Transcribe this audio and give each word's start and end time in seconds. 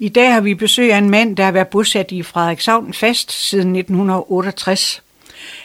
I 0.00 0.08
dag 0.08 0.32
har 0.32 0.40
vi 0.40 0.54
besøg 0.54 0.92
af 0.92 0.98
en 0.98 1.10
mand, 1.10 1.36
der 1.36 1.44
har 1.44 1.52
været 1.52 1.68
bosat 1.68 2.12
i 2.12 2.22
Frederikshavn 2.22 2.92
fast 2.92 3.32
siden 3.32 3.76
1968. 3.76 5.02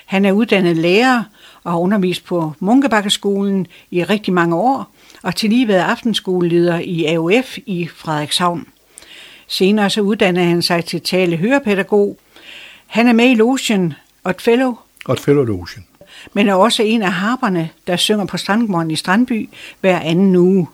Han 0.06 0.25
er 0.25 0.32
uddannet 0.32 0.78
lærer 0.78 1.24
og 1.63 1.71
har 1.71 1.79
undervist 1.79 2.25
på 2.25 2.54
Munkebakkeskolen 2.59 3.67
i 3.92 4.04
rigtig 4.04 4.33
mange 4.33 4.56
år, 4.56 4.92
og 5.24 5.35
til 5.35 5.50
lige 5.50 5.67
været 5.67 5.82
aftenskoleleder 5.82 6.80
i 6.80 7.06
AUF 7.06 7.58
i 7.66 7.88
Frederikshavn. 7.96 8.68
Senere 9.48 9.89
så 9.89 10.02
uddannede 10.02 10.45
han 10.45 10.61
sig 10.61 10.86
til 10.86 11.02
tale 11.02 11.38
hørepædagog. 11.38 12.18
Han 12.88 13.07
er 13.07 13.13
med 13.13 13.29
i 13.29 13.36
Lotion 13.36 13.93
og 14.23 14.36
Fellow, 14.39 14.77
et 15.11 15.20
fellow 15.20 15.43
lotion. 15.43 15.86
men 16.34 16.50
er 16.50 16.54
også 16.54 16.84
en 16.84 17.02
af 17.02 17.11
harperne, 17.11 17.70
der 17.88 17.95
synger 17.95 18.25
på 18.25 18.38
Strandgården 18.38 18.91
i 18.91 18.95
Strandby 18.95 19.50
hver 19.81 20.00
anden 20.00 20.36
uge. 20.36 20.68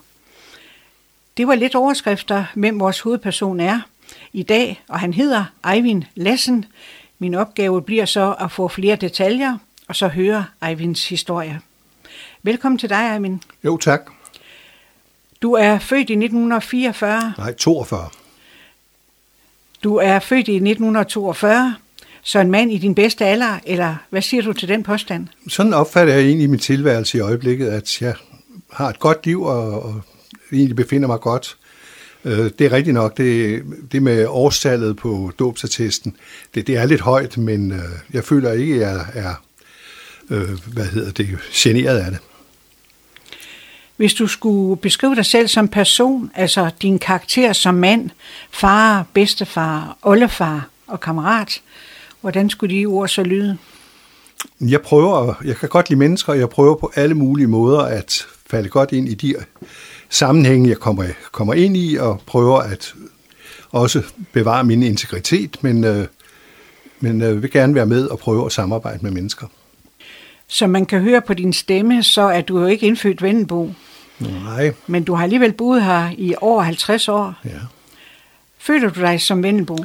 Det 1.39 1.47
var 1.47 1.55
lidt 1.55 1.75
overskrifter, 1.75 2.45
hvem 2.53 2.79
vores 2.79 2.99
hovedperson 2.99 3.59
er 3.59 3.81
i 4.33 4.43
dag, 4.43 4.83
og 4.89 5.00
han 5.00 5.14
hedder 5.14 5.45
Eivind 5.73 6.04
Lassen. 6.15 6.65
Min 7.19 7.36
opgave 7.36 7.81
bliver 7.81 8.05
så 8.05 8.36
at 8.39 8.51
få 8.51 8.68
flere 8.68 8.95
detaljer, 8.95 9.57
og 9.87 9.95
så 9.95 10.07
høre 10.07 10.45
Eivinds 10.67 11.09
historie. 11.09 11.59
Velkommen 12.43 12.79
til 12.79 12.89
dig, 12.89 13.14
Eivind. 13.14 13.39
Jo, 13.64 13.78
tak. 13.78 14.01
Du 15.41 15.54
er 15.54 15.79
født 15.79 16.09
i 16.09 16.14
1944. 16.14 17.33
Nej, 17.37 17.53
42. 17.53 18.09
Du 19.83 19.95
er 19.95 20.19
født 20.19 20.47
i 20.47 20.56
1942, 20.56 21.75
så 22.21 22.39
en 22.39 22.51
mand 22.51 22.71
i 22.71 22.78
din 22.78 22.95
bedste 22.95 23.25
alder, 23.25 23.59
eller 23.65 23.95
hvad 24.09 24.21
siger 24.21 24.43
du 24.43 24.53
til 24.53 24.67
den 24.67 24.83
påstand? 24.83 25.28
Sådan 25.47 25.73
opfatter 25.73 26.14
jeg 26.14 26.23
egentlig 26.23 26.50
min 26.50 26.59
tilværelse 26.59 27.17
i 27.17 27.21
øjeblikket, 27.21 27.67
at 27.67 28.01
jeg 28.01 28.15
har 28.71 28.89
et 28.89 29.00
godt 29.00 29.25
liv 29.25 29.43
og, 29.43 29.83
og 29.83 30.01
egentlig 30.51 30.75
befinder 30.75 31.07
mig 31.07 31.19
godt. 31.19 31.57
Øh, 32.25 32.38
Det 32.38 32.61
er 32.61 32.71
rigtigt 32.71 32.94
nok, 32.94 33.17
det, 33.17 33.63
det 33.91 34.03
med 34.03 34.25
årstallet 34.27 34.97
på 34.97 35.31
dåbsattesten, 35.39 36.16
det, 36.55 36.67
det 36.67 36.78
er 36.78 36.86
lidt 36.86 37.02
højt, 37.02 37.38
men 37.38 37.72
øh, 37.72 37.80
jeg 38.14 38.23
føler 38.23 38.52
ikke, 38.52 38.73
at 38.73 38.80
jeg 38.81 39.06
er, 39.14 39.33
øh, 40.30 40.50
hvad 40.73 40.86
hedder 40.86 41.11
det, 41.11 41.38
generet 41.53 41.97
af 41.97 42.11
det. 42.11 42.19
Hvis 43.97 44.14
du 44.14 44.28
skulle 44.28 44.81
beskrive 44.81 45.16
dig 45.16 45.25
selv 45.25 45.47
som 45.47 45.67
person, 45.67 46.31
altså 46.36 46.69
din 46.81 47.00
karakter 47.00 47.53
som 47.53 47.75
mand, 47.75 48.09
far, 48.52 49.06
bedstefar, 49.13 49.97
oldefar 50.02 50.67
og 50.88 51.00
kammerat, 51.00 51.61
hvordan 52.22 52.50
skulle 52.50 52.75
de 52.75 52.86
ord 52.86 53.08
så 53.08 53.23
lyde? 53.23 53.58
Jeg 54.61 54.81
prøver, 54.81 55.34
jeg 55.45 55.56
kan 55.56 55.69
godt 55.69 55.89
lide 55.89 56.00
mennesker, 56.00 56.34
og 56.34 56.39
jeg 56.39 56.50
prøver 56.50 56.75
på 56.75 56.91
alle 56.95 57.16
mulige 57.16 57.47
måder 57.47 57.80
at 57.80 58.28
falde 58.50 58.69
godt 58.69 58.91
ind 58.91 59.09
i 59.09 59.13
de 59.13 59.36
sammenhænge, 60.10 60.70
jeg 60.70 60.78
kommer, 60.78 61.06
kommer 61.32 61.54
ind 61.54 61.78
i, 61.78 61.96
og 61.96 62.22
prøver 62.26 62.60
at 62.60 62.94
også 63.72 64.04
bevare 64.34 64.64
min 64.64 64.84
integritet, 64.84 65.64
men, 65.64 65.84
øh, 65.84 66.08
men 67.00 67.22
øh, 67.22 67.42
vil 67.42 67.52
gerne 67.52 67.76
være 67.76 67.86
med 67.86 68.08
og 68.08 68.20
prøve 68.20 68.46
at 68.46 68.52
samarbejde 68.52 69.00
med 69.02 69.12
mennesker. 69.12 69.48
Som 70.48 70.70
man 70.70 70.86
kan 70.86 71.02
høre 71.02 71.22
på 71.22 71.34
din 71.34 71.54
stemme, 71.54 72.04
så 72.04 72.22
er 72.22 72.42
du 72.42 72.60
jo 72.60 72.66
ikke 72.66 72.88
indfødt 72.88 73.22
Vendelbo, 73.22 73.74
Nej, 74.20 74.74
men 74.88 75.04
du 75.04 75.14
har 75.14 75.24
alligevel 75.24 75.54
boet 75.54 75.84
her 75.84 76.10
i 76.18 76.36
over 76.42 76.62
50 76.62 77.08
år. 77.08 77.34
ja. 77.46 77.50
Føler 78.62 78.90
du 78.90 79.02
dig 79.02 79.22
som 79.22 79.44
Vendelbo? 79.44 79.78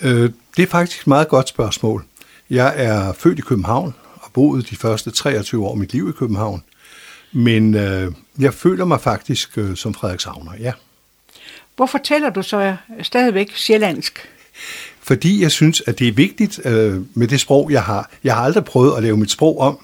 Øh, 0.00 0.30
det 0.56 0.62
er 0.62 0.66
faktisk 0.66 1.00
et 1.00 1.06
meget 1.06 1.28
godt 1.28 1.48
spørgsmål. 1.48 2.04
Jeg 2.50 2.74
er 2.76 3.12
født 3.12 3.38
i 3.38 3.42
København 3.42 3.94
og 4.14 4.30
boet 4.32 4.70
de 4.70 4.76
første 4.76 5.10
23 5.10 5.66
år 5.66 5.70
af 5.70 5.76
mit 5.76 5.92
liv 5.92 6.08
i 6.08 6.12
København. 6.12 6.62
Men 7.34 7.74
øh, 7.74 8.12
jeg 8.38 8.54
føler 8.54 8.84
mig 8.84 9.00
faktisk 9.00 9.58
øh, 9.58 9.76
som 9.76 9.94
Frederikshavner, 9.94 10.52
ja. 10.60 10.72
Hvorfor 11.76 11.98
taler 11.98 12.30
du 12.30 12.42
så 12.42 12.76
stadigvæk 13.02 13.56
sjællandsk? 13.56 14.28
Fordi 15.00 15.42
jeg 15.42 15.50
synes, 15.50 15.82
at 15.86 15.98
det 15.98 16.08
er 16.08 16.12
vigtigt 16.12 16.66
øh, 16.66 17.00
med 17.14 17.28
det 17.28 17.40
sprog, 17.40 17.70
jeg 17.70 17.82
har. 17.82 18.10
Jeg 18.24 18.34
har 18.34 18.42
aldrig 18.42 18.64
prøvet 18.64 18.96
at 18.96 19.02
lave 19.02 19.16
mit 19.16 19.30
sprog 19.30 19.58
om. 19.58 19.78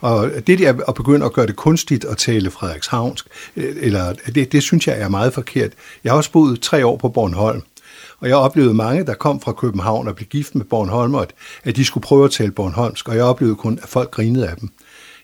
Og 0.00 0.30
det 0.46 0.58
der 0.58 0.84
at 0.88 0.94
begynde 0.94 1.26
at 1.26 1.32
gøre 1.32 1.46
det 1.46 1.56
kunstigt 1.56 2.04
at 2.04 2.16
tale 2.16 2.50
frederikshavnsk, 2.50 3.26
øh, 3.56 3.76
eller 3.80 4.12
det, 4.12 4.52
det 4.52 4.62
synes 4.62 4.86
jeg 4.86 5.00
er 5.00 5.08
meget 5.08 5.34
forkert. 5.34 5.72
Jeg 6.04 6.12
har 6.12 6.16
også 6.16 6.32
boet 6.32 6.60
tre 6.60 6.86
år 6.86 6.96
på 6.96 7.08
Bornholm, 7.08 7.62
og 8.20 8.28
jeg 8.28 8.36
oplevede 8.36 8.74
mange, 8.74 9.06
der 9.06 9.14
kom 9.14 9.40
fra 9.40 9.52
København 9.52 10.08
og 10.08 10.16
blev 10.16 10.28
gift 10.28 10.54
med 10.54 10.64
Bornholm, 10.64 11.14
at, 11.14 11.32
at 11.64 11.76
de 11.76 11.84
skulle 11.84 12.02
prøve 12.02 12.24
at 12.24 12.30
tale 12.30 12.52
bornholmsk, 12.52 13.08
og 13.08 13.16
jeg 13.16 13.24
oplevede 13.24 13.56
kun, 13.56 13.78
at 13.82 13.88
folk 13.88 14.10
grinede 14.10 14.48
af 14.48 14.56
dem. 14.56 14.70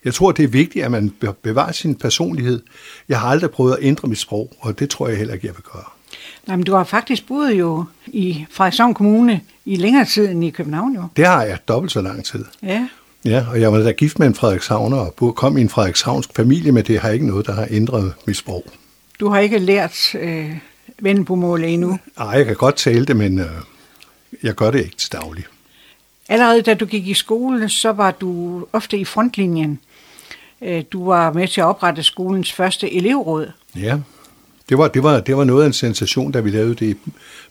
Jeg 0.08 0.14
tror, 0.14 0.32
det 0.32 0.44
er 0.44 0.48
vigtigt, 0.48 0.84
at 0.84 0.90
man 0.90 1.10
be- 1.10 1.32
bevarer 1.42 1.72
sin 1.72 1.94
personlighed. 1.94 2.60
Jeg 3.08 3.20
har 3.20 3.28
aldrig 3.28 3.50
prøvet 3.50 3.72
at 3.72 3.78
ændre 3.82 4.08
mit 4.08 4.18
sprog, 4.18 4.52
og 4.60 4.78
det 4.78 4.90
tror 4.90 5.08
jeg 5.08 5.16
heller 5.18 5.34
ikke, 5.34 5.46
jeg 5.46 5.54
vil 5.56 5.62
gøre. 5.72 5.84
Nej, 6.46 6.56
men 6.56 6.64
du 6.64 6.74
har 6.74 6.84
faktisk 6.84 7.26
boet 7.26 7.52
jo 7.54 7.84
i 8.06 8.44
Frederikshavn 8.50 8.94
Kommune 8.94 9.40
i 9.64 9.76
længere 9.76 10.04
tid 10.04 10.28
end 10.28 10.44
i 10.44 10.50
København 10.50 10.94
jo. 10.94 11.02
Det 11.16 11.26
har 11.26 11.42
jeg 11.42 11.58
dobbelt 11.68 11.92
så 11.92 12.00
lang 12.02 12.24
tid. 12.24 12.44
Ja, 12.62 12.88
Ja, 13.24 13.44
og 13.50 13.60
jeg 13.60 13.72
var 13.72 13.78
da 13.78 13.90
gift 13.92 14.18
med 14.18 14.26
en 14.26 14.34
Frederikshavner 14.34 14.96
og 14.96 15.34
kom 15.36 15.58
i 15.58 15.60
en 15.60 15.68
frederikshavnsk 15.68 16.30
familie, 16.36 16.72
men 16.72 16.84
det 16.84 17.00
har 17.00 17.10
ikke 17.10 17.26
noget, 17.26 17.46
der 17.46 17.52
har 17.54 17.66
ændret 17.70 18.12
mit 18.26 18.36
sprog. 18.36 18.64
du 19.20 19.28
har 19.28 19.38
ikke 19.38 19.58
lært 19.58 20.14
øh, 20.14 20.56
Vendelbo-målet 21.02 21.72
endnu. 21.74 21.98
Ej, 22.18 22.26
jeg 22.26 22.46
kan 22.46 22.56
godt 22.56 22.76
tale 22.76 23.06
det, 23.06 23.16
men 23.16 23.38
øh, 23.38 23.46
jeg 24.42 24.54
gør 24.54 24.70
det 24.70 24.78
ikke 24.84 24.96
til 24.96 25.12
daglig. 25.12 25.44
Allerede 26.28 26.62
da 26.62 26.74
du 26.74 26.86
gik 26.86 27.08
i 27.08 27.14
skole, 27.14 27.68
så 27.68 27.92
var 27.92 28.10
du 28.10 28.66
ofte 28.72 28.98
i 28.98 29.04
frontlinjen. 29.04 29.78
Øh, 30.62 30.84
Du 30.92 31.06
var 31.06 31.32
med 31.32 31.48
til 31.48 31.60
at 31.60 31.64
oprette 31.64 32.02
skolens 32.02 32.52
første 32.52 32.94
elevråd. 32.94 33.50
Ja, 33.76 33.98
det 34.68 34.78
var, 34.78 34.88
det 34.88 35.02
var, 35.02 35.20
det 35.20 35.36
var 35.36 35.44
noget 35.44 35.62
af 35.62 35.66
en 35.66 35.72
sensation, 35.72 36.32
da 36.32 36.40
vi 36.40 36.50
lavede 36.50 36.74
det 36.74 36.96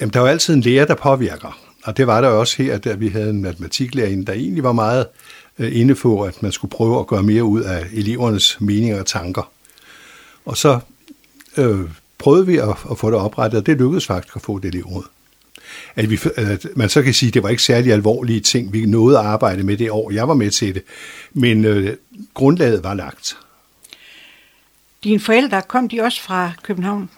Jamen, 0.00 0.12
der 0.12 0.20
er 0.20 0.24
jo 0.24 0.30
altid 0.30 0.54
en 0.54 0.60
lærer, 0.60 0.84
der 0.84 0.94
påvirker. 0.94 1.58
Og 1.84 1.96
det 1.96 2.06
var 2.06 2.20
der 2.20 2.28
også 2.28 2.62
her, 2.62 2.78
da 2.78 2.92
vi 2.92 3.08
havde 3.08 3.30
en 3.30 3.42
matematiklærer, 3.42 4.22
der 4.26 4.32
egentlig 4.32 4.62
var 4.62 4.72
meget 4.72 5.06
øh, 5.58 5.80
inde 5.80 5.94
på, 5.94 6.22
at 6.22 6.42
man 6.42 6.52
skulle 6.52 6.70
prøve 6.70 7.00
at 7.00 7.06
gøre 7.06 7.22
mere 7.22 7.44
ud 7.44 7.60
af 7.60 7.86
elevernes 7.92 8.60
meninger 8.60 9.00
og 9.00 9.06
tanker. 9.06 9.50
Og 10.44 10.56
så 10.56 10.78
øh, 11.56 11.80
prøvede 12.18 12.46
vi 12.46 12.56
at, 12.56 12.76
at 12.90 12.98
få 12.98 13.10
det 13.10 13.18
oprettet, 13.18 13.60
og 13.60 13.66
det 13.66 13.78
lykkedes 13.78 14.06
faktisk 14.06 14.36
at 14.36 14.42
få 14.42 14.58
det 14.58 14.68
elevråd. 14.68 15.04
At, 15.96 16.10
vi, 16.10 16.18
at 16.36 16.66
man 16.76 16.88
så 16.88 17.02
kan 17.02 17.14
sige, 17.14 17.28
at 17.28 17.34
det 17.34 17.42
var 17.42 17.48
ikke 17.48 17.62
særlig 17.62 17.92
alvorlige 17.92 18.40
ting, 18.40 18.72
vi 18.72 18.86
nåede 18.86 19.18
at 19.18 19.24
arbejde 19.24 19.62
med 19.62 19.76
det 19.76 19.90
år, 19.90 20.10
jeg 20.10 20.28
var 20.28 20.34
med 20.34 20.50
til 20.50 20.74
det. 20.74 20.82
Men 21.32 21.64
øh, 21.64 21.96
grundlaget 22.34 22.84
var 22.84 22.94
lagt. 22.94 23.36
Dine 25.04 25.20
forældre, 25.20 25.62
kom 25.62 25.88
de 25.88 26.00
også 26.00 26.22
fra 26.22 26.52
København? 26.62 27.10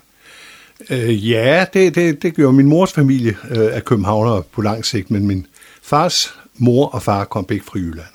Øh, 0.90 1.30
ja, 1.30 1.66
det, 1.72 1.94
det, 1.94 2.22
det 2.22 2.34
gjorde 2.34 2.52
min 2.52 2.66
mors 2.66 2.92
familie 2.92 3.36
øh, 3.50 3.74
af 3.76 3.84
københavner 3.84 4.40
på 4.40 4.62
lang 4.62 4.84
sigt, 4.84 5.10
men 5.10 5.26
min 5.26 5.46
fars 5.82 6.34
mor 6.54 6.86
og 6.86 7.02
far 7.02 7.24
kom 7.24 7.44
begge 7.44 7.64
fra 7.64 7.78
Jylland. 7.78 8.06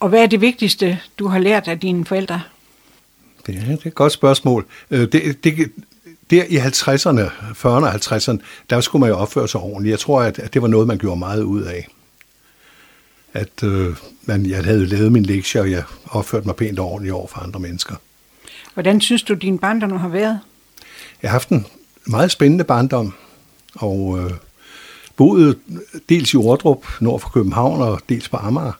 Og 0.00 0.08
hvad 0.08 0.22
er 0.22 0.26
det 0.26 0.40
vigtigste, 0.40 1.00
du 1.18 1.26
har 1.26 1.38
lært 1.38 1.68
af 1.68 1.80
dine 1.80 2.04
forældre? 2.04 2.42
Det 3.46 3.56
er, 3.56 3.60
det 3.60 3.82
er 3.82 3.86
et 3.86 3.94
godt 3.94 4.12
spørgsmål. 4.12 4.66
Øh, 4.90 5.12
det, 5.12 5.44
det, 5.44 5.72
der 6.30 6.44
i 6.44 6.56
50'erne, 6.56 7.30
40'erne 7.52 7.68
og 7.68 7.94
50'erne, 7.94 8.38
der 8.70 8.80
skulle 8.80 9.00
man 9.00 9.10
jo 9.10 9.16
opføre 9.16 9.48
sig 9.48 9.60
ordentligt. 9.60 9.90
Jeg 9.90 9.98
tror, 9.98 10.22
at, 10.22 10.38
at 10.38 10.54
det 10.54 10.62
var 10.62 10.68
noget, 10.68 10.86
man 10.86 10.98
gjorde 10.98 11.18
meget 11.18 11.42
ud 11.42 11.62
af. 11.62 11.88
At 13.32 13.62
øh, 13.64 13.96
man, 14.22 14.46
jeg 14.46 14.64
havde 14.64 14.86
lavet 14.86 15.12
min 15.12 15.22
lektie, 15.22 15.60
og 15.60 15.70
jeg 15.70 15.82
opførte 16.10 16.46
mig 16.46 16.56
pænt 16.56 16.78
og 16.78 16.86
ordentligt 16.86 17.14
over 17.14 17.26
for 17.26 17.38
andre 17.38 17.60
mennesker. 17.60 17.94
Hvordan 18.74 19.00
synes 19.00 19.22
du, 19.22 19.34
din 19.34 19.58
barndom 19.58 19.96
har 19.96 20.08
været? 20.08 20.40
Jeg 21.22 21.30
har 21.30 21.34
haft 21.34 21.48
en 21.48 21.66
meget 22.04 22.30
spændende 22.30 22.64
barndom, 22.64 23.14
og 23.74 24.18
øh, 24.18 24.30
boede 25.16 25.56
dels 26.08 26.32
i 26.32 26.36
Ordrup, 26.36 26.86
nord 27.00 27.20
for 27.20 27.28
København, 27.28 27.82
og 27.82 28.00
dels 28.08 28.28
på 28.28 28.36
Amager. 28.36 28.72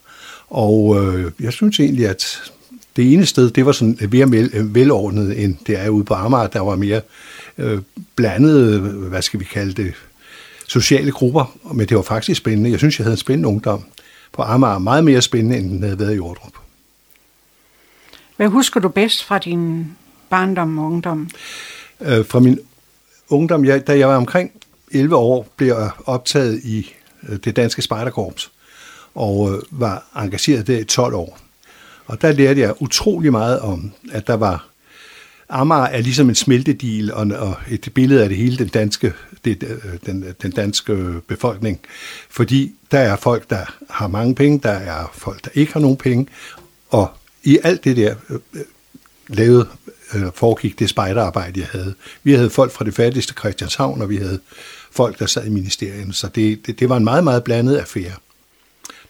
Og 0.50 1.04
øh, 1.04 1.32
jeg 1.40 1.52
synes 1.52 1.80
egentlig, 1.80 2.08
at 2.08 2.52
det 2.96 3.12
ene 3.12 3.26
sted, 3.26 3.50
det 3.50 3.66
var 3.66 3.72
sådan 3.72 3.98
mere 4.12 4.30
vel, 4.30 4.74
velordnet, 4.74 5.44
end 5.44 5.56
det 5.66 5.78
er 5.78 5.88
ude 5.88 6.04
på 6.04 6.14
Amager. 6.14 6.46
Der 6.46 6.60
var 6.60 6.76
mere 6.76 7.00
øh, 7.58 7.82
blandede, 8.16 8.80
hvad 8.80 9.22
skal 9.22 9.40
vi 9.40 9.44
kalde 9.44 9.82
det, 9.82 9.94
sociale 10.68 11.12
grupper, 11.12 11.56
men 11.72 11.88
det 11.88 11.96
var 11.96 12.02
faktisk 12.02 12.38
spændende. 12.38 12.70
Jeg 12.70 12.78
synes, 12.78 12.98
jeg 12.98 13.04
havde 13.04 13.14
en 13.14 13.18
spændende 13.18 13.48
ungdom 13.48 13.84
på 14.32 14.42
Amager, 14.42 14.78
meget 14.78 15.04
mere 15.04 15.22
spændende, 15.22 15.58
end 15.58 15.70
den 15.70 15.82
havde 15.82 15.98
været 15.98 16.16
i 16.16 16.18
Ordrup. 16.18 16.52
Hvad 18.36 18.48
husker 18.48 18.80
du 18.80 18.88
bedst 18.88 19.24
fra 19.24 19.38
din 19.38 19.86
barndom 20.30 20.78
og 20.78 20.84
ungdom? 20.84 21.30
Øh, 22.00 22.26
fra 22.26 22.40
min 22.40 22.58
ungdom, 23.28 23.64
jeg, 23.64 23.86
da 23.86 23.98
jeg 23.98 24.08
var 24.08 24.16
omkring 24.16 24.50
11 24.90 25.16
år, 25.16 25.48
blev 25.56 25.68
jeg 25.68 25.90
optaget 26.06 26.60
i 26.64 26.94
øh, 27.28 27.36
det 27.36 27.56
danske 27.56 27.82
spejderkorps 27.82 28.50
og 29.14 29.52
øh, 29.52 29.62
var 29.70 30.04
engageret 30.16 30.66
der 30.66 30.78
i 30.78 30.84
12 30.84 31.14
år. 31.14 31.38
Og 32.06 32.22
der 32.22 32.32
lærte 32.32 32.60
jeg 32.60 32.82
utrolig 32.82 33.32
meget 33.32 33.60
om, 33.60 33.92
at 34.12 34.26
der 34.26 34.34
var 34.34 34.66
Amager 35.48 35.86
er 35.86 36.00
ligesom 36.00 36.28
en 36.28 36.34
smeltedil 36.34 37.12
og, 37.12 37.26
og 37.26 37.56
et 37.70 37.88
billede 37.94 38.22
af 38.22 38.28
det 38.28 38.38
hele 38.38 38.56
den 38.56 38.68
danske, 38.68 39.12
det, 39.44 39.62
øh, 39.62 39.98
den, 40.06 40.34
den 40.42 40.50
danske 40.50 40.92
øh, 40.92 41.20
befolkning. 41.20 41.80
Fordi 42.30 42.74
der 42.90 42.98
er 42.98 43.16
folk, 43.16 43.50
der 43.50 43.74
har 43.90 44.08
mange 44.08 44.34
penge, 44.34 44.60
der 44.62 44.70
er 44.70 45.12
folk, 45.14 45.44
der 45.44 45.50
ikke 45.54 45.72
har 45.72 45.80
nogen 45.80 45.96
penge, 45.96 46.26
og 46.90 47.10
i 47.42 47.58
alt 47.62 47.84
det 47.84 47.96
der 47.96 48.14
øh, 48.30 48.38
øh 48.54 48.62
lavede, 49.28 49.68
øh, 50.14 50.22
foregik 50.34 50.78
det 50.78 50.90
spejderarbejde, 50.90 51.60
jeg 51.60 51.68
havde. 51.72 51.94
Vi 52.22 52.32
havde 52.32 52.50
folk 52.50 52.72
fra 52.72 52.84
det 52.84 52.94
fattigste 52.94 53.34
Christianshavn, 53.38 54.02
og 54.02 54.08
vi 54.08 54.16
havde 54.16 54.40
folk, 54.90 55.18
der 55.18 55.26
sad 55.26 55.46
i 55.46 55.50
ministeriet, 55.50 56.14
så 56.16 56.28
det, 56.34 56.66
det, 56.66 56.80
det 56.80 56.88
var 56.88 56.96
en 56.96 57.04
meget, 57.04 57.24
meget 57.24 57.44
blandet 57.44 57.76
affære. 57.76 58.12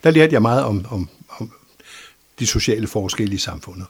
Der 0.05 0.11
lærte 0.11 0.33
jeg 0.33 0.43
meget 0.43 0.65
om, 0.65 0.87
om, 0.91 1.09
om 1.24 1.24
de 2.39 2.47
sociale 2.47 2.87
forskelle 2.87 3.35
i 3.35 3.39
samfundet. 3.39 3.87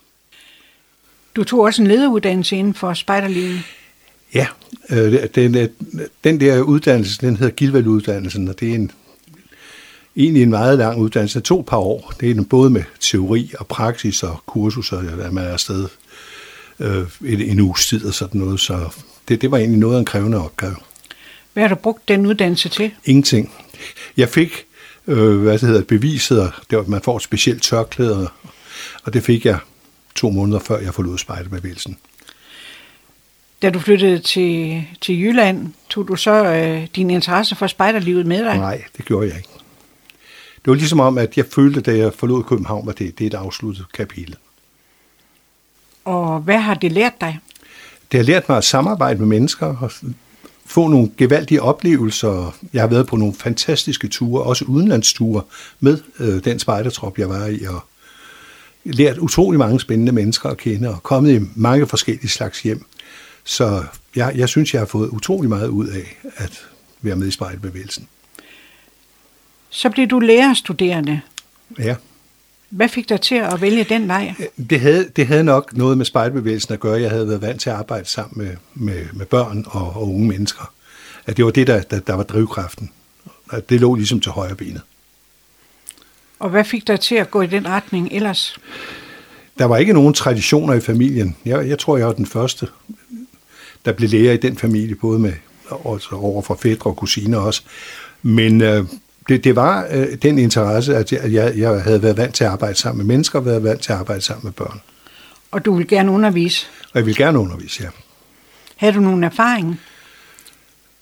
Du 1.37 1.45
tog 1.45 1.61
også 1.61 1.83
en 1.83 1.89
lederuddannelse 1.89 2.57
inden 2.57 2.75
for 2.75 2.95
spejderlivet. 2.95 3.63
Ja, 4.35 4.47
øh, 4.91 5.27
den, 5.35 5.69
den 6.25 6.41
der 6.41 6.61
uddannelse, 6.61 7.21
den 7.21 7.37
hedder 7.37 7.53
Gilvald-uddannelsen, 7.53 8.49
og 8.49 8.61
det 8.61 8.71
er 8.71 8.75
en, 8.75 8.91
egentlig 10.17 10.43
en 10.43 10.51
meget 10.51 10.79
lang 10.79 10.99
uddannelse. 11.01 11.39
Det 11.39 11.45
tog 11.45 11.67
par 11.67 11.77
år. 11.77 12.13
Det 12.21 12.37
er 12.37 12.43
både 12.43 12.71
med 12.71 12.83
teori 13.01 13.53
og 13.59 13.67
praksis 13.67 14.23
og 14.23 14.43
kursuser, 14.47 14.99
at 14.99 15.33
man 15.33 15.45
er 15.45 15.49
afsted 15.49 15.89
øh, 16.81 17.03
en, 17.25 17.41
en 17.41 17.61
uges 17.61 17.87
tid 17.87 18.05
og 18.05 18.15
sådan 18.15 18.41
noget. 18.41 18.61
Så 18.61 18.89
det, 19.29 19.43
det 19.43 19.51
var 19.51 19.59
egentlig 19.59 19.81
noget 19.81 19.95
af 19.95 19.99
en 19.99 20.05
krævende 20.05 20.45
opgave. 20.45 20.77
Hvad 21.53 21.63
har 21.63 21.69
du 21.69 21.75
brugt 21.75 22.09
den 22.09 22.27
uddannelse 22.27 22.69
til? 22.69 22.91
Ingenting. 23.05 23.53
Jeg 24.17 24.29
fik, 24.29 24.67
øh, 25.07 25.43
hvad 25.43 25.53
det 25.53 25.61
hedder, 25.61 25.85
beviset, 25.85 26.41
og 26.41 26.53
det 26.71 26.79
var, 26.79 26.85
man 26.85 27.03
får 27.03 27.17
et 27.17 27.23
specielt 27.23 27.63
tørklæde, 27.63 28.29
og 29.05 29.13
det 29.13 29.23
fik 29.23 29.47
jeg 29.47 29.59
to 30.15 30.31
måneder 30.31 30.59
før 30.59 30.79
jeg 30.79 30.95
forlod 30.95 31.19
spejderbevægelsen. 31.19 31.99
Da 33.63 33.71
du 33.71 33.79
flyttede 33.79 34.19
til, 34.19 34.85
til 35.01 35.23
Jylland, 35.23 35.73
tog 35.89 36.09
du 36.09 36.17
så 36.17 36.45
øh, 36.45 36.87
din 36.97 37.11
interesse 37.11 37.57
for 37.57 37.67
spejderlivet 37.67 38.27
med 38.27 38.45
dig? 38.45 38.57
Nej, 38.57 38.85
det 38.97 39.05
gjorde 39.05 39.29
jeg 39.29 39.37
ikke. 39.37 39.49
Det 40.65 40.71
var 40.71 40.75
ligesom 40.75 41.01
om, 41.01 41.19
at 41.19 41.37
jeg 41.37 41.47
følte, 41.47 41.81
da 41.81 41.97
jeg 41.97 42.13
forlod 42.15 42.45
København, 42.45 42.89
at 42.89 42.99
det, 42.99 43.19
det 43.19 43.25
er 43.25 43.29
et 43.29 43.35
afsluttet 43.35 43.93
kapitel. 43.93 44.37
Og 46.05 46.41
hvad 46.41 46.59
har 46.59 46.75
det 46.75 46.93
lært 46.93 47.21
dig? 47.21 47.39
Det 48.13 48.21
har 48.21 48.25
lært 48.25 48.49
mig 48.49 48.59
at 48.59 48.65
samarbejde 48.65 49.19
med 49.19 49.27
mennesker 49.27 49.77
og 49.77 49.93
få 50.67 50.89
nogle 50.89 51.11
gevaldige 51.17 51.63
oplevelser. 51.63 52.57
Jeg 52.73 52.83
har 52.83 52.89
været 52.89 53.07
på 53.07 53.17
nogle 53.17 53.35
fantastiske 53.35 54.09
ture, 54.09 54.43
også 54.43 54.65
udenlandsture, 54.65 55.43
med 55.81 55.99
øh, 56.19 56.45
den 56.45 56.59
spejdertrop, 56.59 57.19
jeg 57.19 57.29
var 57.29 57.47
i, 57.47 57.65
og 57.65 57.81
lært 58.85 59.19
utrolig 59.19 59.59
mange 59.59 59.81
spændende 59.81 60.13
mennesker 60.13 60.49
at 60.49 60.57
kende, 60.57 60.89
og 60.89 61.03
kommet 61.03 61.41
i 61.41 61.45
mange 61.55 61.87
forskellige 61.87 62.29
slags 62.29 62.63
hjem. 62.63 62.85
Så 63.45 63.85
jeg, 64.17 64.33
jeg 64.37 64.49
synes, 64.49 64.75
jeg 64.75 64.81
har 64.81 64.87
fået 64.87 65.09
utrolig 65.09 65.49
meget 65.49 65.69
ud 65.69 65.87
af 65.87 66.17
at 66.37 66.67
være 67.03 67.17
med 67.17 67.29
i 67.29 67.31
spejderbevægelsen. 67.31 68.09
Så 69.71 69.91
blev 69.91 70.07
du 70.07 70.19
lærerstuderende. 70.19 71.21
Ja. 71.79 71.95
Hvad 72.71 72.89
fik 72.89 73.09
dig 73.09 73.21
til 73.21 73.35
at 73.35 73.61
vælge 73.61 73.85
den 73.85 74.09
vej? 74.09 74.35
Det 74.71 74.81
havde, 74.81 75.09
det 75.17 75.27
havde 75.27 75.45
nok 75.45 75.77
noget 75.77 75.99
med 75.99 76.05
spejderbevægelsen 76.05 76.75
at 76.75 76.81
gøre. 76.81 77.01
Jeg 77.01 77.11
havde 77.11 77.29
været 77.29 77.43
vant 77.43 77.61
til 77.61 77.71
at 77.71 77.77
arbejde 77.77 78.09
sammen 78.09 78.47
med, 78.47 78.57
med, 78.75 79.07
med 79.13 79.27
børn 79.27 79.65
og, 79.67 79.97
og 79.97 80.09
unge 80.15 80.29
mennesker. 80.29 80.73
At 81.27 81.37
det 81.37 81.45
var 81.45 81.51
det, 81.51 81.67
der, 81.67 81.83
der, 81.83 82.01
der 82.01 82.15
var 82.15 82.23
drivkraften. 82.23 82.91
At 83.51 83.71
det 83.71 83.81
lå 83.81 83.95
ligesom 83.95 84.21
til 84.21 84.33
højre 84.33 84.55
benet. 84.55 84.81
Og 86.39 86.51
hvad 86.51 86.65
fik 86.65 86.87
dig 86.87 87.01
til 87.01 87.15
at 87.15 87.31
gå 87.31 87.43
i 87.43 87.47
den 87.47 87.69
retning 87.69 88.09
ellers? 88.13 88.59
Der 89.59 89.65
var 89.65 89.77
ikke 89.77 89.93
nogen 89.93 90.15
traditioner 90.15 90.75
i 90.75 90.81
familien. 90.81 91.37
Jeg, 91.45 91.69
jeg 91.69 91.79
tror, 91.79 91.97
jeg 91.97 92.07
var 92.07 92.13
den 92.13 92.27
første, 92.27 92.69
der 93.85 93.93
blev 93.93 94.11
lærer 94.11 94.33
i 94.33 94.37
den 94.37 94.57
familie, 94.59 94.95
både 94.95 95.19
med 95.19 95.33
altså 95.71 96.09
over 96.13 96.43
for 96.43 96.59
fædre 96.63 96.91
og 96.91 96.97
kusiner 96.97 97.39
også. 97.39 97.63
Men 98.23 98.61
øh, 98.61 98.85
det, 99.29 99.45
det 99.45 99.57
var 99.57 99.87
øh, 99.91 100.07
den 100.23 100.39
interesse, 100.39 100.97
at 100.97 101.13
jeg, 101.13 101.53
jeg, 101.57 101.83
havde 101.83 102.03
været 102.03 102.17
vant 102.17 102.35
til 102.35 102.45
at 102.45 102.51
arbejde 102.51 102.75
sammen 102.75 103.07
med 103.07 103.15
mennesker, 103.15 103.39
og 103.39 103.45
været 103.45 103.65
vant 103.65 103.81
til 103.83 103.93
at 103.93 103.99
arbejde 103.99 104.21
sammen 104.21 104.45
med 104.45 104.53
børn. 104.53 104.81
Og 105.51 105.65
du 105.65 105.77
vil 105.77 105.87
gerne 105.87 106.11
undervise? 106.11 106.67
Og 106.93 106.99
jeg 106.99 107.07
vil 107.07 107.17
gerne 107.17 107.39
undervise, 107.39 107.83
ja. 107.83 107.89
Havde 108.77 108.93
du 108.93 109.01
nogen 109.01 109.25
erfaring? 109.25 109.81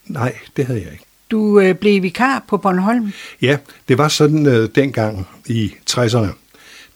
Nej, 0.06 0.34
det 0.56 0.66
havde 0.66 0.80
jeg 0.82 0.92
ikke. 0.92 1.04
Du 1.30 1.60
øh, 1.60 1.74
blev 1.74 2.02
vikar 2.02 2.44
på 2.48 2.56
Bornholm? 2.56 3.12
Ja, 3.42 3.58
det 3.88 3.98
var 3.98 4.08
sådan 4.08 4.46
øh, 4.46 4.68
dengang 4.74 5.28
i 5.46 5.74
60'erne. 5.90 6.28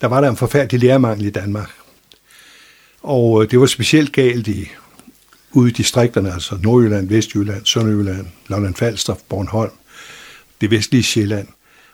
Der 0.01 0.07
var 0.07 0.21
der 0.21 0.29
en 0.29 0.37
forfærdelig 0.37 0.81
lærermangel 0.81 1.25
i 1.25 1.29
Danmark. 1.29 1.69
Og 3.03 3.43
øh, 3.43 3.51
det 3.51 3.59
var 3.59 3.65
specielt 3.65 4.11
galt 4.11 4.47
i 4.47 4.69
ude 5.51 5.69
i 5.69 5.73
distrikterne, 5.73 6.33
altså 6.33 6.57
Nordjylland, 6.63 7.09
Vestjylland, 7.09 7.65
Sønderjylland, 7.65 8.27
Lolland 8.47 8.75
Falster, 8.75 9.15
Bornholm, 9.29 9.71
det 10.61 10.71
vestlige 10.71 11.03
Sjælland. 11.03 11.47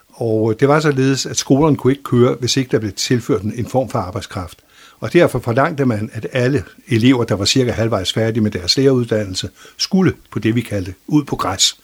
Og 0.08 0.52
øh, 0.52 0.60
det 0.60 0.68
var 0.68 0.80
således, 0.80 1.26
at 1.26 1.36
skolerne 1.36 1.76
kunne 1.76 1.92
ikke 1.92 2.02
køre, 2.02 2.34
hvis 2.34 2.56
ikke 2.56 2.70
der 2.70 2.78
blev 2.78 2.92
tilført 2.92 3.42
en 3.42 3.66
form 3.66 3.88
for 3.88 3.98
arbejdskraft. 3.98 4.58
Og 5.00 5.12
derfor 5.12 5.38
forlangte 5.38 5.84
man, 5.84 6.10
at 6.12 6.26
alle 6.32 6.64
elever, 6.88 7.24
der 7.24 7.34
var 7.34 7.44
cirka 7.44 7.70
halvvejs 7.72 8.12
færdige 8.12 8.42
med 8.42 8.50
deres 8.50 8.76
læreruddannelse, 8.76 9.50
skulle 9.76 10.14
på 10.30 10.38
det, 10.38 10.54
vi 10.54 10.60
kaldte 10.60 10.94
ud 11.06 11.24
på 11.24 11.36
græs 11.36 11.76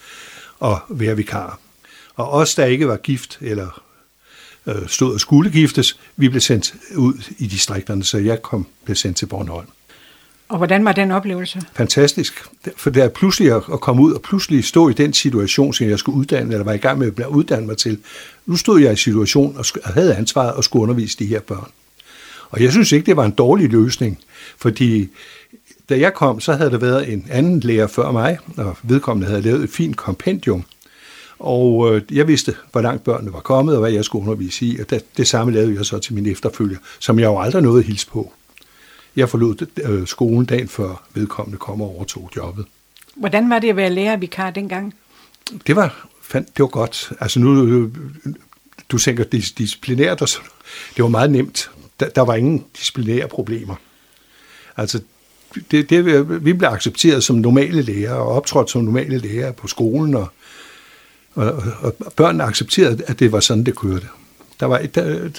og 0.58 0.80
være 0.88 1.16
vikar. 1.16 1.60
Og 2.14 2.30
os, 2.30 2.54
der 2.54 2.64
ikke 2.64 2.88
var 2.88 2.96
gift 2.96 3.38
eller 3.40 3.82
øh, 4.66 4.88
stod 4.88 5.14
og 5.14 5.20
skulle 5.20 5.50
giftes, 5.50 5.98
vi 6.16 6.28
blev 6.28 6.40
sendt 6.40 6.74
ud 6.96 7.14
i 7.38 7.46
distrikterne, 7.46 8.04
så 8.04 8.18
jeg 8.18 8.42
kom, 8.42 8.66
blev 8.84 8.96
sendt 8.96 9.16
til 9.16 9.26
Bornholm. 9.26 9.68
Og 10.50 10.56
hvordan 10.56 10.84
var 10.84 10.92
den 10.92 11.10
oplevelse? 11.10 11.62
Fantastisk. 11.72 12.44
For 12.76 12.90
der 12.90 13.08
pludselig 13.08 13.52
at 13.52 13.80
komme 13.80 14.02
ud 14.02 14.12
og 14.12 14.22
pludselig 14.22 14.64
stå 14.64 14.88
i 14.88 14.92
den 14.92 15.12
situation, 15.12 15.74
som 15.74 15.88
jeg 15.88 15.98
skulle 15.98 16.18
uddanne, 16.18 16.52
eller 16.52 16.64
var 16.64 16.72
i 16.72 16.78
gang 16.78 16.98
med 16.98 17.12
at 17.18 17.26
uddanne 17.26 17.66
mig 17.66 17.76
til. 17.76 17.98
Nu 18.46 18.56
stod 18.56 18.80
jeg 18.80 18.92
i 18.92 18.96
situation 18.96 19.58
og 19.58 19.64
havde 19.84 20.14
ansvaret 20.14 20.54
og 20.54 20.64
skulle 20.64 20.82
undervise 20.82 21.18
de 21.18 21.26
her 21.26 21.40
børn. 21.40 21.70
Og 22.50 22.62
jeg 22.62 22.72
synes 22.72 22.92
ikke, 22.92 23.06
det 23.06 23.16
var 23.16 23.24
en 23.24 23.30
dårlig 23.30 23.68
løsning, 23.68 24.18
fordi 24.58 25.08
da 25.88 25.98
jeg 25.98 26.14
kom, 26.14 26.40
så 26.40 26.52
havde 26.52 26.70
der 26.70 26.78
været 26.78 27.12
en 27.12 27.26
anden 27.30 27.60
lærer 27.60 27.86
før 27.86 28.10
mig, 28.10 28.38
og 28.56 28.76
vedkommende 28.82 29.28
havde 29.28 29.42
lavet 29.42 29.64
et 29.64 29.70
fint 29.70 29.96
kompendium. 29.96 30.64
Og 31.38 31.94
øh, 31.94 32.02
jeg 32.12 32.28
vidste, 32.28 32.54
hvor 32.72 32.80
langt 32.80 33.04
børnene 33.04 33.32
var 33.32 33.40
kommet, 33.40 33.74
og 33.74 33.80
hvad 33.80 33.92
jeg 33.92 34.04
skulle 34.04 34.22
undervise 34.22 34.66
i, 34.66 34.78
og 34.80 34.90
det, 34.90 35.04
det 35.16 35.28
samme 35.28 35.52
lavede 35.52 35.74
jeg 35.74 35.86
så 35.86 35.98
til 35.98 36.14
min 36.14 36.26
efterfølger, 36.26 36.78
som 36.98 37.18
jeg 37.18 37.26
jo 37.26 37.40
aldrig 37.40 37.62
nåede 37.62 37.78
at 37.78 37.86
hilse 37.86 38.06
på. 38.06 38.32
Jeg 39.16 39.28
forlod 39.28 39.66
øh, 39.82 40.06
skolen 40.06 40.44
dagen 40.44 40.68
før 40.68 41.08
vedkommende 41.14 41.58
kom 41.58 41.82
og 41.82 41.96
overtog 41.96 42.30
jobbet. 42.36 42.66
Hvordan 43.16 43.50
var 43.50 43.58
det 43.58 43.68
at 43.68 43.76
være 43.76 43.90
lærervikar 43.90 44.50
dengang? 44.50 44.94
Det 45.66 45.76
var, 45.76 46.08
fandt, 46.22 46.56
det 46.56 46.62
var 46.62 46.68
godt. 46.68 47.12
Altså 47.20 47.40
nu, 47.40 47.90
du 48.88 48.98
tænker 48.98 49.24
disciplinært, 49.24 50.22
og 50.22 50.28
så, 50.28 50.38
det 50.96 51.02
var 51.02 51.08
meget 51.08 51.30
nemt. 51.30 51.70
Der, 52.00 52.08
der 52.08 52.22
var 52.22 52.34
ingen 52.34 52.64
disciplinære 52.78 53.28
problemer. 53.28 53.74
Altså, 54.76 55.00
det, 55.70 55.90
det, 55.90 56.28
vi 56.44 56.52
blev 56.52 56.68
accepteret 56.68 57.24
som 57.24 57.36
normale 57.36 57.82
lærere 57.82 58.16
og 58.16 58.28
optrådt 58.28 58.70
som 58.70 58.84
normale 58.84 59.18
lærere 59.18 59.52
på 59.52 59.68
skolen, 59.68 60.14
og, 60.14 60.28
og, 61.34 61.62
og 61.80 62.12
børnene 62.16 62.44
accepterede, 62.44 63.04
at 63.06 63.18
det 63.18 63.32
var 63.32 63.40
sådan, 63.40 63.64
det 63.64 63.76
kørte. 63.76 64.06
Der 64.60 64.66
var, 64.66 64.78
der, 64.78 65.30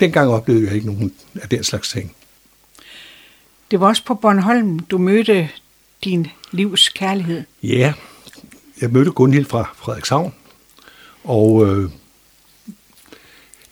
dengang 0.00 0.30
oplevede 0.30 0.66
jeg 0.66 0.74
ikke 0.74 0.86
nogen 0.86 1.14
af 1.34 1.48
den 1.48 1.64
slags 1.64 1.90
ting. 1.90 2.14
Det 3.74 3.80
var 3.80 3.86
også 3.86 4.04
på 4.04 4.14
Bornholm, 4.14 4.78
du 4.78 4.98
mødte 4.98 5.48
din 6.04 6.26
livs 6.52 6.88
kærlighed. 6.88 7.42
Ja, 7.62 7.92
jeg 8.80 8.90
mødte 8.90 9.10
Gunhild 9.10 9.44
fra 9.44 9.74
Frederikshavn, 9.76 10.34
og 11.24 11.66
øh, 11.66 11.90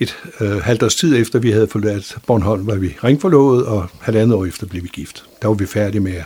et 0.01 0.17
øh, 0.41 0.57
halvt 0.57 0.83
års 0.83 0.95
tid 0.95 1.17
efter 1.17 1.39
vi 1.39 1.51
havde 1.51 1.69
forladt 1.69 2.17
Bornholm, 2.27 2.67
var 2.67 2.75
vi 2.75 2.97
ringforlovet, 3.05 3.67
og 3.67 3.89
halvandet 4.01 4.37
år 4.37 4.47
efter 4.47 4.67
blev 4.67 4.83
vi 4.83 4.89
gift. 4.89 5.25
Der 5.43 5.49
var 5.49 5.55
vi 5.55 5.67
færdige 5.67 6.01
med 6.01 6.23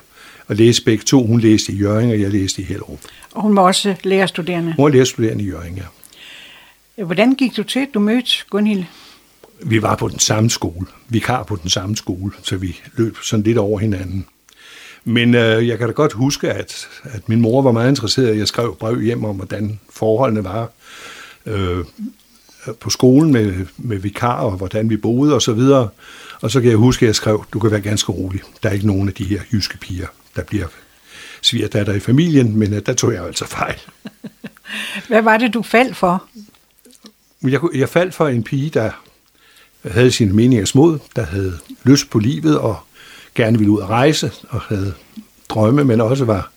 at 0.49 0.57
læse 0.57 0.85
begge 0.85 1.05
to. 1.05 1.27
Hun 1.27 1.41
læste 1.41 1.73
i 1.73 1.77
Jørgen, 1.77 2.11
og 2.11 2.21
jeg 2.21 2.31
læste 2.31 2.63
i 2.63 2.65
Hellerup. 2.65 3.01
Og 3.33 3.43
hun 3.43 3.57
var 3.57 3.63
også 3.63 3.95
lærerstuderende? 4.03 4.75
Hun 4.77 4.85
var 4.85 4.91
lærerstuderende 4.91 5.45
i 5.45 5.47
Jørgen, 5.47 5.81
ja. 6.97 7.05
Hvordan 7.05 7.35
gik 7.35 7.57
du 7.57 7.63
til, 7.63 7.87
du 7.95 8.01
mødte 8.01 8.31
Gunhild? 8.51 8.85
Vi 9.63 9.83
var 9.83 9.97
på 9.97 10.09
den 10.09 10.19
samme 10.19 10.51
skole. 10.51 10.87
Vi 11.09 11.19
kar 11.19 11.43
på 11.43 11.57
den 11.57 11.71
samme 11.71 11.97
skole, 11.97 12.33
så 12.43 12.57
vi 12.57 12.81
løb 12.97 13.17
sådan 13.23 13.43
lidt 13.43 13.59
over 13.59 13.79
hinanden. 13.79 14.27
Men 15.05 15.35
øh, 15.35 15.69
jeg 15.69 15.79
kan 15.79 15.87
da 15.87 15.93
godt 15.93 16.13
huske, 16.13 16.53
at, 16.53 16.89
at 17.05 17.29
min 17.29 17.41
mor 17.41 17.63
var 17.63 17.73
meget 17.73 17.89
interesseret. 17.89 18.39
Jeg 18.39 18.49
skrev 18.49 18.77
brev 18.77 19.01
hjem 19.01 19.25
om, 19.25 19.37
hvordan 19.37 19.81
forholdene 19.91 20.45
var. 20.45 20.71
Øh, 21.47 21.85
på 22.81 22.91
skolen 22.91 23.33
med, 23.33 23.67
med 23.77 23.99
vikar 23.99 24.41
og 24.41 24.51
hvordan 24.51 24.91
vi 24.91 24.97
boede 24.97 25.35
og 25.35 25.43
så 25.43 25.53
videre. 25.53 25.89
Og 26.41 26.51
så 26.51 26.61
kan 26.61 26.71
jeg 26.71 26.79
huske, 26.79 27.03
at 27.03 27.07
jeg 27.07 27.15
skrev, 27.15 27.45
du 27.53 27.59
kan 27.59 27.71
være 27.71 27.81
ganske 27.81 28.13
rolig. 28.13 28.41
Der 28.63 28.69
er 28.69 28.73
ikke 28.73 28.87
nogen 28.87 29.09
af 29.09 29.15
de 29.15 29.25
her 29.25 29.41
jyske 29.53 29.79
piger, 29.79 30.07
der 30.37 30.43
bliver 30.43 30.67
svigerdatter 31.43 31.93
i 31.93 32.01
familien, 32.01 32.57
men 32.57 32.81
der 32.87 32.95
tog 32.95 33.13
jeg 33.13 33.27
altså 33.27 33.47
fejl. 33.47 33.81
Hvad 35.09 35.23
var 35.23 35.37
det, 35.37 35.55
du 35.55 35.63
faldt 35.63 35.97
for? 35.97 36.25
Jeg, 37.43 37.61
jeg 37.75 37.89
faldt 37.89 38.15
for 38.15 38.29
en 38.29 38.43
pige, 38.43 38.71
der 38.71 38.91
havde 39.91 40.13
sine 40.13 40.33
meninger 40.33 40.65
smod, 40.65 40.99
der 41.17 41.27
havde 41.27 41.59
lyst 41.85 42.11
på 42.11 42.19
livet 42.19 42.59
og 42.59 42.79
gerne 43.35 43.59
ville 43.59 43.71
ud 43.71 43.83
at 43.83 43.89
rejse 43.89 44.33
og 44.49 44.61
havde 44.61 44.95
drømme, 45.49 45.85
men 45.85 46.01
også 46.01 46.25
var 46.25 46.51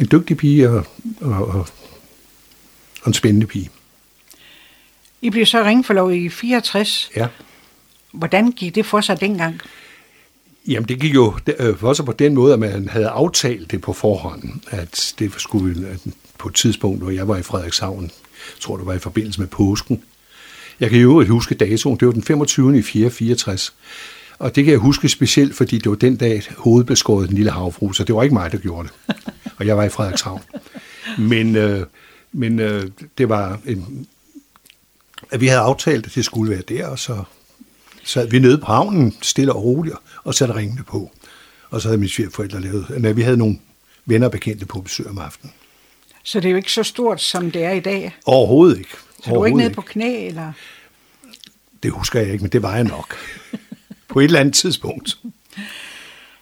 en 0.00 0.08
dygtig 0.12 0.36
pige 0.36 0.70
og, 0.70 0.86
og, 1.20 1.46
og, 1.46 1.66
og 3.02 3.06
en 3.06 3.14
spændende 3.14 3.46
pige. 3.46 3.70
I 5.22 5.30
blev 5.30 5.46
så 5.46 5.64
ringforlovet 5.64 6.14
i 6.14 6.28
64. 6.28 7.10
Ja. 7.16 7.26
Hvordan 8.12 8.52
gik 8.52 8.74
det 8.74 8.86
for 8.86 9.00
sig 9.00 9.20
dengang? 9.20 9.60
Jamen, 10.68 10.88
det 10.88 11.00
gik 11.00 11.14
jo 11.14 11.34
øh, 11.58 11.76
for 11.76 11.92
sig 11.92 12.04
på 12.04 12.12
den 12.12 12.34
måde, 12.34 12.52
at 12.52 12.58
man 12.58 12.88
havde 12.88 13.08
aftalt 13.08 13.70
det 13.70 13.80
på 13.80 13.92
forhånd, 13.92 14.42
at 14.70 15.14
det 15.18 15.32
skulle 15.36 15.88
at 15.88 16.00
på 16.38 16.48
et 16.48 16.54
tidspunkt, 16.54 17.02
hvor 17.02 17.10
jeg 17.10 17.28
var 17.28 17.36
i 17.36 17.42
Frederikshavn, 17.42 18.02
jeg 18.02 18.60
tror 18.60 18.76
det 18.76 18.86
var 18.86 18.92
i 18.92 18.98
forbindelse 18.98 19.40
med 19.40 19.48
påsken. 19.48 20.02
Jeg 20.82 20.90
kan 20.90 21.00
jo 21.00 21.24
huske 21.26 21.54
datoen, 21.54 21.96
det 21.96 22.06
var 22.06 22.12
den 22.12 22.22
25. 22.22 22.78
i 22.78 22.82
464. 22.82 23.74
Og 24.38 24.56
det 24.56 24.64
kan 24.64 24.72
jeg 24.72 24.80
huske 24.80 25.08
specielt, 25.08 25.54
fordi 25.54 25.78
det 25.78 25.90
var 25.90 25.96
den 25.96 26.16
dag, 26.16 26.42
hovedet 26.56 26.86
blev 26.86 26.96
skåret 26.96 27.28
den 27.28 27.36
lille 27.36 27.50
havfru, 27.50 27.92
så 27.92 28.04
det 28.04 28.14
var 28.14 28.22
ikke 28.22 28.34
mig, 28.34 28.52
der 28.52 28.58
gjorde 28.58 28.88
det. 28.88 29.16
Og 29.58 29.66
jeg 29.66 29.76
var 29.76 29.84
i 29.84 29.88
Frederikshavn. 29.88 30.40
Men, 31.18 31.56
øh, 31.56 31.86
men 32.32 32.58
øh, 32.58 32.90
det 33.18 33.28
var 33.28 33.60
en, 33.66 34.06
at 35.30 35.40
vi 35.40 35.46
havde 35.46 35.60
aftalt, 35.60 36.06
at 36.06 36.14
det 36.14 36.24
skulle 36.24 36.50
være 36.50 36.62
der, 36.68 36.86
og 36.86 36.98
så 36.98 37.24
sad 38.04 38.28
vi 38.28 38.38
nede 38.38 38.58
på 38.58 38.66
havnen, 38.66 39.16
stille 39.22 39.52
og 39.52 39.64
roligt, 39.64 39.96
og 40.24 40.34
satte 40.34 40.54
ringene 40.54 40.82
på. 40.82 41.10
Og 41.70 41.80
så 41.80 41.88
havde 41.88 41.98
mine 41.98 42.10
svigerforældre 42.10 42.60
lavet, 42.60 42.86
når 42.98 43.12
vi 43.12 43.22
havde 43.22 43.36
nogle 43.36 43.58
venner 44.06 44.26
og 44.26 44.32
bekendte 44.32 44.66
på 44.66 44.80
besøg 44.80 45.08
om 45.08 45.18
aftenen. 45.18 45.52
Så 46.24 46.40
det 46.40 46.46
er 46.46 46.50
jo 46.50 46.56
ikke 46.56 46.72
så 46.72 46.82
stort, 46.82 47.20
som 47.20 47.50
det 47.50 47.64
er 47.64 47.72
i 47.72 47.80
dag? 47.80 48.16
Overhovedet 48.26 48.78
ikke. 48.78 48.96
Så 49.24 49.30
du 49.30 49.40
er 49.40 49.46
ikke 49.46 49.58
nede 49.58 49.74
på 49.74 49.82
knæ, 49.82 50.26
eller? 50.26 50.52
Det 51.82 51.90
husker 51.90 52.20
jeg 52.20 52.32
ikke, 52.32 52.42
men 52.42 52.52
det 52.52 52.62
var 52.62 52.74
jeg 52.74 52.84
nok. 52.84 53.16
på 54.08 54.20
et 54.20 54.24
eller 54.24 54.40
andet 54.40 54.54
tidspunkt. 54.54 55.18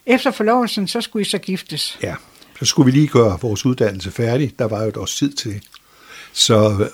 Efter 0.07 0.31
forlovelsen, 0.31 0.89
så 0.89 1.01
skulle 1.01 1.21
I 1.21 1.25
så 1.25 1.39
giftes? 1.39 1.99
Ja, 2.03 2.15
så 2.59 2.65
skulle 2.65 2.93
vi 2.93 2.99
lige 2.99 3.09
gøre 3.09 3.39
vores 3.41 3.67
uddannelse 3.67 4.11
færdig. 4.11 4.59
Der 4.59 4.65
var 4.65 4.83
jo 4.83 4.89
et 4.89 4.97
års 4.97 5.17
tid 5.17 5.33
til. 5.33 5.63
Så 6.33 6.89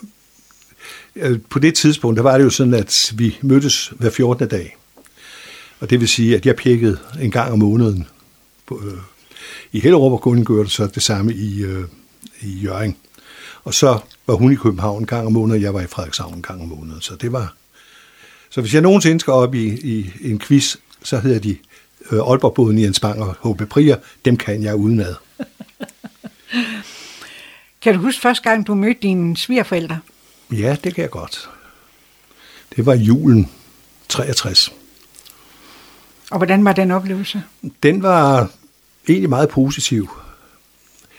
øh, 1.16 1.40
på 1.50 1.59
det 1.59 1.75
tidspunkt, 1.75 2.16
der 2.16 2.23
var 2.23 2.38
det 2.38 2.45
jo 2.45 2.50
sådan, 2.50 2.75
at 2.75 3.12
vi 3.14 3.38
mødtes 3.43 3.93
hver 3.97 4.11
14. 4.11 4.49
dag. 4.49 4.76
Og 5.81 5.90
det 5.90 6.00
vil 6.00 6.09
sige, 6.09 6.37
at 6.37 6.47
jeg 6.47 6.57
pjekkede 6.57 6.99
en 7.21 7.31
gang 7.31 7.52
om 7.52 7.59
måneden 7.59 8.07
på, 8.66 8.83
øh, 8.85 8.99
i 9.73 9.81
Hellerup, 9.81 10.26
og 10.26 10.37
det 10.37 10.71
så 10.71 10.87
det 10.87 11.02
samme 11.02 11.35
i, 11.35 11.62
øh, 11.62 11.85
i 12.40 12.49
Jørgen. 12.49 12.97
Og 13.66 13.75
så 13.75 13.99
var 14.26 14.35
hun 14.35 14.52
i 14.52 14.54
København 14.54 15.02
en 15.02 15.06
gang 15.06 15.26
om 15.26 15.32
måneden, 15.32 15.58
og 15.58 15.62
jeg 15.62 15.75
var 15.75 15.80
i 15.80 15.87
Frederikshavn 15.87 16.35
en 16.35 16.42
gang 16.42 16.62
om 16.62 16.68
måneden. 16.68 17.00
Så 17.00 17.16
det 17.16 17.32
var... 17.32 17.54
Så 18.50 18.61
hvis 18.61 18.75
jeg 18.75 18.82
nogensinde 18.82 19.20
skal 19.20 19.32
op 19.32 19.54
i, 19.54 19.66
i 19.66 20.11
en 20.20 20.38
quiz, 20.38 20.76
så 21.02 21.18
hedder 21.18 21.38
de 21.38 21.56
øh, 22.11 22.18
Aalborg-båden 22.18 22.78
Jens 22.78 23.00
Bang 23.00 23.23
og 23.23 23.54
H.B. 23.54 23.68
Prier. 23.68 23.96
Dem 24.25 24.37
kan 24.37 24.62
jeg 24.62 24.76
udenad. 24.76 25.14
kan 27.82 27.94
du 27.94 28.00
huske 28.00 28.20
første 28.20 28.50
gang, 28.50 28.66
du 28.66 28.75
mødte 28.75 29.00
dine 29.02 29.37
svigerforældre? 29.37 29.99
Ja, 30.52 30.76
det 30.85 30.94
kan 30.94 31.02
jeg 31.02 31.11
godt. 31.11 31.50
Det 32.76 32.87
var 32.87 32.94
julen 32.94 33.50
63. 34.08 34.73
Og 36.30 36.37
hvordan 36.37 36.64
var 36.64 36.73
den 36.73 36.90
oplevelse? 36.90 37.42
Den 37.82 38.02
var 38.02 38.50
egentlig 39.08 39.30
meget 39.30 39.49
positiv. 39.49 40.11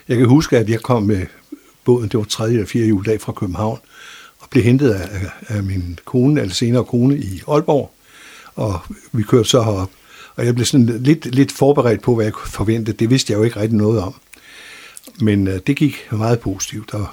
Jeg 0.07 0.17
kan 0.17 0.27
huske, 0.27 0.57
at 0.57 0.69
jeg 0.69 0.81
kom 0.81 1.03
med 1.03 1.25
båden, 1.87 2.09
det 2.09 2.17
var 2.17 2.23
tredje 2.23 2.53
eller 2.53 2.67
fjerde 2.67 2.87
juledag 2.87 3.21
fra 3.21 3.31
København, 3.31 3.79
og 4.39 4.49
blev 4.49 4.63
hentet 4.63 4.89
af, 4.91 5.09
af 5.47 5.63
min 5.63 5.99
kone, 6.05 6.41
eller 6.41 6.53
senere 6.53 6.85
kone 6.85 7.17
i 7.17 7.41
Aalborg. 7.47 7.91
Og 8.55 8.79
vi 9.11 9.23
kørte 9.23 9.49
så 9.49 9.63
herop. 9.63 9.91
Og 10.35 10.45
jeg 10.45 10.55
blev 10.55 10.65
sådan 10.65 10.85
lidt, 10.85 11.25
lidt 11.25 11.51
forberedt 11.51 12.01
på, 12.01 12.15
hvad 12.15 12.25
jeg 12.25 12.33
kunne 12.33 12.51
forvente. 12.51 12.91
Det 12.91 13.09
vidste 13.09 13.31
jeg 13.31 13.37
jo 13.39 13.43
ikke 13.43 13.59
rigtig 13.59 13.77
noget 13.77 14.01
om. 14.01 14.15
Men 15.21 15.47
uh, 15.47 15.53
det 15.67 15.75
gik 15.77 16.07
meget 16.11 16.39
positivt. 16.39 16.93
Og 16.93 17.07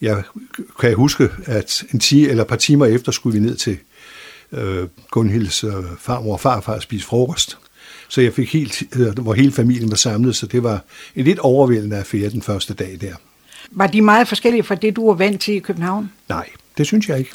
jeg 0.00 0.22
kan 0.80 0.94
huske, 0.94 1.28
at 1.44 1.84
en 1.92 2.00
time 2.00 2.28
eller 2.28 2.42
et 2.42 2.48
par 2.48 2.56
timer 2.56 2.86
efter 2.86 3.12
skulle 3.12 3.40
vi 3.40 3.46
ned 3.46 3.56
til 3.56 3.78
øh, 4.52 4.88
Gunhilds 5.10 5.64
øh, 5.64 5.72
farmor 5.98 6.32
og 6.32 6.40
farfar 6.40 6.74
og 6.74 6.82
spise 6.82 7.06
frokost. 7.06 7.58
Så 8.08 8.20
jeg 8.20 8.34
fik 8.34 8.52
helt, 8.52 8.82
hvor 9.14 9.34
hele 9.34 9.52
familien 9.52 9.90
var 9.90 9.96
samlet, 9.96 10.36
så 10.36 10.46
det 10.46 10.62
var 10.62 10.84
en 11.16 11.24
lidt 11.24 11.38
overvældende 11.38 11.96
affære 11.96 12.30
den 12.30 12.42
første 12.42 12.74
dag 12.74 12.98
der. 13.00 13.14
Var 13.70 13.86
de 13.86 14.02
meget 14.02 14.28
forskellige 14.28 14.62
fra 14.62 14.74
det, 14.74 14.96
du 14.96 15.06
var 15.06 15.14
vant 15.14 15.40
til 15.40 15.54
i 15.54 15.58
København? 15.58 16.10
Nej, 16.28 16.48
det 16.78 16.86
synes 16.86 17.08
jeg 17.08 17.18
ikke. 17.18 17.30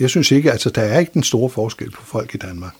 Jeg 0.00 0.10
synes 0.10 0.30
ikke, 0.30 0.52
altså 0.52 0.70
der 0.70 0.82
er 0.82 0.98
ikke 0.98 1.12
den 1.14 1.22
store 1.22 1.50
forskel 1.50 1.90
på 1.90 2.04
folk 2.04 2.34
i 2.34 2.38
Danmark. 2.38 2.74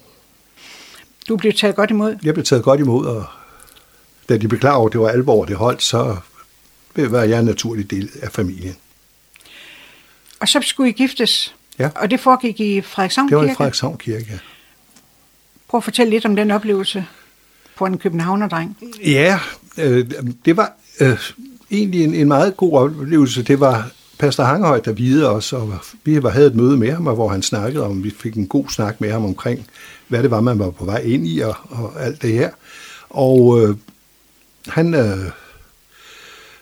Du 1.28 1.36
blev 1.36 1.52
taget 1.52 1.76
godt 1.76 1.90
imod? 1.90 2.16
Jeg 2.22 2.34
blev 2.34 2.44
taget 2.44 2.64
godt 2.64 2.80
imod, 2.80 3.06
og 3.06 3.24
da 4.28 4.36
de 4.36 4.48
blev 4.48 4.60
klar 4.60 4.74
over, 4.74 4.86
at 4.86 4.92
det 4.92 5.00
var 5.00 5.08
alvor, 5.08 5.44
det 5.44 5.56
holdt, 5.56 5.82
så 5.82 6.16
var 6.94 7.22
jeg 7.22 7.38
en 7.38 7.44
naturlig 7.44 7.90
del 7.90 8.10
af 8.22 8.32
familien. 8.32 8.76
Og 10.40 10.48
så 10.48 10.60
skulle 10.62 10.90
I 10.90 10.92
giftes? 10.92 11.54
Ja. 11.78 11.90
Og 11.96 12.10
det 12.10 12.20
foregik 12.20 12.60
i 12.60 12.80
Frederikshavn 12.80 13.28
Kirke? 13.28 13.40
Det 13.40 13.46
var 13.46 13.52
i 13.52 13.56
Frederikshavn 13.56 13.98
Kirke, 13.98 14.26
ja. 14.30 14.38
Prøv 15.70 15.78
at 15.78 15.84
fortælle 15.84 16.10
lidt 16.10 16.24
om 16.24 16.36
den 16.36 16.50
oplevelse 16.50 17.06
på 17.76 17.86
en 17.86 17.98
københavnerdreng. 17.98 18.78
Ja, 19.04 19.40
øh, 19.78 20.10
det 20.44 20.56
var 20.56 20.72
øh, 21.00 21.18
egentlig 21.70 22.04
en, 22.04 22.14
en 22.14 22.28
meget 22.28 22.56
god 22.56 22.72
oplevelse. 22.72 23.42
Det 23.42 23.60
var 23.60 23.90
Pastor 24.18 24.44
Hangehøj, 24.44 24.80
der 24.80 24.92
videde 24.92 25.30
os, 25.30 25.52
og 25.52 25.74
vi 26.04 26.20
havde 26.30 26.46
et 26.46 26.54
møde 26.54 26.76
med 26.76 26.92
ham, 26.92 27.02
hvor 27.02 27.28
han 27.28 27.42
snakkede 27.42 27.84
om, 27.84 28.04
vi 28.04 28.10
fik 28.10 28.34
en 28.34 28.46
god 28.46 28.64
snak 28.68 29.00
med 29.00 29.10
ham 29.12 29.24
omkring, 29.24 29.66
hvad 30.08 30.22
det 30.22 30.30
var, 30.30 30.40
man 30.40 30.58
var 30.58 30.70
på 30.70 30.84
vej 30.84 30.98
ind 30.98 31.26
i, 31.26 31.40
og, 31.40 31.54
og 31.68 32.04
alt 32.04 32.22
det 32.22 32.32
her. 32.32 32.50
Og 33.10 33.62
øh, 33.62 33.76
han, 34.68 34.94
øh, 34.94 35.18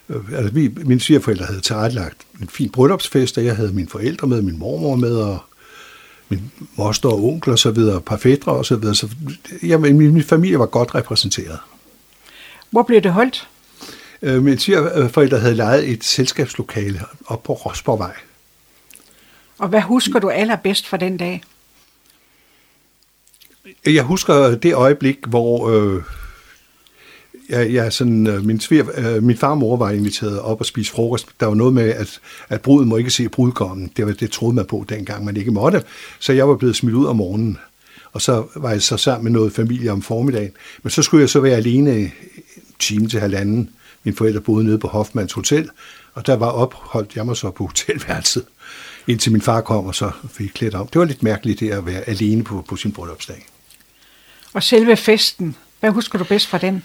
øh, 0.09 0.33
altså 0.33 0.53
vi, 0.53 0.75
mine 0.85 1.01
svigerforældre 1.01 1.45
havde 1.45 1.61
tilrettelagt 1.61 2.17
en 2.41 2.49
fin 2.49 2.71
bryllupsfest, 2.71 3.39
og 3.39 3.45
jeg 3.45 3.57
havde 3.57 3.73
mine 3.73 3.89
forældre 3.89 4.27
med, 4.27 4.43
min 4.43 4.59
mormor 4.59 4.97
med, 4.97 5.17
og 5.17 5.39
min 6.29 6.53
moster 6.77 7.09
og 7.09 7.25
onkel 7.25 7.53
og 7.53 7.59
så 7.59 7.71
videre, 7.71 8.01
par 8.01 8.17
fædre 8.17 8.53
og 8.53 8.67
så 8.67 8.77
videre. 8.77 8.95
Så 8.95 9.09
jamen, 9.63 9.99
min, 9.99 10.13
min 10.13 10.25
familie 10.25 10.59
var 10.59 10.67
godt 10.67 10.95
repræsenteret. 10.95 11.59
Hvor 12.71 12.83
blev 12.83 13.01
det 13.01 13.13
holdt? 13.13 13.49
Øh, 14.23 14.43
mine 14.43 14.59
svigerforældre 14.59 15.39
havde 15.39 15.55
lejet 15.55 15.89
et 15.89 16.05
selskabslokale 16.05 17.01
op 17.27 17.43
på 17.43 17.53
Rosborgvej. 17.53 18.15
Og 19.59 19.69
hvad 19.69 19.81
husker 19.81 20.19
du 20.19 20.29
allerbedst 20.29 20.87
fra 20.87 20.97
den 20.97 21.17
dag? 21.17 21.43
Jeg 23.87 24.03
husker 24.03 24.55
det 24.55 24.75
øjeblik, 24.75 25.19
hvor 25.27 25.69
øh, 25.69 26.03
jeg, 27.49 27.73
jeg 27.73 27.93
sådan, 27.93 28.27
øh, 28.27 28.45
min, 28.45 28.61
sviger, 28.61 29.17
øh, 29.17 29.23
min 29.23 29.37
farmor 29.37 29.77
var 29.77 29.91
inviteret 29.91 30.41
op 30.41 30.61
og 30.61 30.67
spise 30.67 30.93
frokost. 30.93 31.27
Der 31.41 31.47
var 31.47 31.55
noget 31.55 31.75
med, 31.75 31.89
at, 31.89 32.21
at 32.49 32.63
bruden 32.63 32.89
må 32.89 32.97
ikke 32.97 33.11
se 33.11 33.29
brudgommen. 33.29 33.93
Det, 33.97 34.07
var, 34.07 34.13
det 34.13 34.31
troede 34.31 34.55
man 34.55 34.65
på 34.65 34.85
dengang, 34.89 35.25
man 35.25 35.37
ikke 35.37 35.51
måtte. 35.51 35.83
Så 36.19 36.33
jeg 36.33 36.49
var 36.49 36.57
blevet 36.57 36.77
smidt 36.77 36.95
ud 36.95 37.07
om 37.07 37.17
morgenen. 37.17 37.59
Og 38.13 38.23
så 38.23 38.45
var 38.57 38.71
jeg 38.71 38.83
så 38.83 38.97
sammen 38.97 39.25
med 39.25 39.33
noget 39.33 39.53
familie 39.53 39.93
om 39.93 40.03
formiddagen. 40.03 40.51
Men 40.83 40.91
så 40.91 41.03
skulle 41.03 41.21
jeg 41.21 41.31
så 41.31 41.41
være 41.41 41.57
alene 41.57 41.97
en 41.99 42.13
time 42.79 43.09
til 43.09 43.21
halvanden. 43.21 43.71
Min 44.05 44.15
forældre 44.15 44.41
boede 44.41 44.65
nede 44.65 44.79
på 44.79 44.89
Hoffmanns 44.89 45.33
Hotel, 45.33 45.71
og 46.15 46.27
der 46.27 46.37
var 46.37 46.47
opholdt 46.47 47.17
jeg 47.17 47.27
mig 47.27 47.37
så 47.37 47.51
på 47.51 47.67
hotelværelset, 47.67 48.45
indtil 49.07 49.33
min 49.33 49.41
far 49.41 49.61
kom 49.61 49.87
og 49.87 49.95
så 49.95 50.11
fik 50.31 50.51
klædt 50.55 50.75
om. 50.75 50.87
Det 50.87 50.99
var 50.99 51.05
lidt 51.05 51.23
mærkeligt 51.23 51.61
det 51.61 51.71
at 51.71 51.87
være 51.87 52.09
alene 52.09 52.45
på, 52.45 52.65
på 52.69 52.77
sin 52.77 52.93
bryllupsdag. 52.93 53.47
Og 54.53 54.63
selve 54.63 54.97
festen, 54.97 55.57
hvad 55.81 55.91
husker 55.91 56.19
du 56.19 56.25
bedst 56.25 56.47
fra 56.47 56.59
den? 56.59 56.83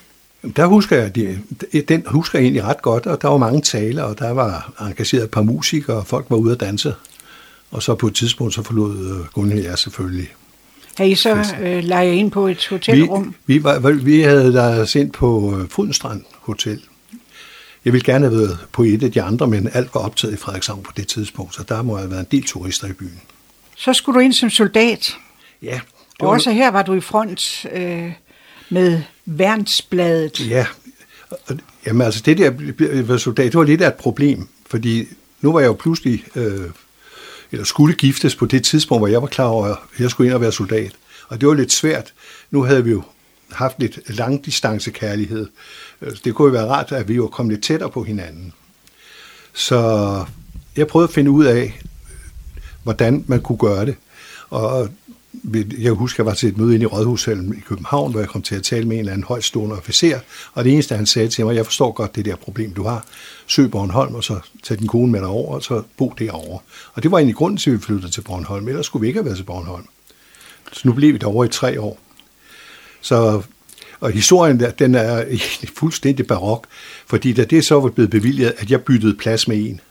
Der 0.55 0.65
husker 0.65 0.97
jeg, 0.97 1.15
den 1.87 2.03
husker 2.07 2.39
jeg 2.39 2.43
egentlig 2.43 2.63
ret 2.63 2.81
godt, 2.81 3.05
og 3.05 3.21
der 3.21 3.27
var 3.27 3.37
mange 3.37 3.61
taler, 3.61 4.03
og 4.03 4.19
der 4.19 4.31
var 4.31 4.73
engageret 4.81 5.23
et 5.23 5.31
par 5.31 5.41
musikere, 5.41 5.97
og 5.97 6.07
folk 6.07 6.25
var 6.29 6.37
ude 6.37 6.53
at 6.53 6.59
danse. 6.59 6.93
Og 7.71 7.83
så 7.83 7.95
på 7.95 8.07
et 8.07 8.15
tidspunkt, 8.15 8.53
så 8.53 8.63
forlod 8.63 9.25
Gunhild 9.33 9.65
jeg 9.65 9.79
selvfølgelig. 9.79 10.27
Har 10.97 11.03
I 11.03 11.15
så 11.15 11.45
øh, 11.61 11.83
lejet 11.83 12.13
ind 12.13 12.31
på 12.31 12.47
et 12.47 12.67
hotelrum? 12.67 13.35
Vi, 13.45 13.53
vi, 13.57 13.63
var, 13.63 13.91
vi 13.91 14.21
havde 14.21 14.53
der 14.53 14.85
sendt 14.85 15.13
på 15.13 15.59
øh, 15.59 15.69
Frydenstrand 15.69 16.23
Hotel. 16.39 16.81
Jeg 17.85 17.93
ville 17.93 18.05
gerne 18.05 18.27
have 18.27 18.39
været 18.39 18.57
på 18.71 18.83
et 18.83 19.03
af 19.03 19.11
de 19.11 19.21
andre, 19.21 19.47
men 19.47 19.69
alt 19.73 19.95
var 19.95 20.01
optaget 20.01 20.33
i 20.33 20.37
Frederikshavn 20.37 20.83
på 20.83 20.91
det 20.97 21.07
tidspunkt, 21.07 21.55
så 21.55 21.63
der 21.63 21.81
må 21.81 21.97
have 21.97 22.11
været 22.11 22.19
en 22.19 22.27
del 22.31 22.43
turister 22.43 22.87
i 22.87 22.93
byen. 22.93 23.21
Så 23.75 23.93
skulle 23.93 24.15
du 24.15 24.19
ind 24.19 24.33
som 24.33 24.49
soldat? 24.49 25.15
Ja. 25.61 25.79
Og 26.19 26.29
også 26.29 26.51
her 26.51 26.71
var 26.71 26.81
du 26.81 26.93
i 26.93 27.01
front 27.01 27.65
øh, 27.73 28.11
med 28.69 29.01
Værnsbladet. 29.25 30.49
Ja, 30.49 30.65
jamen 31.85 32.01
altså 32.01 32.21
det 32.25 32.37
der 32.37 33.17
soldat, 33.17 33.45
det 33.45 33.57
var 33.57 33.63
lidt 33.63 33.81
af 33.81 33.87
et 33.87 33.93
problem, 33.93 34.47
fordi 34.67 35.07
nu 35.41 35.53
var 35.53 35.59
jeg 35.59 35.67
jo 35.67 35.73
pludselig, 35.73 36.23
øh, 36.35 36.69
eller 37.51 37.65
skulle 37.65 37.95
giftes 37.95 38.35
på 38.35 38.45
det 38.45 38.63
tidspunkt, 38.63 38.99
hvor 38.99 39.07
jeg 39.07 39.21
var 39.21 39.27
klar 39.27 39.45
over, 39.45 39.67
at 39.67 39.77
jeg 39.99 40.09
skulle 40.09 40.27
ind 40.27 40.35
og 40.35 40.41
være 40.41 40.51
soldat. 40.51 40.91
Og 41.27 41.41
det 41.41 41.47
var 41.47 41.53
lidt 41.53 41.71
svært. 41.71 42.13
Nu 42.51 42.63
havde 42.63 42.83
vi 42.83 42.91
jo 42.91 43.03
haft 43.51 43.79
lidt 43.79 43.99
langdistancekærlighed. 44.17 45.47
Øh, 46.01 46.11
det 46.23 46.35
kunne 46.35 46.45
jo 46.45 46.51
være 46.51 46.71
rart, 46.71 46.91
at 46.91 47.07
vi 47.07 47.13
jo 47.13 47.27
kom 47.27 47.49
lidt 47.49 47.63
tættere 47.63 47.89
på 47.89 48.03
hinanden. 48.03 48.53
Så 49.53 50.25
jeg 50.75 50.87
prøvede 50.87 51.07
at 51.07 51.13
finde 51.13 51.31
ud 51.31 51.45
af, 51.45 51.63
øh, 51.63 51.89
hvordan 52.83 53.25
man 53.27 53.41
kunne 53.41 53.57
gøre 53.57 53.85
det. 53.85 53.95
Og 54.49 54.89
jeg 55.79 55.91
husker, 55.91 56.23
jeg 56.23 56.25
var 56.25 56.33
til 56.33 56.49
et 56.49 56.57
møde 56.57 56.73
inde 56.73 56.83
i 56.83 56.85
Rådhushallen 56.85 57.53
i 57.57 57.59
København, 57.59 58.11
hvor 58.11 58.19
jeg 58.19 58.29
kom 58.29 58.41
til 58.41 58.55
at 58.55 58.63
tale 58.63 58.87
med 58.87 58.95
en 58.95 58.99
eller 58.99 59.11
anden 59.11 59.25
højstående 59.27 59.75
officer, 59.75 60.19
og 60.53 60.63
det 60.63 60.73
eneste, 60.73 60.95
han 60.95 61.05
sagde 61.05 61.27
til 61.27 61.45
mig, 61.45 61.55
jeg 61.55 61.65
forstår 61.65 61.91
godt 61.91 62.15
det 62.15 62.25
der 62.25 62.35
problem, 62.35 62.73
du 62.73 62.83
har. 62.83 63.05
Søg 63.47 63.71
Bornholm, 63.71 64.15
og 64.15 64.23
så 64.23 64.39
tag 64.63 64.79
din 64.79 64.87
kone 64.87 65.11
med 65.11 65.19
dig 65.19 65.27
over, 65.27 65.55
og 65.55 65.63
så 65.63 65.83
bo 65.97 66.13
derovre. 66.19 66.59
Og 66.93 67.03
det 67.03 67.11
var 67.11 67.17
egentlig 67.17 67.35
grunden 67.35 67.57
til, 67.57 67.69
at 67.69 67.73
vi 67.73 67.81
flyttede 67.81 68.11
til 68.11 68.21
Bornholm, 68.21 68.67
ellers 68.67 68.85
skulle 68.85 69.01
vi 69.01 69.07
ikke 69.07 69.17
have 69.17 69.25
været 69.25 69.37
til 69.37 69.43
Bornholm. 69.43 69.85
Så 70.71 70.81
nu 70.87 70.93
blev 70.93 71.13
vi 71.13 71.17
derovre 71.17 71.45
i 71.45 71.49
tre 71.49 71.81
år. 71.81 71.99
Så, 73.01 73.41
og 73.99 74.11
historien 74.11 74.59
der, 74.59 74.71
den 74.71 74.95
er 74.95 75.25
fuldstændig 75.79 76.27
barok, 76.27 76.67
fordi 77.07 77.33
da 77.33 77.43
det 77.43 77.65
så 77.65 77.79
var 77.79 77.89
blevet 77.89 78.11
bevilget, 78.11 78.53
at 78.57 78.71
jeg 78.71 78.81
byttede 78.81 79.15
plads 79.15 79.47
med 79.47 79.57
en, 79.57 79.81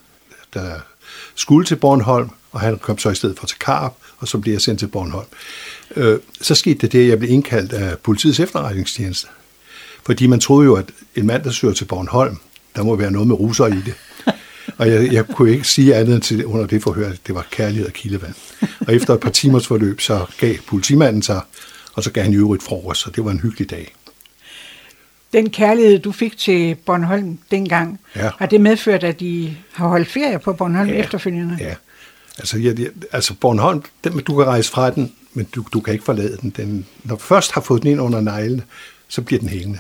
der 0.54 0.80
skulle 1.34 1.66
til 1.66 1.76
Bornholm, 1.76 2.30
og 2.52 2.60
han 2.60 2.78
kom 2.78 2.98
så 2.98 3.10
i 3.10 3.14
stedet 3.14 3.38
for 3.38 3.46
til 3.46 3.58
Karp, 3.58 3.92
og 4.18 4.28
så 4.28 4.38
blev 4.38 4.52
jeg 4.52 4.60
sendt 4.60 4.78
til 4.78 4.86
Bornholm. 4.86 5.26
Øh, 5.96 6.18
så 6.40 6.54
skete 6.54 6.78
det 6.78 6.92
det, 6.92 7.02
at 7.02 7.08
jeg 7.08 7.18
blev 7.18 7.30
indkaldt 7.30 7.72
af 7.72 7.98
politiets 7.98 8.40
efterretningstjeneste. 8.40 9.28
Fordi 10.06 10.26
man 10.26 10.40
troede 10.40 10.64
jo, 10.64 10.74
at 10.74 10.90
en 11.14 11.26
mand, 11.26 11.42
der 11.42 11.50
søger 11.50 11.74
til 11.74 11.84
Bornholm, 11.84 12.36
der 12.76 12.82
må 12.82 12.96
være 12.96 13.10
noget 13.10 13.28
med 13.28 13.40
russer 13.40 13.66
i 13.66 13.80
det. 13.86 13.94
Og 14.78 14.88
jeg, 14.88 15.12
jeg 15.12 15.26
kunne 15.26 15.50
ikke 15.50 15.68
sige 15.68 15.94
andet 15.94 16.14
end 16.14 16.22
til 16.22 16.46
under 16.46 16.66
det 16.66 16.82
forhør, 16.82 17.08
at 17.10 17.18
det 17.26 17.34
var 17.34 17.46
kærlighed 17.50 17.86
og 17.86 17.92
kildevand. 17.92 18.34
Og 18.86 18.94
efter 18.94 19.14
et 19.14 19.20
par 19.20 19.30
timers 19.30 19.66
forløb, 19.66 20.00
så 20.00 20.26
gav 20.38 20.56
politimanden 20.66 21.22
sig, 21.22 21.40
og 21.92 22.02
så 22.04 22.10
gav 22.10 22.24
han 22.24 22.32
i 22.32 22.36
øvrigt 22.36 22.62
frokost, 22.62 23.00
så 23.00 23.10
det 23.10 23.24
var 23.24 23.30
en 23.30 23.40
hyggelig 23.40 23.70
dag. 23.70 23.94
Den 25.32 25.50
kærlighed, 25.50 25.98
du 25.98 26.12
fik 26.12 26.36
til 26.36 26.74
Bornholm 26.74 27.38
dengang, 27.50 28.00
ja. 28.16 28.30
har 28.38 28.46
det 28.46 28.60
medført, 28.60 29.04
at 29.04 29.20
I 29.20 29.56
har 29.72 29.88
holdt 29.88 30.08
ferie 30.08 30.38
på 30.38 30.52
Bornholm 30.52 30.90
ja. 30.90 30.94
efterfølgende? 30.94 31.56
Ja, 31.60 31.74
Altså, 32.38 32.58
ja, 32.58 32.74
altså 33.12 33.34
Bornholm, 33.34 33.82
den, 34.04 34.18
du 34.18 34.36
kan 34.36 34.46
rejse 34.46 34.70
fra 34.70 34.90
den, 34.90 35.12
men 35.32 35.44
du, 35.44 35.64
du 35.72 35.80
kan 35.80 35.92
ikke 35.92 36.04
forlade 36.04 36.36
den. 36.36 36.50
den. 36.50 36.86
Når 37.04 37.14
du 37.14 37.22
først 37.22 37.52
har 37.52 37.60
fået 37.60 37.82
den 37.82 37.90
ind 37.90 38.00
under 38.00 38.20
neglene, 38.20 38.62
så 39.08 39.22
bliver 39.22 39.40
den 39.40 39.48
hængende. 39.48 39.78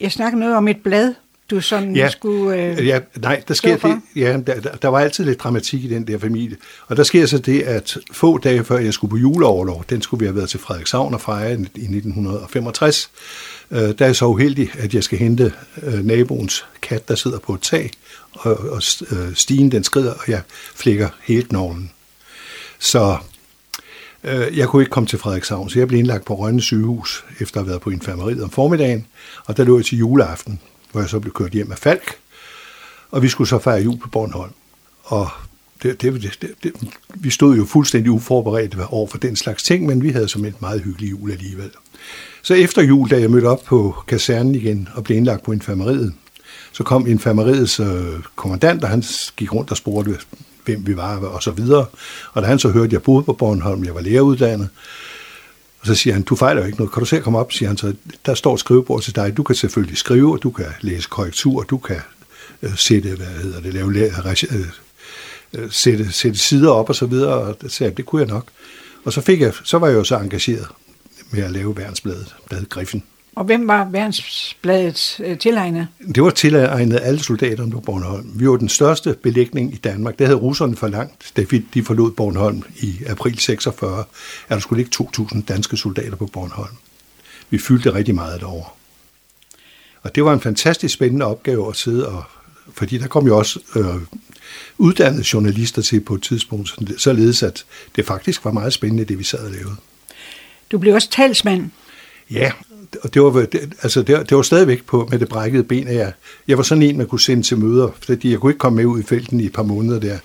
Jeg 0.00 0.12
snakker 0.12 0.38
noget 0.38 0.56
om 0.56 0.68
et 0.68 0.82
blad, 0.82 1.14
du 1.50 1.60
sådan 1.60 1.96
ja, 1.96 2.08
skulle 2.10 2.56
øh, 2.56 2.86
ja, 2.86 3.00
Nej, 3.16 3.42
der 3.48 3.54
sker 3.54 3.76
det, 3.76 4.00
ja, 4.16 4.38
der, 4.46 4.60
der 4.60 4.88
var 4.88 5.00
altid 5.00 5.24
lidt 5.24 5.40
dramatik 5.40 5.84
i 5.84 5.88
den 5.88 6.06
der 6.06 6.18
familie. 6.18 6.56
Og 6.86 6.96
der 6.96 7.02
sker 7.02 7.26
så 7.26 7.38
det, 7.38 7.62
at 7.62 7.98
få 8.12 8.38
dage 8.38 8.64
før 8.64 8.78
jeg 8.78 8.94
skulle 8.94 9.10
på 9.10 9.16
juleoverlov, 9.16 9.84
den 9.90 10.02
skulle 10.02 10.18
vi 10.18 10.26
have 10.26 10.36
været 10.36 10.48
til 10.48 10.60
Frederikshavn 10.60 11.14
og 11.14 11.20
fejre 11.20 11.50
i 11.52 11.54
1965, 11.54 13.10
øh, 13.70 13.78
der 13.78 13.94
er 13.98 14.06
jeg 14.06 14.16
så 14.16 14.26
uheldig, 14.26 14.70
at 14.78 14.94
jeg 14.94 15.04
skal 15.04 15.18
hente 15.18 15.52
øh, 15.82 16.04
naboens 16.04 16.64
kat, 16.82 17.08
der 17.08 17.14
sidder 17.14 17.38
på 17.38 17.54
et 17.54 17.60
tag, 17.60 17.90
og, 18.32 18.56
og 18.56 18.82
øh, 19.10 19.34
stigen 19.34 19.72
den 19.72 19.84
skrider, 19.84 20.12
og 20.12 20.28
jeg 20.28 20.40
flækker 20.74 21.08
hele 21.22 21.42
knoglen. 21.42 21.90
Så 22.78 23.16
øh, 24.24 24.58
jeg 24.58 24.68
kunne 24.68 24.82
ikke 24.82 24.90
komme 24.90 25.06
til 25.06 25.18
Frederikshavn, 25.18 25.70
så 25.70 25.78
jeg 25.78 25.88
blev 25.88 25.98
indlagt 25.98 26.24
på 26.24 26.34
Rønne 26.34 26.62
sygehus, 26.62 27.24
efter 27.40 27.60
at 27.60 27.66
have 27.66 27.70
været 27.70 27.82
på 27.82 27.90
infirmeriet 27.90 28.42
om 28.42 28.50
formiddagen, 28.50 29.06
og 29.44 29.56
der 29.56 29.64
lå 29.64 29.78
jeg 29.78 29.84
til 29.84 29.98
juleaften, 29.98 30.60
hvor 30.94 31.02
jeg 31.02 31.10
så 31.10 31.20
blev 31.20 31.32
kørt 31.32 31.52
hjem 31.52 31.72
af 31.72 31.78
Falk, 31.78 32.16
og 33.10 33.22
vi 33.22 33.28
skulle 33.28 33.48
så 33.48 33.58
fejre 33.58 33.82
jul 33.82 33.98
på 33.98 34.08
Bornholm. 34.08 34.52
Og 35.04 35.28
det, 35.82 36.02
det, 36.02 36.22
det, 36.22 36.54
det, 36.62 36.72
vi 37.14 37.30
stod 37.30 37.56
jo 37.56 37.64
fuldstændig 37.64 38.10
uforberedt 38.10 38.76
over 38.88 39.06
for 39.06 39.18
den 39.18 39.36
slags 39.36 39.62
ting, 39.62 39.86
men 39.86 40.02
vi 40.02 40.10
havde 40.10 40.28
som 40.28 40.44
et 40.44 40.60
meget 40.60 40.80
hyggeligt 40.80 41.10
jul 41.10 41.30
alligevel. 41.30 41.70
Så 42.42 42.54
efter 42.54 42.82
jul, 42.82 43.10
da 43.10 43.20
jeg 43.20 43.30
mødte 43.30 43.46
op 43.46 43.62
på 43.64 43.94
kasernen 44.06 44.54
igen 44.54 44.88
og 44.94 45.04
blev 45.04 45.16
indlagt 45.16 45.42
på 45.42 45.52
infirmeriet, 45.52 46.14
så 46.72 46.82
kom 46.82 47.06
infirmeriets 47.06 47.80
øh, 47.80 48.22
kommandant, 48.36 48.84
og 48.84 48.90
han 48.90 49.04
gik 49.36 49.54
rundt 49.54 49.70
og 49.70 49.76
spurgte, 49.76 50.16
hvem 50.64 50.86
vi 50.86 50.96
var 50.96 51.16
og 51.16 51.42
så 51.42 51.50
videre. 51.50 51.86
Og 52.32 52.42
da 52.42 52.46
han 52.46 52.58
så 52.58 52.68
hørte, 52.68 52.86
at 52.86 52.92
jeg 52.92 53.02
boede 53.02 53.24
på 53.24 53.32
Bornholm, 53.32 53.84
jeg 53.84 53.94
var 53.94 54.00
læreruddannet, 54.00 54.68
og 55.84 55.88
så 55.88 55.94
siger 55.94 56.14
han, 56.14 56.22
du 56.22 56.36
fejler 56.36 56.60
jo 56.60 56.66
ikke 56.66 56.78
noget, 56.78 56.92
kan 56.92 57.00
du 57.00 57.06
se 57.06 57.20
komme 57.20 57.38
op, 57.38 57.52
siger 57.52 57.68
han 57.68 57.76
så, 57.76 57.94
der 58.26 58.34
står 58.34 58.54
et 58.54 58.60
skrivebord 58.60 59.02
til 59.02 59.14
dig, 59.14 59.36
du 59.36 59.42
kan 59.42 59.54
selvfølgelig 59.54 59.96
skrive, 59.96 60.32
og 60.32 60.42
du 60.42 60.50
kan 60.50 60.66
læse 60.80 61.08
korrektur, 61.08 61.60
og 61.60 61.70
du 61.70 61.78
kan 61.78 62.00
øh, 62.62 62.76
sætte, 62.76 63.08
hvad 63.08 63.26
hedder 63.26 63.60
det, 63.60 63.74
lave, 63.74 63.98
øh, 63.98 64.66
øh, 65.54 65.70
sætte, 65.70 66.12
sætte 66.12 66.38
sider 66.38 66.70
op 66.70 66.88
og 66.88 66.94
så 66.94 67.06
videre, 67.06 67.34
og 67.34 67.56
så 67.62 67.68
sagde 67.68 67.94
det 67.96 68.06
kunne 68.06 68.22
jeg 68.22 68.28
nok. 68.28 68.48
Og 69.04 69.12
så, 69.12 69.20
fik 69.20 69.40
jeg, 69.40 69.52
så 69.64 69.78
var 69.78 69.86
jeg 69.86 69.94
jo 69.94 70.04
så 70.04 70.18
engageret 70.18 70.66
med 71.30 71.42
at 71.42 71.50
lave 71.50 71.76
værnsbladet, 71.76 72.34
bladet 72.48 72.68
Griffen. 72.68 73.02
Og 73.36 73.44
hvem 73.44 73.68
var 73.68 73.88
værnsbladet 73.90 75.20
øh, 75.24 75.38
tilegnet? 75.38 75.88
Det 76.14 76.22
var 76.22 76.30
tilegnet 76.30 77.00
alle 77.02 77.20
soldaterne 77.20 77.70
på 77.70 77.80
Bornholm. 77.80 78.30
Vi 78.34 78.48
var 78.48 78.56
den 78.56 78.68
største 78.68 79.16
belægning 79.22 79.74
i 79.74 79.76
Danmark. 79.76 80.18
Det 80.18 80.26
havde 80.26 80.38
russerne 80.38 80.76
for 80.76 80.88
langt, 80.88 81.32
da 81.36 81.44
de 81.74 81.84
forlod 81.84 82.12
Bornholm 82.12 82.62
i 82.76 82.94
april 83.08 83.38
46, 83.38 84.00
at 84.00 84.06
der 84.48 84.58
skulle 84.58 84.82
ligge 84.82 85.04
2.000 85.18 85.42
danske 85.42 85.76
soldater 85.76 86.16
på 86.16 86.26
Bornholm. 86.26 86.76
Vi 87.50 87.58
fyldte 87.58 87.94
rigtig 87.94 88.14
meget 88.14 88.40
derovre. 88.40 88.70
Og 90.02 90.14
det 90.14 90.24
var 90.24 90.32
en 90.32 90.40
fantastisk 90.40 90.94
spændende 90.94 91.26
opgave 91.26 91.68
at 91.68 91.76
sidde 91.76 92.08
og... 92.08 92.24
Fordi 92.72 92.98
der 92.98 93.06
kom 93.06 93.26
jo 93.26 93.38
også 93.38 93.60
øh, 93.76 93.84
uddannede 94.78 95.24
journalister 95.32 95.82
til 95.82 96.00
på 96.00 96.14
et 96.14 96.22
tidspunkt, 96.22 96.74
således 96.98 97.42
at 97.42 97.64
det 97.96 98.06
faktisk 98.06 98.44
var 98.44 98.52
meget 98.52 98.72
spændende, 98.72 99.04
det 99.04 99.18
vi 99.18 99.24
sad 99.24 99.38
og 99.38 99.50
lavede. 99.50 99.76
Du 100.72 100.78
blev 100.78 100.94
også 100.94 101.10
talsmand. 101.10 101.70
Ja, 102.30 102.52
og 103.02 103.14
det 103.14 103.22
var, 103.22 103.30
det, 103.30 103.74
altså 103.82 104.02
det, 104.02 104.30
det 104.30 104.36
var 104.36 104.42
stadigvæk 104.42 104.84
på 104.86 105.08
med 105.10 105.18
det 105.18 105.28
brækkede 105.28 105.64
ben, 105.64 105.88
at 105.88 105.94
jeg, 105.94 106.12
jeg 106.48 106.56
var 106.56 106.62
sådan 106.62 106.82
en, 106.82 106.96
man 106.96 107.06
kunne 107.06 107.20
sende 107.20 107.42
til 107.42 107.58
møder, 107.58 107.88
fordi 108.00 108.30
jeg 108.30 108.38
kunne 108.38 108.52
ikke 108.52 108.58
komme 108.58 108.76
med 108.76 108.84
ud 108.84 109.00
i 109.00 109.02
felten 109.02 109.40
i 109.40 109.44
et 109.44 109.52
par 109.52 109.62
måneder 109.62 110.00
der. 110.00 110.18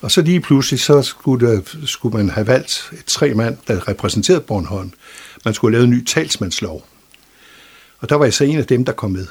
Og 0.00 0.10
så 0.10 0.22
lige 0.22 0.40
pludselig, 0.40 0.80
så 0.80 1.02
skulle, 1.02 1.46
der, 1.46 1.60
skulle 1.84 2.16
man 2.16 2.30
have 2.30 2.46
valgt 2.46 2.90
et 2.92 3.04
tre 3.06 3.34
mand, 3.34 3.56
der 3.68 3.88
repræsenterede 3.88 4.40
Bornholm. 4.40 4.92
Man 5.44 5.54
skulle 5.54 5.76
have 5.76 5.80
lavet 5.80 5.92
en 5.92 5.98
ny 5.98 6.04
talsmandslov. 6.04 6.86
Og 7.98 8.08
der 8.08 8.14
var 8.14 8.24
jeg 8.24 8.34
så 8.34 8.44
en 8.44 8.58
af 8.58 8.66
dem, 8.66 8.84
der 8.84 8.92
kom 8.92 9.10
med. 9.10 9.26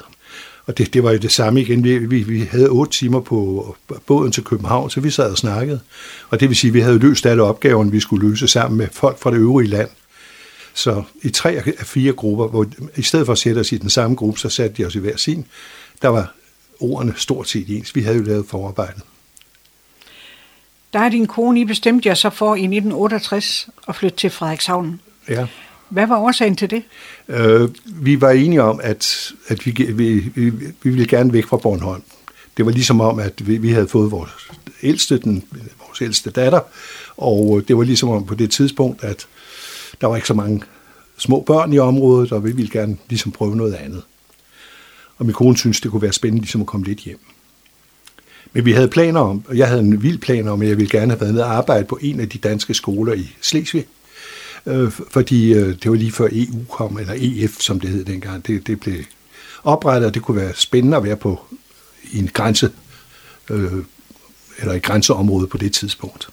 Og 0.66 0.78
det, 0.78 0.94
det 0.94 1.02
var 1.02 1.12
jo 1.12 1.18
det 1.18 1.32
samme 1.32 1.60
igen. 1.60 1.84
Vi, 1.84 1.98
vi, 1.98 2.22
vi 2.22 2.40
havde 2.50 2.68
otte 2.68 2.92
timer 2.92 3.20
på 3.20 3.76
båden 4.06 4.32
til 4.32 4.44
København, 4.44 4.90
så 4.90 5.00
vi 5.00 5.10
sad 5.10 5.30
og 5.30 5.38
snakkede. 5.38 5.80
Og 6.28 6.40
det 6.40 6.48
vil 6.48 6.56
sige, 6.56 6.68
at 6.68 6.74
vi 6.74 6.80
havde 6.80 6.98
løst 6.98 7.26
alle 7.26 7.42
opgaverne, 7.42 7.90
vi 7.90 8.00
skulle 8.00 8.28
løse 8.28 8.48
sammen 8.48 8.78
med 8.78 8.88
folk 8.92 9.18
fra 9.18 9.30
det 9.30 9.36
øvrige 9.36 9.68
land. 9.68 9.88
Så 10.74 11.02
i 11.22 11.30
tre 11.30 11.50
af 11.50 11.86
fire 11.86 12.12
grupper, 12.12 12.46
hvor 12.48 12.66
i 12.96 13.02
stedet 13.02 13.26
for 13.26 13.32
at 13.32 13.38
sætte 13.38 13.58
os 13.58 13.72
i 13.72 13.76
den 13.76 13.90
samme 13.90 14.16
gruppe, 14.16 14.40
så 14.40 14.48
satte 14.48 14.76
de 14.76 14.86
os 14.86 14.94
i 14.94 14.98
hver 14.98 15.16
sin. 15.16 15.46
Der 16.02 16.08
var 16.08 16.34
ordene 16.80 17.14
stort 17.16 17.48
set 17.48 17.76
ens. 17.76 17.94
Vi 17.94 18.02
havde 18.02 18.16
jo 18.16 18.22
lavet 18.22 18.46
forarbejdet. 18.48 19.02
Der 20.92 20.98
er 20.98 21.08
din 21.08 21.26
kone, 21.26 21.60
I 21.60 21.64
bestemte 21.64 22.08
jer 22.08 22.14
så 22.14 22.30
for 22.30 22.54
i 22.54 22.58
1968 22.58 23.68
at 23.88 23.96
flytte 23.96 24.16
til 24.16 24.30
Frederikshavn. 24.30 25.00
Ja. 25.28 25.46
Hvad 25.88 26.06
var 26.06 26.18
årsagen 26.18 26.56
til 26.56 26.70
det? 26.70 26.82
Øh, 27.28 27.68
vi 27.84 28.20
var 28.20 28.30
enige 28.30 28.62
om, 28.62 28.80
at, 28.82 29.32
at 29.48 29.66
vi, 29.66 29.70
vi, 29.70 30.18
vi, 30.34 30.50
vi 30.82 30.90
ville 30.90 31.06
gerne 31.06 31.32
væk 31.32 31.46
fra 31.46 31.56
Bornholm. 31.56 32.02
Det 32.56 32.66
var 32.66 32.72
ligesom 32.72 33.00
om, 33.00 33.18
at 33.18 33.46
vi, 33.46 33.56
vi 33.56 33.70
havde 33.70 33.88
fået 33.88 34.10
vores 34.10 34.30
ældste, 34.82 35.18
den, 35.18 35.44
vores 35.86 36.02
ældste 36.02 36.30
datter, 36.30 36.60
og 37.16 37.62
det 37.68 37.76
var 37.76 37.82
ligesom 37.82 38.08
om 38.08 38.26
på 38.26 38.34
det 38.34 38.50
tidspunkt, 38.50 39.04
at 39.04 39.26
der 40.00 40.06
var 40.06 40.16
ikke 40.16 40.28
så 40.28 40.34
mange 40.34 40.62
små 41.16 41.40
børn 41.40 41.72
i 41.72 41.78
området, 41.78 42.32
og 42.32 42.44
vi 42.44 42.52
ville 42.52 42.70
gerne 42.70 42.96
ligesom 43.08 43.32
prøve 43.32 43.56
noget 43.56 43.74
andet. 43.74 44.02
Og 45.16 45.26
min 45.26 45.34
kone 45.34 45.56
synes 45.56 45.80
det 45.80 45.90
kunne 45.90 46.02
være 46.02 46.12
spændende 46.12 46.42
ligesom 46.42 46.60
at 46.60 46.66
komme 46.66 46.86
lidt 46.86 46.98
hjem. 46.98 47.18
Men 48.52 48.64
vi 48.64 48.72
havde 48.72 48.88
planer 48.88 49.20
om, 49.20 49.44
og 49.48 49.56
jeg 49.56 49.68
havde 49.68 49.80
en 49.80 50.02
vild 50.02 50.18
plan 50.18 50.48
om, 50.48 50.62
at 50.62 50.68
jeg 50.68 50.76
ville 50.76 50.90
gerne 50.90 51.12
have 51.12 51.20
været 51.20 51.34
nede 51.34 51.44
og 51.44 51.54
arbejde 51.54 51.84
på 51.84 51.98
en 52.02 52.20
af 52.20 52.28
de 52.28 52.38
danske 52.38 52.74
skoler 52.74 53.12
i 53.12 53.36
Slesvig. 53.40 53.86
Øh, 54.66 54.90
fordi 54.90 55.54
øh, 55.54 55.68
det 55.68 55.90
var 55.90 55.96
lige 55.96 56.12
før 56.12 56.28
EU 56.32 56.64
kom, 56.70 56.98
eller 56.98 57.14
EF, 57.16 57.60
som 57.60 57.80
det 57.80 57.90
hed 57.90 58.04
dengang. 58.04 58.46
Det, 58.46 58.66
det 58.66 58.80
blev 58.80 59.04
oprettet, 59.64 60.06
og 60.06 60.14
det 60.14 60.22
kunne 60.22 60.36
være 60.36 60.54
spændende 60.54 60.96
at 60.96 61.04
være 61.04 61.16
på 61.16 61.40
i 62.12 62.18
en 62.18 62.28
grænse, 62.28 62.70
øh, 63.50 63.72
eller 64.58 64.74
et 64.74 64.82
grænseområde 64.82 65.46
på 65.46 65.58
det 65.58 65.72
tidspunkt. 65.72 66.28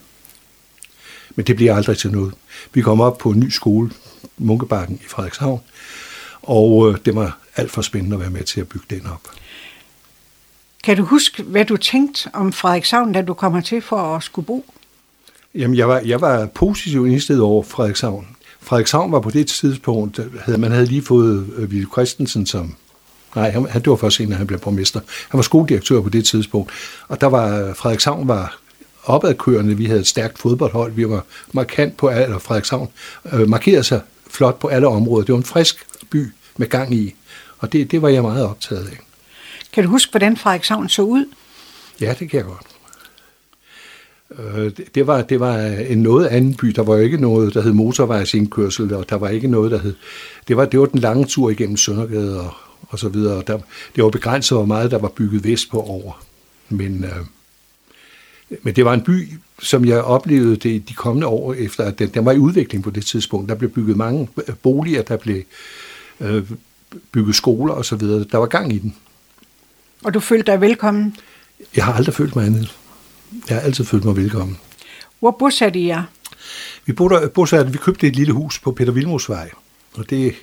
Men 1.34 1.46
det 1.46 1.56
bliver 1.56 1.76
aldrig 1.76 1.98
til 1.98 2.12
noget. 2.12 2.34
Vi 2.74 2.82
kom 2.82 3.00
op 3.00 3.18
på 3.18 3.30
en 3.30 3.40
ny 3.40 3.50
skole, 3.50 3.90
Munkebakken 4.38 5.00
i 5.04 5.08
Frederikshavn, 5.08 5.60
og 6.42 6.90
øh, 6.90 6.98
det 7.04 7.14
var 7.14 7.38
alt 7.56 7.70
for 7.70 7.82
spændende 7.82 8.16
at 8.16 8.20
være 8.20 8.30
med 8.30 8.44
til 8.44 8.60
at 8.60 8.68
bygge 8.68 8.86
den 8.90 9.06
op. 9.06 9.20
Kan 10.84 10.96
du 10.96 11.04
huske, 11.04 11.42
hvad 11.42 11.64
du 11.64 11.76
tænkte 11.76 12.30
om 12.32 12.52
Frederikshavn, 12.52 13.12
da 13.12 13.22
du 13.22 13.34
kommer 13.34 13.60
til 13.60 13.82
for 13.82 14.16
at 14.16 14.22
skulle 14.22 14.46
bo? 14.46 14.64
Jamen, 15.54 15.76
jeg 15.76 15.88
var, 15.88 15.98
jeg 15.98 16.20
var 16.20 16.46
positiv 16.46 17.06
indstillet 17.06 17.44
over 17.44 17.62
Frederikshavn. 17.62 18.26
Frederikshavn 18.60 19.12
var 19.12 19.20
på 19.20 19.30
det 19.30 19.46
tidspunkt, 19.46 20.20
havde, 20.40 20.58
man 20.58 20.70
havde 20.70 20.86
lige 20.86 21.02
fået 21.02 21.46
øh, 21.56 21.70
Ville 21.70 21.88
Christensen 21.92 22.46
som 22.46 22.74
Nej, 23.34 23.50
han, 23.50 23.64
det 23.64 23.86
var 23.86 23.96
først 23.96 24.16
senere, 24.16 24.38
han 24.38 24.46
blev 24.46 24.58
borgmester. 24.58 25.00
Han 25.28 25.38
var 25.38 25.42
skoledirektør 25.42 26.00
på 26.00 26.08
det 26.08 26.24
tidspunkt. 26.24 26.70
Og 27.08 27.20
der 27.20 27.26
var, 27.26 27.74
Frederikshavn 27.74 28.28
var 28.28 28.58
opadkørende. 29.04 29.76
Vi 29.76 29.84
havde 29.84 30.00
et 30.00 30.06
stærkt 30.06 30.38
fodboldhold. 30.38 30.92
Vi 30.92 31.08
var 31.08 31.24
markant 31.52 31.96
på, 31.96 32.10
eller 32.10 32.38
Frederikshavn 32.38 32.88
øh, 33.32 33.48
markerede 33.48 33.84
sig 33.84 34.00
flot 34.30 34.58
på 34.60 34.68
alle 34.68 34.88
områder. 34.88 35.24
Det 35.24 35.32
var 35.32 35.38
en 35.38 35.44
frisk 35.44 35.86
by 36.10 36.26
med 36.56 36.68
gang 36.68 36.94
i, 36.94 37.14
og 37.58 37.72
det, 37.72 37.90
det 37.90 38.02
var 38.02 38.08
jeg 38.08 38.22
meget 38.22 38.44
optaget 38.44 38.86
af. 38.88 38.98
Kan 39.72 39.84
du 39.84 39.90
huske, 39.90 40.10
hvordan 40.10 40.36
Frederikshavn 40.36 40.88
så 40.88 41.02
ud? 41.02 41.24
Ja, 42.00 42.14
det 42.18 42.30
kan 42.30 42.36
jeg 42.38 42.44
godt. 42.44 42.66
Øh, 44.38 44.72
det- 44.94 45.06
var, 45.06 45.22
det 45.22 45.40
var 45.40 45.56
en 45.58 45.98
noget 45.98 46.26
anden 46.26 46.54
by. 46.54 46.66
Der 46.66 46.82
var 46.82 46.96
jo 46.96 47.02
ikke 47.02 47.16
noget, 47.16 47.54
der 47.54 47.62
hed 47.62 47.72
motorvejsindkørsel, 47.72 48.94
og 48.94 49.08
der 49.10 49.16
var 49.16 49.28
ikke 49.28 49.48
noget, 49.48 49.70
der 49.70 49.78
hed... 49.78 49.94
Det 50.48 50.56
var, 50.56 50.64
det 50.64 50.80
var 50.80 50.86
den 50.86 50.98
lange 51.00 51.24
tur 51.24 51.50
igennem 51.50 51.76
Søndergade 51.76 52.40
og, 52.40 52.54
og 52.88 52.98
så 52.98 53.08
videre. 53.08 53.42
Der, 53.46 53.58
det 53.96 54.04
var 54.04 54.10
begrænset, 54.10 54.58
hvor 54.58 54.64
meget 54.66 54.90
der 54.90 54.98
var 54.98 55.08
bygget 55.08 55.44
vestpå 55.44 55.80
over. 55.80 56.24
Men, 56.68 57.04
øh, 57.04 57.10
men 58.62 58.76
det 58.76 58.84
var 58.84 58.94
en 58.94 59.00
by, 59.00 59.32
som 59.62 59.84
jeg 59.84 60.02
oplevede 60.02 60.56
det 60.56 60.88
de 60.88 60.94
kommende 60.94 61.26
år 61.26 61.54
efter, 61.54 61.84
at 61.84 61.98
den, 61.98 62.08
den 62.08 62.24
var 62.24 62.32
i 62.32 62.38
udvikling 62.38 62.84
på 62.84 62.90
det 62.90 63.06
tidspunkt. 63.06 63.48
Der 63.48 63.54
blev 63.54 63.70
bygget 63.70 63.96
mange 63.96 64.28
boliger, 64.62 65.02
der 65.02 65.16
blev 65.16 65.42
øh, 66.20 66.44
bygget 67.12 67.34
skoler 67.34 67.74
og 67.74 67.84
så 67.84 67.96
videre. 67.96 68.24
Der 68.32 68.38
var 68.38 68.46
gang 68.46 68.72
i 68.72 68.78
den. 68.78 68.94
Og 70.04 70.14
du 70.14 70.20
følte 70.20 70.52
dig 70.52 70.60
velkommen. 70.60 71.16
Jeg 71.76 71.84
har 71.84 71.92
aldrig 71.92 72.14
følt 72.14 72.36
mig 72.36 72.46
andet. 72.46 72.76
Jeg 73.48 73.56
har 73.56 73.62
altid 73.62 73.84
følt 73.84 74.04
mig 74.04 74.16
velkommen. 74.16 74.58
Hvor 75.18 75.30
bosatte 75.30 75.78
I 75.78 75.86
jer? 75.86 76.02
Vi 76.86 76.92
boede, 76.92 77.30
bosatte, 77.34 77.72
vi 77.72 77.78
købte 77.78 78.06
et 78.06 78.16
lille 78.16 78.32
hus 78.32 78.58
på 78.58 78.72
Peter 78.72 78.92
Vilmosvej, 78.92 79.50
og 79.94 80.10
det 80.10 80.34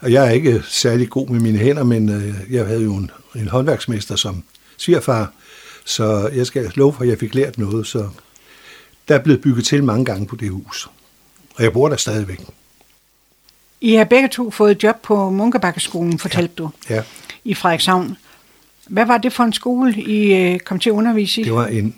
og 0.00 0.12
jeg 0.12 0.26
er 0.26 0.30
ikke 0.30 0.62
særlig 0.68 1.10
god 1.10 1.28
med 1.28 1.40
mine 1.40 1.58
hænder, 1.58 1.84
men 1.84 2.08
øh, 2.08 2.34
jeg 2.50 2.66
havde 2.66 2.82
jo 2.82 2.96
en, 2.96 3.10
en 3.36 3.48
håndværksmester 3.48 4.16
som 4.16 4.42
svigerfar, 4.76 5.32
så 5.84 6.28
jeg 6.34 6.46
skal 6.46 6.72
love 6.74 6.92
for, 6.92 7.02
at 7.02 7.08
jeg 7.08 7.18
fik 7.18 7.34
lært 7.34 7.58
noget, 7.58 7.86
så 7.86 8.08
der 9.08 9.14
er 9.14 9.18
blevet 9.18 9.40
bygget 9.40 9.64
til 9.64 9.84
mange 9.84 10.04
gange 10.04 10.26
på 10.26 10.36
det 10.36 10.50
hus. 10.50 10.88
Og 11.56 11.62
jeg 11.62 11.72
bor 11.72 11.88
der 11.88 11.96
stadigvæk. 11.96 12.40
I 13.80 13.94
har 13.94 14.04
begge 14.04 14.28
to 14.28 14.50
fået 14.50 14.82
job 14.82 15.02
på 15.02 15.30
Munkebakkeskolen, 15.30 16.18
fortalte 16.18 16.54
du, 16.54 16.70
Ja, 16.90 17.02
i 17.44 17.54
Frederikshavn. 17.54 18.16
Hvad 18.88 19.06
var 19.06 19.18
det 19.18 19.32
for 19.32 19.44
en 19.44 19.52
skole, 19.52 19.94
I 19.94 20.34
øh, 20.34 20.58
kom 20.60 20.78
til 20.78 20.90
at 20.90 20.94
undervise 20.94 21.40
i? 21.40 21.44
det 21.44 21.52
var 21.52 21.66
en 21.66 21.94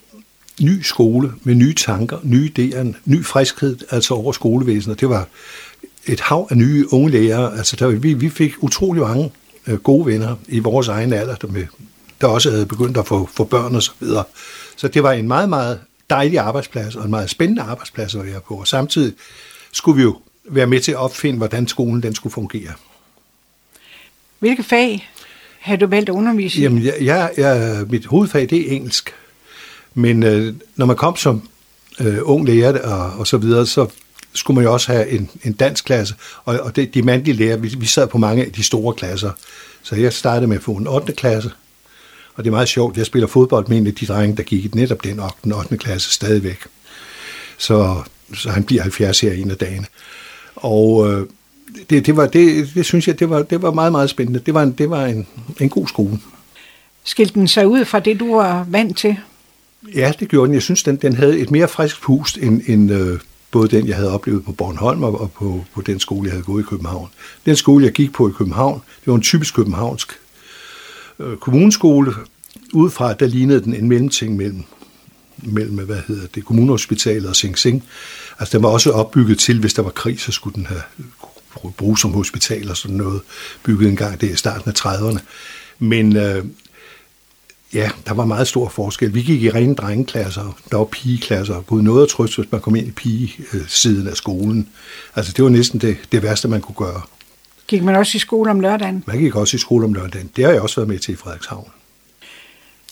ny 0.60 0.82
skole 0.82 1.32
med 1.42 1.54
nye 1.54 1.74
tanker, 1.74 2.18
nye 2.22 2.52
idéer, 2.58 2.94
ny 3.04 3.24
friskhed, 3.24 3.76
altså 3.90 4.14
over 4.14 4.32
skolevæsenet. 4.32 5.00
Det 5.00 5.08
var 5.08 5.28
et 6.06 6.20
hav 6.20 6.46
af 6.50 6.56
nye 6.56 6.86
unge 6.92 7.10
lærere. 7.10 7.58
Altså 7.58 7.76
der, 7.76 7.88
vi, 7.88 8.14
vi 8.14 8.28
fik 8.28 8.52
utrolig 8.60 9.02
mange 9.02 9.32
øh, 9.66 9.78
gode 9.78 10.06
venner 10.06 10.36
i 10.48 10.58
vores 10.58 10.88
egen 10.88 11.12
alder, 11.12 11.34
der, 11.34 11.48
med, 11.48 11.66
der 12.20 12.26
også 12.26 12.50
havde 12.50 12.66
begyndt 12.66 12.96
at 12.96 13.06
få, 13.06 13.28
få 13.34 13.44
børn 13.44 13.74
og 13.74 13.82
så 13.82 13.92
videre. 14.00 14.24
Så 14.76 14.88
det 14.88 15.02
var 15.02 15.12
en 15.12 15.28
meget, 15.28 15.48
meget 15.48 15.80
dejlig 16.10 16.38
arbejdsplads, 16.38 16.96
og 16.96 17.04
en 17.04 17.10
meget 17.10 17.30
spændende 17.30 17.62
arbejdsplads 17.62 18.14
at 18.14 18.26
være 18.26 18.40
på. 18.40 18.54
Og 18.54 18.68
samtidig 18.68 19.14
skulle 19.72 19.96
vi 19.96 20.02
jo 20.02 20.16
være 20.44 20.66
med 20.66 20.80
til 20.80 20.92
at 20.92 20.98
opfinde, 20.98 21.38
hvordan 21.38 21.68
skolen 21.68 22.02
den 22.02 22.14
skulle 22.14 22.32
fungere. 22.32 22.72
Hvilke 24.38 24.62
fag 24.62 25.10
havde 25.58 25.80
du 25.80 25.86
valgt 25.86 26.08
at 26.08 26.12
undervise 26.12 26.58
i? 26.58 26.62
Jamen, 26.62 26.84
jeg, 26.84 26.94
jeg, 27.00 27.30
jeg, 27.36 27.84
mit 27.88 28.06
hovedfag, 28.06 28.50
det 28.50 28.60
er 28.60 28.76
engelsk. 28.76 29.14
Men 29.94 30.22
øh, 30.22 30.54
når 30.76 30.86
man 30.86 30.96
kom 30.96 31.16
som 31.16 31.48
øh, 32.00 32.18
ung 32.22 32.46
lærer 32.46 32.82
og, 32.82 33.18
og 33.18 33.26
så 33.26 33.36
videre, 33.36 33.66
så 33.66 33.86
skulle 34.34 34.54
man 34.54 34.64
jo 34.64 34.72
også 34.72 34.92
have 34.92 35.08
en, 35.08 35.30
en 35.44 35.52
dansk 35.52 35.84
klasse. 35.84 36.14
Og, 36.44 36.58
og 36.60 36.76
det, 36.76 36.94
de 36.94 37.02
mandlige 37.02 37.36
lærer, 37.36 37.56
vi, 37.56 37.74
vi 37.78 37.86
sad 37.86 38.06
på 38.06 38.18
mange 38.18 38.44
af 38.44 38.52
de 38.52 38.62
store 38.62 38.94
klasser. 38.94 39.30
Så 39.82 39.96
jeg 39.96 40.12
startede 40.12 40.46
med 40.46 40.56
at 40.56 40.62
få 40.62 40.72
en 40.72 40.86
8. 40.86 41.12
klasse. 41.12 41.50
Og 42.36 42.44
det 42.44 42.50
er 42.50 42.52
meget 42.52 42.68
sjovt, 42.68 42.96
jeg 42.96 43.06
spiller 43.06 43.26
fodbold 43.26 43.68
med 43.68 43.76
en 43.76 43.86
af 43.86 43.94
de 43.94 44.06
drenge, 44.06 44.36
der 44.36 44.42
gik 44.42 44.64
i 44.64 44.70
netop 44.74 45.04
den 45.04 45.20
8. 45.20 45.54
8. 45.54 45.76
klasse 45.76 46.12
stadigvæk. 46.12 46.58
Så, 47.58 48.02
så 48.34 48.50
han 48.50 48.64
bliver 48.64 48.82
70 48.82 49.20
her 49.20 49.32
en 49.32 49.50
af 49.50 49.56
dagene. 49.56 49.86
Og 50.56 51.12
øh, 51.12 51.26
det, 51.90 52.06
det, 52.06 52.16
var, 52.16 52.26
det, 52.26 52.70
det 52.74 52.84
synes 52.84 53.08
jeg, 53.08 53.18
det 53.18 53.30
var, 53.30 53.42
det 53.42 53.62
var 53.62 53.70
meget, 53.70 53.92
meget 53.92 54.10
spændende. 54.10 54.40
Det 54.46 54.54
var 54.54 54.62
en, 54.62 54.72
det 54.72 54.90
var 54.90 55.06
en, 55.06 55.26
en 55.60 55.68
god 55.68 55.86
skole. 55.86 56.18
Skilte 57.04 57.34
den 57.34 57.48
sig 57.48 57.68
ud 57.68 57.84
fra 57.84 58.00
det, 58.00 58.20
du 58.20 58.34
var 58.34 58.66
vant 58.68 58.98
til? 58.98 59.16
Ja, 59.94 60.12
det 60.20 60.28
gjorde 60.28 60.46
den. 60.46 60.54
Jeg 60.54 60.62
synes, 60.62 60.82
den, 60.82 60.96
den 60.96 61.16
havde 61.16 61.38
et 61.38 61.50
mere 61.50 61.68
frisk 61.68 62.02
pust 62.02 62.38
end, 62.38 62.62
end 62.66 62.92
øh, 62.92 63.20
både 63.50 63.68
den, 63.68 63.88
jeg 63.88 63.96
havde 63.96 64.10
oplevet 64.10 64.44
på 64.44 64.52
Bornholm 64.52 65.02
og, 65.02 65.20
og 65.20 65.32
på, 65.32 65.64
på 65.74 65.80
den 65.82 66.00
skole, 66.00 66.24
jeg 66.24 66.32
havde 66.32 66.44
gået 66.44 66.62
i 66.62 66.66
København. 66.66 67.08
Den 67.46 67.56
skole, 67.56 67.84
jeg 67.84 67.92
gik 67.92 68.12
på 68.12 68.28
i 68.28 68.32
København, 68.38 68.82
det 69.00 69.06
var 69.06 69.14
en 69.14 69.22
typisk 69.22 69.54
københavnsk 69.54 70.12
øh, 71.18 71.36
kommuneskole. 71.36 72.14
Udefra, 72.72 73.14
der 73.14 73.26
lignede 73.26 73.60
den 73.60 73.74
en 73.74 73.88
mellemting 73.88 74.36
mellem, 74.36 74.62
mellem 75.36 75.76
hvad 75.76 76.00
hedder 76.08 76.26
det, 76.34 76.44
kommunehospitalet 76.44 77.28
og 77.28 77.36
Sing 77.36 77.58
Sing. 77.58 77.84
Altså, 78.38 78.58
den 78.58 78.62
var 78.62 78.68
også 78.68 78.90
opbygget 78.90 79.38
til, 79.38 79.60
hvis 79.60 79.74
der 79.74 79.82
var 79.82 79.90
krig, 79.90 80.20
så 80.20 80.32
skulle 80.32 80.54
den 80.54 80.66
have 80.66 80.82
bruges 81.76 82.00
som 82.00 82.12
hospital 82.12 82.70
og 82.70 82.76
sådan 82.76 82.96
noget. 82.96 83.20
Bygget 83.62 83.88
en 83.88 83.96
gang 83.96 84.20
det 84.20 84.30
i 84.30 84.36
starten 84.36 84.70
af 84.70 84.86
30'erne. 84.86 85.18
Men 85.78 86.16
øh, 86.16 86.44
Ja, 87.74 87.90
der 88.06 88.14
var 88.14 88.24
meget 88.24 88.48
stor 88.48 88.68
forskel. 88.68 89.14
Vi 89.14 89.22
gik 89.22 89.42
i 89.42 89.50
rene 89.50 89.74
drengeklasser, 89.74 90.58
der 90.70 90.76
var 90.76 90.84
pigeklasser, 90.84 91.54
og 91.54 91.66
gud 91.66 91.82
noget 91.82 92.02
at 92.02 92.08
trøst, 92.08 92.36
hvis 92.36 92.52
man 92.52 92.60
kom 92.60 92.76
ind 92.76 92.88
i 92.88 92.90
pigesiden 92.90 94.08
af 94.08 94.16
skolen. 94.16 94.68
Altså 95.16 95.32
det 95.32 95.44
var 95.44 95.50
næsten 95.50 95.80
det, 95.80 95.96
det 96.12 96.22
værste, 96.22 96.48
man 96.48 96.60
kunne 96.60 96.74
gøre. 96.74 97.02
Gik 97.68 97.82
man 97.82 97.94
også 97.96 98.16
i 98.16 98.18
skole 98.18 98.50
om 98.50 98.60
lørdagen? 98.60 99.04
Man 99.06 99.18
gik 99.18 99.36
også 99.36 99.56
i 99.56 99.60
skole 99.60 99.84
om 99.84 99.94
lørdagen. 99.94 100.30
Det 100.36 100.44
har 100.44 100.52
jeg 100.52 100.60
også 100.60 100.76
været 100.76 100.88
med 100.88 100.98
til 100.98 101.14
i 101.14 101.16
Frederikshavn. 101.16 101.70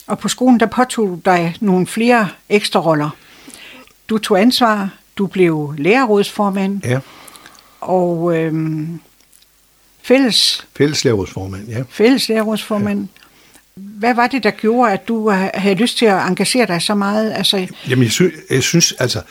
Og 0.07 0.19
på 0.19 0.27
skolen, 0.27 0.59
der 0.59 0.65
påtog 0.65 1.07
du 1.07 1.19
dig 1.25 1.55
nogle 1.59 1.87
flere 1.87 2.29
ekstra 2.49 2.79
roller. 2.79 3.09
Du 4.09 4.17
tog 4.17 4.41
ansvar, 4.41 4.89
du 5.17 5.27
blev 5.27 5.73
lærerrådsformand, 5.77 6.81
Ja, 6.85 6.99
og 7.81 8.37
øhm, 8.37 8.99
fælles, 10.01 10.67
fælleslærerådsformand, 10.77 11.67
ja. 11.67 11.83
fælles 11.89 12.29
lærerrådsformand. 12.29 12.99
Ja. 12.99 13.21
Hvad 13.75 14.13
var 14.13 14.27
det, 14.27 14.43
der 14.43 14.51
gjorde, 14.51 14.91
at 14.91 15.07
du 15.07 15.29
havde 15.53 15.75
lyst 15.75 15.97
til 15.97 16.05
at 16.05 16.27
engagere 16.27 16.65
dig 16.67 16.81
så 16.81 16.95
meget? 16.95 17.33
Altså, 17.33 17.67
Jamen, 17.89 18.03
jeg 18.03 18.11
synes, 18.11 18.33
jeg 18.49 18.63
synes 18.63 18.91
altså, 18.91 19.21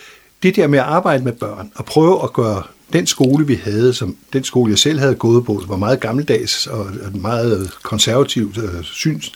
det 0.42 0.57
der 0.57 0.66
med 0.66 0.78
at 0.78 0.85
arbejde 0.85 1.24
med 1.24 1.33
børn, 1.33 1.72
og 1.74 1.85
prøve 1.85 2.22
at 2.22 2.33
gøre 2.33 2.62
den 2.92 3.07
skole, 3.07 3.47
vi 3.47 3.55
havde, 3.55 3.94
som 3.94 4.16
den 4.33 4.44
skole, 4.44 4.70
jeg 4.70 4.79
selv 4.79 4.99
havde 4.99 5.14
gået 5.14 5.44
på, 5.44 5.62
var 5.68 5.77
meget 5.77 6.01
gammeldags 6.01 6.66
og 6.66 6.87
meget 7.14 7.70
konservativt 7.83 8.59
øh, 8.59 8.83
syns, 8.83 9.33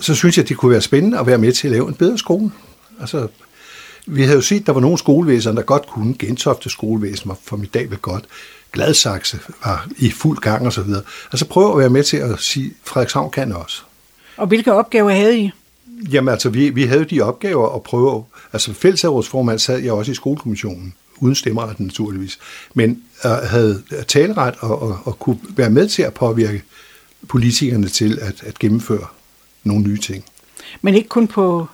så 0.00 0.14
synes 0.14 0.36
jeg, 0.36 0.48
det 0.48 0.56
kunne 0.56 0.70
være 0.70 0.80
spændende 0.80 1.18
at 1.18 1.26
være 1.26 1.38
med 1.38 1.52
til 1.52 1.68
at 1.68 1.72
lave 1.72 1.88
en 1.88 1.94
bedre 1.94 2.18
skole. 2.18 2.50
Altså, 3.00 3.28
vi 4.06 4.22
havde 4.22 4.34
jo 4.34 4.40
set, 4.40 4.60
at 4.60 4.66
der 4.66 4.72
var 4.72 4.80
nogle 4.80 4.98
skolevæsener, 4.98 5.54
der 5.54 5.62
godt 5.62 5.86
kunne. 5.86 6.14
Gentofte 6.18 6.70
skolevæsen 6.70 7.28
var 7.28 7.38
formidabelt 7.44 8.02
godt. 8.02 8.24
Gladsaxe 8.72 9.38
var 9.64 9.88
i 9.98 10.10
fuld 10.10 10.38
gang 10.38 10.66
og 10.66 10.72
så 10.72 10.82
videre. 10.82 11.02
Altså 11.32 11.46
prøve 11.46 11.72
at 11.72 11.78
være 11.78 11.90
med 11.90 12.04
til 12.04 12.16
at 12.16 12.40
sige, 12.40 12.72
Frederikshavn 12.84 13.30
kan 13.30 13.52
også. 13.52 13.82
og 14.36 14.46
hvilke 14.46 14.72
opgaver 14.72 15.10
havde 15.10 15.38
I? 15.38 15.50
Jamen 16.12 16.32
altså, 16.32 16.48
vi, 16.48 16.70
vi 16.70 16.84
havde 16.84 17.04
de 17.04 17.20
opgaver 17.20 17.76
at 17.76 17.82
prøve, 17.82 18.24
altså 18.52 18.72
fællesrådsformand 18.72 19.58
sad 19.58 19.78
jeg 19.78 19.92
også 19.92 20.12
i 20.12 20.14
skolekommissionen, 20.14 20.94
uden 21.20 21.34
stemmeret 21.34 21.80
naturligvis, 21.80 22.38
men 22.74 23.02
øh, 23.24 23.30
havde 23.30 23.82
taleret 24.08 24.54
og, 24.60 24.82
og, 24.82 24.98
og 25.04 25.18
kunne 25.18 25.38
være 25.56 25.70
med 25.70 25.88
til 25.88 26.02
at 26.02 26.14
påvirke 26.14 26.62
politikerne 27.28 27.88
til 27.88 28.18
at, 28.22 28.42
at 28.42 28.58
gennemføre 28.58 29.06
nogle 29.64 29.84
nye 29.84 29.98
ting. 29.98 30.24
Men 30.82 30.94
ikke 30.94 31.08
kun 31.08 31.26
på 31.26 31.66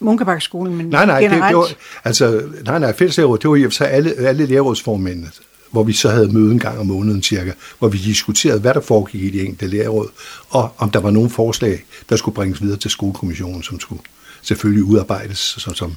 Munkebakkeskolen, 0.00 0.76
men 0.76 0.86
Nej, 0.86 1.06
nej, 1.06 1.20
det, 1.20 1.30
generelt. 1.30 1.48
det 1.48 1.56
var, 1.56 1.68
altså, 2.04 2.42
nej, 2.64 2.78
nej, 2.78 2.96
fællesråd, 2.96 3.38
det 3.38 3.50
var 3.50 3.56
i 3.56 3.66
og 3.66 3.72
for 3.72 3.84
alle, 3.84 4.14
alle 4.14 4.46
lærerrådsformændene, 4.46 5.30
hvor 5.70 5.82
vi 5.82 5.92
så 5.92 6.10
havde 6.10 6.32
møde 6.32 6.52
en 6.52 6.58
gang 6.58 6.78
om 6.78 6.86
måneden 6.86 7.22
cirka, 7.22 7.52
hvor 7.78 7.88
vi 7.88 7.98
diskuterede, 7.98 8.60
hvad 8.60 8.74
der 8.74 8.80
foregik 8.80 9.22
i 9.22 9.30
de 9.30 9.40
enkelte 9.40 9.76
lærerråd, 9.76 10.08
og 10.48 10.72
om 10.78 10.90
der 10.90 11.00
var 11.00 11.10
nogle 11.10 11.30
forslag, 11.30 11.84
der 12.08 12.16
skulle 12.16 12.34
bringes 12.34 12.62
videre 12.62 12.78
til 12.78 12.90
skolekommissionen, 12.90 13.62
som 13.62 13.80
skulle 13.80 14.02
selvfølgelig 14.42 14.84
udarbejdes 14.84 15.38
som, 15.38 15.74
som 15.74 15.96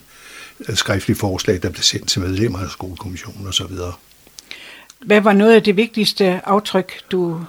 skriftlige 0.74 1.18
forslag, 1.18 1.62
der 1.62 1.70
blev 1.70 1.84
sendt 1.84 2.08
til 2.08 2.22
medlemmer 2.22 2.60
af 2.60 2.70
skolekommissionen 2.70 3.48
osv. 3.48 3.76
Hvad 5.06 5.22
var 5.22 5.34
noget 5.34 5.56
af 5.56 5.64
det 5.64 5.78
vigtigste 5.78 6.42
aftryk, 6.46 6.94
du 7.12 7.42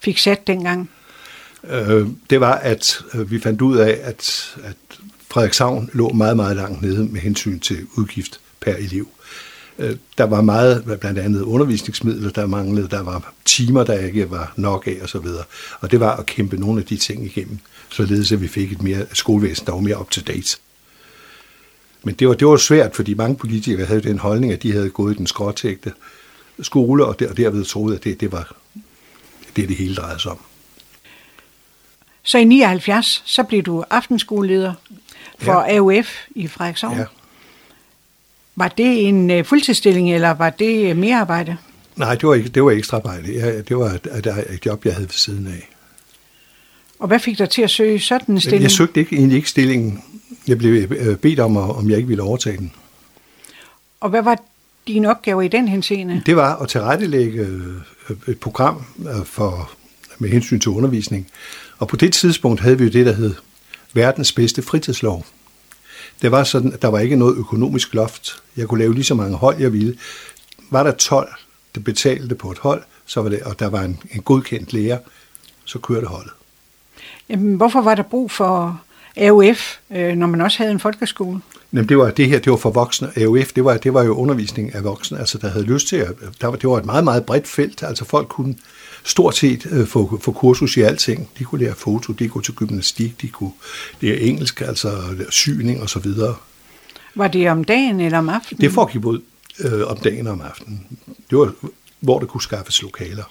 fik 0.00 0.18
sat 0.18 0.46
dengang? 0.46 0.90
Øh, 1.70 2.06
det 2.30 2.40
var, 2.40 2.54
at 2.54 3.00
øh, 3.14 3.30
vi 3.30 3.40
fandt 3.40 3.62
ud 3.62 3.76
af, 3.76 4.00
at, 4.02 4.54
at 4.64 4.76
Frederikshavn 5.28 5.90
lå 5.92 6.08
meget, 6.08 6.36
meget 6.36 6.56
langt 6.56 6.82
nede 6.82 7.04
med 7.04 7.20
hensyn 7.20 7.60
til 7.60 7.86
udgift 7.96 8.40
per 8.60 8.74
elev. 8.74 9.08
Øh, 9.78 9.96
Der 10.18 10.24
var 10.24 10.40
meget, 10.40 10.98
blandt 11.00 11.18
andet 11.18 11.42
undervisningsmidler, 11.42 12.30
der 12.30 12.46
manglede, 12.46 12.88
der 12.88 13.02
var 13.02 13.32
timer, 13.44 13.84
der 13.84 13.98
ikke 13.98 14.30
var 14.30 14.52
nok 14.56 14.86
af 14.86 14.98
osv. 15.02 15.26
Og 15.80 15.90
det 15.90 16.00
var 16.00 16.16
at 16.16 16.26
kæmpe 16.26 16.56
nogle 16.56 16.80
af 16.80 16.86
de 16.86 16.96
ting 16.96 17.24
igennem, 17.24 17.58
således 17.90 18.32
at 18.32 18.40
vi 18.40 18.48
fik 18.48 18.72
et 18.72 18.82
mere 18.82 19.06
skolevæsen, 19.12 19.66
der 19.66 19.72
var 19.72 19.80
mere 19.80 20.00
up 20.00 20.10
to 20.10 20.20
date. 20.26 20.56
Men 22.02 22.14
det 22.14 22.28
var, 22.28 22.34
det 22.34 22.46
var 22.46 22.56
svært, 22.56 22.96
fordi 22.96 23.14
mange 23.14 23.36
politikere 23.36 23.86
havde 23.86 24.02
den 24.02 24.18
holdning, 24.18 24.52
at 24.52 24.62
de 24.62 24.72
havde 24.72 24.90
gået 24.90 25.14
i 25.14 25.16
den 25.16 25.26
skråtægte 25.26 25.92
skole, 26.62 27.04
og, 27.04 27.18
der, 27.18 27.30
og 27.30 27.36
derved 27.36 27.64
troede, 27.64 27.96
at 27.96 28.04
det, 28.04 28.20
det 28.20 28.32
var 28.32 28.56
det, 29.56 29.68
det 29.68 29.76
hele 29.76 29.94
drejede 29.94 30.20
sig 30.20 30.30
om. 30.30 30.38
Så 32.22 32.38
i 32.38 32.44
79, 32.44 33.22
så 33.26 33.42
blev 33.42 33.62
du 33.62 33.84
aftenskoleleder 33.90 34.74
for 35.38 35.52
ja. 35.52 35.76
AUF 35.76 36.16
i 36.34 36.46
Frederikshavn. 36.46 36.96
Ja. 36.96 37.04
Var 38.56 38.68
det 38.68 39.08
en 39.08 39.30
uh, 39.30 39.44
fuldtidsstilling, 39.44 40.14
eller 40.14 40.30
var 40.30 40.50
det 40.50 40.96
mere 40.96 41.16
arbejde? 41.16 41.56
Nej, 41.96 42.14
det 42.14 42.28
var 42.28 42.34
ikke, 42.34 42.48
det 42.48 42.64
var 42.64 42.70
ekstra 42.70 42.96
arbejde. 42.96 43.38
Jeg, 43.38 43.68
det 43.68 43.76
var 43.76 43.86
et, 43.86 44.06
et, 44.16 44.54
et 44.54 44.66
job, 44.66 44.84
jeg 44.84 44.94
havde 44.94 45.06
ved 45.06 45.12
siden 45.12 45.46
af. 45.46 45.68
Og 46.98 47.08
hvad 47.08 47.18
fik 47.18 47.38
dig 47.38 47.50
til 47.50 47.62
at 47.62 47.70
søge 47.70 48.00
sådan 48.00 48.34
en 48.34 48.40
stilling? 48.40 48.62
Jeg 48.62 48.70
søgte 48.70 49.00
ikke, 49.00 49.16
egentlig 49.16 49.36
ikke 49.36 49.48
stillingen. 49.48 50.02
Jeg 50.50 50.58
blev 50.58 50.86
øh, 50.90 51.16
bedt 51.16 51.40
om, 51.40 51.56
om 51.56 51.90
jeg 51.90 51.96
ikke 51.96 52.08
ville 52.08 52.22
overtage 52.22 52.56
den. 52.56 52.72
Og 54.00 54.10
hvad 54.10 54.22
var 54.22 54.38
din 54.86 55.04
opgave 55.04 55.44
i 55.44 55.48
den 55.48 55.68
henseende? 55.68 56.22
Det 56.26 56.36
var 56.36 56.56
at 56.56 56.68
tilrettelægge 56.68 57.40
øh, 57.40 58.16
et 58.28 58.40
program 58.40 58.84
øh, 58.98 59.24
for, 59.24 59.70
med 60.18 60.28
hensyn 60.28 60.60
til 60.60 60.70
undervisning. 60.70 61.26
Og 61.78 61.88
på 61.88 61.96
det 61.96 62.12
tidspunkt 62.12 62.60
havde 62.60 62.78
vi 62.78 62.84
jo 62.84 62.90
det, 62.90 63.06
der 63.06 63.12
hed 63.12 63.34
verdens 63.92 64.32
bedste 64.32 64.62
fritidslov. 64.62 65.26
Det 66.22 66.30
var 66.30 66.44
sådan, 66.44 66.72
at 66.72 66.82
der 66.82 66.88
var 66.88 66.98
ikke 66.98 67.16
noget 67.16 67.36
økonomisk 67.36 67.94
loft. 67.94 68.42
Jeg 68.56 68.68
kunne 68.68 68.80
lave 68.80 68.94
lige 68.94 69.04
så 69.04 69.14
mange 69.14 69.36
hold, 69.36 69.60
jeg 69.60 69.72
ville. 69.72 69.96
Var 70.70 70.82
der 70.82 70.92
12, 70.92 71.28
der 71.74 71.80
betalte 71.80 72.34
på 72.34 72.50
et 72.50 72.58
hold, 72.58 72.82
så 73.06 73.22
var 73.22 73.28
det, 73.28 73.42
og 73.42 73.58
der 73.58 73.66
var 73.66 73.82
en, 73.82 73.98
en 74.12 74.22
godkendt 74.22 74.72
lærer, 74.72 74.98
så 75.64 75.78
kørte 75.78 76.06
holdet. 76.06 76.32
Jamen, 77.28 77.54
hvorfor 77.54 77.80
var 77.80 77.94
der 77.94 78.02
brug 78.02 78.30
for 78.30 78.80
AUF, 79.16 79.76
øh, 79.90 80.16
når 80.16 80.26
man 80.26 80.40
også 80.40 80.58
havde 80.58 80.70
en 80.70 80.80
folkeskole? 80.80 81.40
Jamen, 81.72 81.88
det 81.88 81.98
var 81.98 82.10
det 82.10 82.28
her, 82.28 82.38
det 82.38 82.50
var 82.50 82.56
for 82.56 82.70
voksne. 82.70 83.08
AUF, 83.16 83.52
det 83.52 83.64
var, 83.64 83.76
det 83.76 83.94
var 83.94 84.02
jo 84.02 84.14
undervisning 84.14 84.74
af 84.74 84.84
voksne, 84.84 85.18
altså 85.18 85.38
der 85.38 85.48
havde 85.48 85.64
lyst 85.64 85.88
til 85.88 85.96
at, 85.96 86.12
der 86.40 86.46
var, 86.46 86.56
det 86.56 86.70
var 86.70 86.78
et 86.78 86.84
meget, 86.84 87.04
meget 87.04 87.24
bredt 87.24 87.48
felt, 87.48 87.82
altså 87.82 88.04
folk 88.04 88.28
kunne 88.28 88.54
stort 89.04 89.36
set 89.36 89.66
øh, 89.70 89.86
få, 89.86 90.20
få 90.22 90.32
kursus 90.32 90.76
i 90.76 90.80
alting. 90.80 91.28
De 91.38 91.44
kunne 91.44 91.64
lære 91.64 91.74
foto, 91.74 92.12
de 92.12 92.28
kunne 92.28 92.42
til 92.42 92.54
gymnastik, 92.54 93.22
de 93.22 93.28
kunne 93.28 93.52
lære 94.00 94.16
engelsk, 94.16 94.60
altså 94.60 94.92
syning 95.30 95.82
og 95.82 95.90
så 95.90 95.98
videre. 95.98 96.34
Var 97.14 97.28
det 97.28 97.50
om 97.50 97.64
dagen 97.64 98.00
eller 98.00 98.18
om 98.18 98.28
aftenen? 98.28 98.60
Det 98.60 98.72
foregik 98.72 99.00
både 99.00 99.20
øh, 99.58 99.86
om 99.86 99.96
dagen 99.96 100.26
og 100.26 100.32
om 100.32 100.40
aftenen. 100.40 100.86
Det 101.30 101.38
var, 101.38 101.52
hvor 102.00 102.18
det 102.18 102.28
kunne 102.28 102.42
skaffes 102.42 102.82
lokaler. 102.82 103.24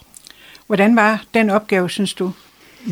Hvordan 0.66 0.96
var 0.96 1.24
den 1.34 1.50
opgave, 1.50 1.90
synes 1.90 2.14
du? 2.14 2.32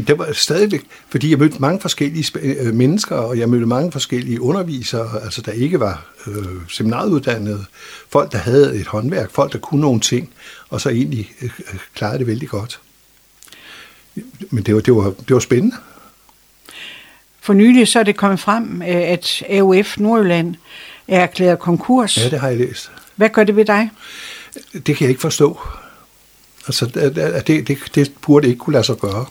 Det 0.06 0.18
var 0.18 0.32
stadigvæk, 0.32 0.82
fordi 1.08 1.30
jeg 1.30 1.38
mødte 1.38 1.58
mange 1.58 1.80
forskellige 1.80 2.26
øh, 2.40 2.74
mennesker, 2.74 3.16
og 3.16 3.38
jeg 3.38 3.48
mødte 3.48 3.66
mange 3.66 3.92
forskellige 3.92 4.40
undervisere, 4.40 5.22
altså 5.24 5.42
der 5.42 5.52
ikke 5.52 5.80
var 5.80 6.06
øh, 6.26 6.44
seminaruddannede, 6.68 7.64
folk, 8.10 8.32
der 8.32 8.38
havde 8.38 8.76
et 8.76 8.86
håndværk, 8.86 9.30
folk, 9.30 9.52
der 9.52 9.58
kunne 9.58 9.80
nogle 9.80 10.00
ting, 10.00 10.30
og 10.70 10.80
så 10.80 10.88
egentlig 10.88 11.32
øh, 11.42 11.50
klarede 11.94 12.18
det 12.18 12.26
vældig 12.26 12.48
godt. 12.48 12.80
Men 14.50 14.64
det 14.64 14.74
var, 14.74 14.80
det 14.80 14.94
var, 14.94 15.10
det 15.10 15.34
var 15.34 15.40
spændende. 15.40 15.76
For 17.40 17.52
nylig 17.52 17.88
så 17.88 17.98
er 17.98 18.02
det 18.02 18.16
kommet 18.16 18.40
frem, 18.40 18.82
øh, 18.82 18.88
at 18.88 19.42
AUF 19.50 19.98
Nordjylland 19.98 20.54
er 21.08 21.20
erklæret 21.20 21.58
konkurs. 21.58 22.18
Ja, 22.18 22.30
det 22.30 22.40
har 22.40 22.48
jeg 22.48 22.58
læst. 22.58 22.90
Hvad 23.16 23.28
gør 23.28 23.44
det 23.44 23.56
ved 23.56 23.64
dig? 23.64 23.90
Det 24.72 24.84
kan 24.84 25.00
jeg 25.00 25.08
ikke 25.08 25.20
forstå. 25.20 25.60
Altså, 26.66 26.86
det, 26.86 27.68
det, 27.68 27.78
det 27.94 28.12
burde 28.22 28.48
ikke 28.48 28.58
kunne 28.58 28.72
lade 28.72 28.84
sig 28.84 28.96
gøre. 28.96 29.26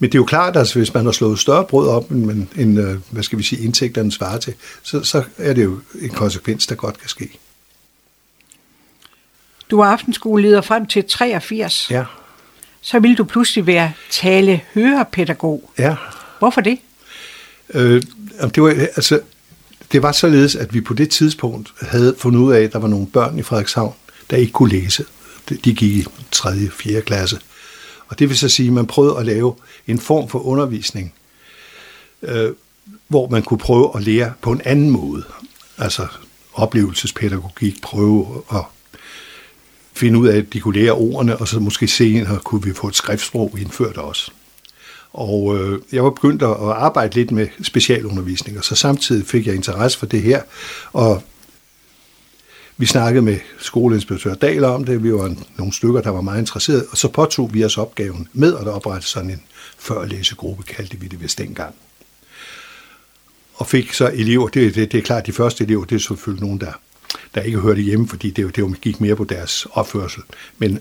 Men 0.00 0.12
det 0.12 0.14
er 0.14 0.18
jo 0.18 0.24
klart, 0.24 0.56
at 0.56 0.72
hvis 0.72 0.94
man 0.94 1.04
har 1.04 1.12
slået 1.12 1.38
større 1.38 1.64
brød 1.64 1.88
op, 1.88 2.10
end, 2.10 2.46
end 2.56 2.80
øh, 2.80 2.96
hvad 3.10 3.22
skal 3.22 3.38
vi 3.38 3.42
sige, 3.42 3.64
indtægterne 3.64 4.12
svarer 4.12 4.38
til, 4.38 4.54
så, 4.82 5.02
så 5.02 5.22
er 5.38 5.52
det 5.52 5.64
jo 5.64 5.80
en 6.00 6.10
konsekvens, 6.10 6.66
der 6.66 6.74
godt 6.74 6.98
kan 6.98 7.08
ske. 7.08 7.38
Du 9.70 9.76
var 9.76 9.84
aftenskoleleder 9.84 10.60
frem 10.60 10.86
til 10.86 11.04
83. 11.04 11.90
Ja. 11.90 12.04
Så 12.80 12.98
ville 12.98 13.16
du 13.16 13.24
pludselig 13.24 13.66
være 13.66 13.92
tale-hørepædagog. 14.10 15.70
Ja. 15.78 15.96
Hvorfor 16.38 16.60
det? 16.60 16.78
Øh, 17.74 18.02
det, 18.54 18.62
var, 18.62 18.70
altså, 18.70 19.20
det 19.92 20.02
var 20.02 20.12
således, 20.12 20.56
at 20.56 20.74
vi 20.74 20.80
på 20.80 20.94
det 20.94 21.10
tidspunkt 21.10 21.72
havde 21.80 22.14
fundet 22.18 22.40
ud 22.40 22.52
af, 22.52 22.60
at 22.60 22.72
der 22.72 22.78
var 22.78 22.88
nogle 22.88 23.06
børn 23.06 23.38
i 23.38 23.42
Frederikshavn, 23.42 23.94
der 24.30 24.36
ikke 24.36 24.52
kunne 24.52 24.70
læse. 24.70 25.04
De 25.48 25.56
gik 25.56 25.82
i 25.82 26.06
3. 26.30 26.50
og 26.50 26.72
4. 26.72 27.00
klasse. 27.00 27.38
Og 28.10 28.18
det 28.18 28.28
vil 28.28 28.38
så 28.38 28.48
sige, 28.48 28.66
at 28.66 28.72
man 28.72 28.86
prøvede 28.86 29.18
at 29.18 29.26
lave 29.26 29.54
en 29.86 29.98
form 29.98 30.28
for 30.28 30.38
undervisning, 30.38 31.14
øh, 32.22 32.52
hvor 33.08 33.28
man 33.28 33.42
kunne 33.42 33.58
prøve 33.58 33.92
at 33.96 34.02
lære 34.02 34.32
på 34.42 34.52
en 34.52 34.60
anden 34.64 34.90
måde. 34.90 35.24
Altså 35.78 36.06
oplevelsespædagogik, 36.52 37.82
prøve 37.82 38.42
at 38.52 38.62
finde 39.92 40.18
ud 40.18 40.28
af, 40.28 40.36
at 40.36 40.52
de 40.52 40.60
kunne 40.60 40.80
lære 40.80 40.92
ordene, 40.92 41.36
og 41.36 41.48
så 41.48 41.60
måske 41.60 41.88
senere 41.88 42.38
kunne 42.38 42.62
vi 42.62 42.72
få 42.72 42.88
et 42.88 42.96
skriftsprog 42.96 43.58
indført 43.58 43.96
også. 43.96 44.30
Og 45.12 45.58
øh, 45.58 45.80
jeg 45.92 46.04
var 46.04 46.10
begyndt 46.10 46.42
at 46.42 46.48
arbejde 46.60 47.14
lidt 47.14 47.30
med 47.30 47.46
specialundervisning, 47.62 48.58
og 48.58 48.64
så 48.64 48.74
samtidig 48.74 49.26
fik 49.26 49.46
jeg 49.46 49.54
interesse 49.54 49.98
for 49.98 50.06
det 50.06 50.22
her, 50.22 50.42
og 50.92 51.22
vi 52.80 52.86
snakkede 52.86 53.22
med 53.22 53.38
skoleinspektør 53.58 54.34
Dahl 54.34 54.64
om 54.64 54.84
det, 54.84 55.04
vi 55.04 55.12
var 55.12 55.34
nogle 55.56 55.72
stykker, 55.72 56.00
der 56.00 56.10
var 56.10 56.20
meget 56.20 56.40
interesserede, 56.40 56.86
og 56.90 56.96
så 56.96 57.08
påtog 57.08 57.54
vi 57.54 57.64
os 57.64 57.78
opgaven 57.78 58.28
med 58.32 58.56
at 58.56 58.68
oprette 58.68 59.06
sådan 59.06 59.30
en 59.30 59.42
førlæsegruppe, 59.78 60.62
kaldte 60.62 61.00
vi 61.00 61.06
det 61.06 61.20
vist 61.22 61.38
dengang. 61.38 61.74
Og 63.54 63.66
fik 63.66 63.92
så 63.92 64.10
elever, 64.14 64.48
det, 64.48 64.74
det, 64.74 64.92
det 64.92 64.98
er 64.98 65.02
klart, 65.02 65.26
de 65.26 65.32
første 65.32 65.64
elever, 65.64 65.84
det 65.84 65.94
er 65.94 66.00
selvfølgelig 66.00 66.42
nogen, 66.42 66.60
der, 66.60 66.72
der 67.34 67.40
ikke 67.40 67.58
hørte 67.58 67.80
hjemme, 67.80 68.08
fordi 68.08 68.30
det, 68.30 68.56
det 68.56 68.80
gik 68.80 69.00
mere 69.00 69.16
på 69.16 69.24
deres 69.24 69.66
opførsel. 69.72 70.22
Men 70.58 70.78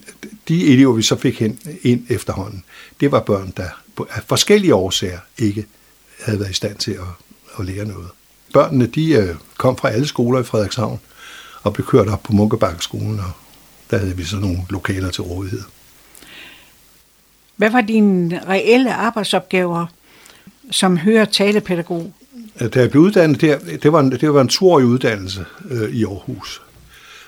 de 0.48 0.74
elever, 0.74 0.94
vi 0.94 1.02
så 1.02 1.16
fik 1.16 1.40
hen, 1.40 1.60
ind 1.82 2.06
efterhånden, 2.10 2.64
det 3.00 3.12
var 3.12 3.20
børn, 3.20 3.54
der 3.58 3.70
af 4.10 4.24
forskellige 4.28 4.76
årsager 4.76 5.20
ikke 5.38 5.66
havde 6.22 6.40
været 6.40 6.52
i 6.52 6.54
stand 6.54 6.76
til 6.76 6.92
at, 6.92 7.28
at 7.60 7.66
lære 7.66 7.86
noget. 7.86 8.08
Børnene, 8.54 8.86
de 8.86 9.12
øh, 9.12 9.36
kom 9.58 9.78
fra 9.78 9.90
alle 9.90 10.08
skoler 10.08 10.40
i 10.40 10.44
Frederikshavn, 10.44 11.00
og 11.64 11.74
blev 11.74 11.86
kørt 11.86 12.08
op 12.08 12.24
på 12.24 12.34
Munkebakkeskolen, 12.34 13.20
og 13.20 13.32
der 13.92 13.98
havde 13.98 14.18
vi 14.18 14.24
så 14.24 14.38
nogle 14.38 14.58
lokaler 14.70 15.12
til 15.12 15.24
rådighed. 15.24 15.62
Hvad 17.56 17.70
var 17.70 17.82
dine 17.82 18.42
reelle 18.48 18.94
arbejdsopgaver 18.94 19.86
som 20.72 20.98
hører 20.98 21.26
talepædagog? 21.26 22.14
Da 22.60 22.80
jeg 22.80 22.90
blev 22.92 23.04
uddannet 23.04 23.42
der, 23.42 23.60
det 23.84 23.94
var 23.94 24.00
en, 24.00 24.12
det 24.12 24.34
var 24.34 24.42
en 24.42 24.48
toårig 24.48 24.86
uddannelse 24.86 25.46
øh, 25.70 25.90
i 25.90 26.04
Aarhus. 26.04 26.62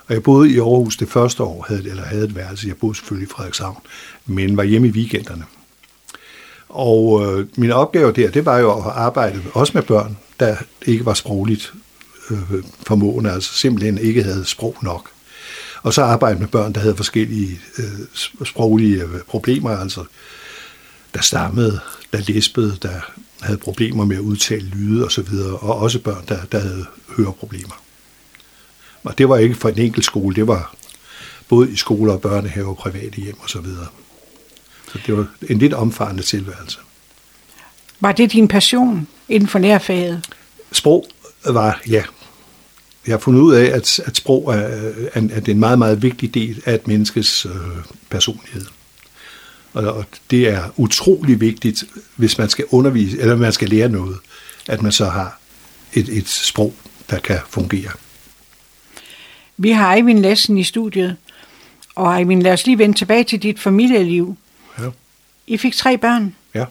Og 0.08 0.13
jeg 0.13 0.24
boede 0.24 0.52
i 0.52 0.58
Aarhus 0.60 0.98
det 0.98 1.10
første 1.10 1.44
år, 1.44 1.65
havde, 1.67 1.89
eller 1.89 2.04
havde 2.04 2.24
et 2.24 2.36
værelse. 2.36 2.67
Jeg 2.67 2.78
boede 2.78 2.96
selvfølgelig 2.96 3.28
i 3.28 3.32
Frederikshavn, 3.32 3.78
men 4.26 4.58
var 4.58 4.63
hjemme 4.63 4.88
i 4.88 4.91
weekenderne. 4.91 5.44
Og 6.70 7.26
øh, 7.26 7.48
min 7.56 7.72
opgave 7.72 8.12
der, 8.12 8.32
det 8.32 8.46
var 8.46 8.58
jo 8.58 8.72
at 8.72 8.84
arbejde 8.86 9.41
også 9.54 9.72
med 9.76 9.84
børn, 9.84 10.17
der 10.39 10.56
ikke 10.86 11.06
var 11.06 11.13
sprogligt 11.13 11.74
øh, 12.29 12.63
formående, 12.88 13.31
altså 13.31 13.53
simpelthen 13.53 13.97
ikke 13.97 14.23
havde 14.23 14.45
sprog 14.45 14.75
nok. 14.81 15.10
Og 15.84 15.93
så 15.93 16.03
arbejde 16.03 16.39
med 16.39 16.47
børn, 16.47 16.73
der 16.73 16.79
havde 16.79 16.95
forskellige 16.95 17.60
øh, 17.77 18.45
sproglige 18.45 19.03
øh, 19.03 19.19
problemer, 19.27 19.69
altså 19.69 20.03
der 21.13 21.21
stammede, 21.21 21.79
der 22.13 22.19
lispede, 22.19 22.77
der 22.81 22.99
havde 23.41 23.57
problemer 23.57 24.05
med 24.05 24.15
at 24.15 24.21
udtale 24.21 24.65
lyde 24.65 25.05
osv., 25.05 25.34
og, 25.51 25.63
og 25.63 25.75
også 25.75 25.99
børn, 25.99 26.25
der, 26.27 26.45
der 26.45 26.60
havde 26.60 26.86
høreproblemer. 27.17 27.81
Og 29.03 29.17
det 29.17 29.29
var 29.29 29.38
ikke 29.38 29.55
for 29.55 29.69
en 29.69 29.79
enkelt 29.79 30.05
skole, 30.05 30.36
det 30.36 30.47
var 30.47 30.75
både 31.49 31.71
i 31.71 31.75
skoler 31.75 32.13
og 32.13 32.21
børnehaver, 32.21 32.73
private 32.73 33.21
hjem 33.21 33.36
osv. 33.43 33.47
Så, 33.47 33.62
videre. 33.62 33.88
så 34.91 34.99
det 35.05 35.17
var 35.17 35.27
en 35.49 35.57
lidt 35.57 35.73
omfarende 35.73 36.23
tilværelse. 36.23 36.79
Var 37.99 38.12
det 38.12 38.31
din 38.31 38.47
passion 38.47 39.07
inden 39.29 39.49
for 39.49 39.60
lærerfaget? 39.60 40.29
Sprog 40.71 41.05
var, 41.45 41.82
ja. 41.89 42.04
Jeg 43.08 43.13
har 43.13 43.19
fundet 43.19 43.41
ud 43.41 43.54
af, 43.54 43.65
at, 43.65 43.99
at 43.99 44.17
sprog 44.17 44.54
er, 44.54 44.58
er, 45.13 45.21
er 45.32 45.41
en 45.47 45.60
meget, 45.60 45.80
meget 45.80 46.01
vigtig 46.01 46.34
del 46.34 46.62
af 46.65 46.73
et 46.73 46.88
menneskes 46.88 47.45
øh, 47.45 47.51
personlighed. 48.10 48.65
Og, 49.73 49.84
og 49.93 50.06
det 50.32 50.49
er 50.49 50.69
utrolig 50.77 51.41
vigtigt, 51.41 51.84
hvis 52.15 52.38
man 52.38 52.49
skal 52.49 52.65
undervise, 52.69 53.19
eller 53.19 53.36
man 53.36 53.54
skal 53.54 53.69
lære 53.69 53.89
noget, 53.89 54.17
at 54.67 54.82
man 54.82 54.91
så 54.91 55.06
har 55.06 55.39
et, 55.93 56.10
et 56.10 56.27
sprog, 56.27 56.73
der 57.10 57.19
kan 57.19 57.39
fungere. 57.49 57.91
Vi 59.58 59.71
har 59.71 59.93
Eivind 59.93 60.19
Lassen 60.19 60.58
i 60.58 60.63
studiet, 60.63 61.15
og 61.95 62.19
Eivind, 62.19 62.43
lad 62.43 62.54
os 62.54 62.65
lige 62.65 62.77
vende 62.77 62.97
tilbage 62.97 63.23
til 63.23 63.43
dit 63.43 63.60
familieliv. 63.60 64.38
Ja. 64.80 64.89
I 65.47 65.58
fik 65.58 65.73
tre 65.73 65.97
børn. 65.97 66.36
Ja. 66.56 66.65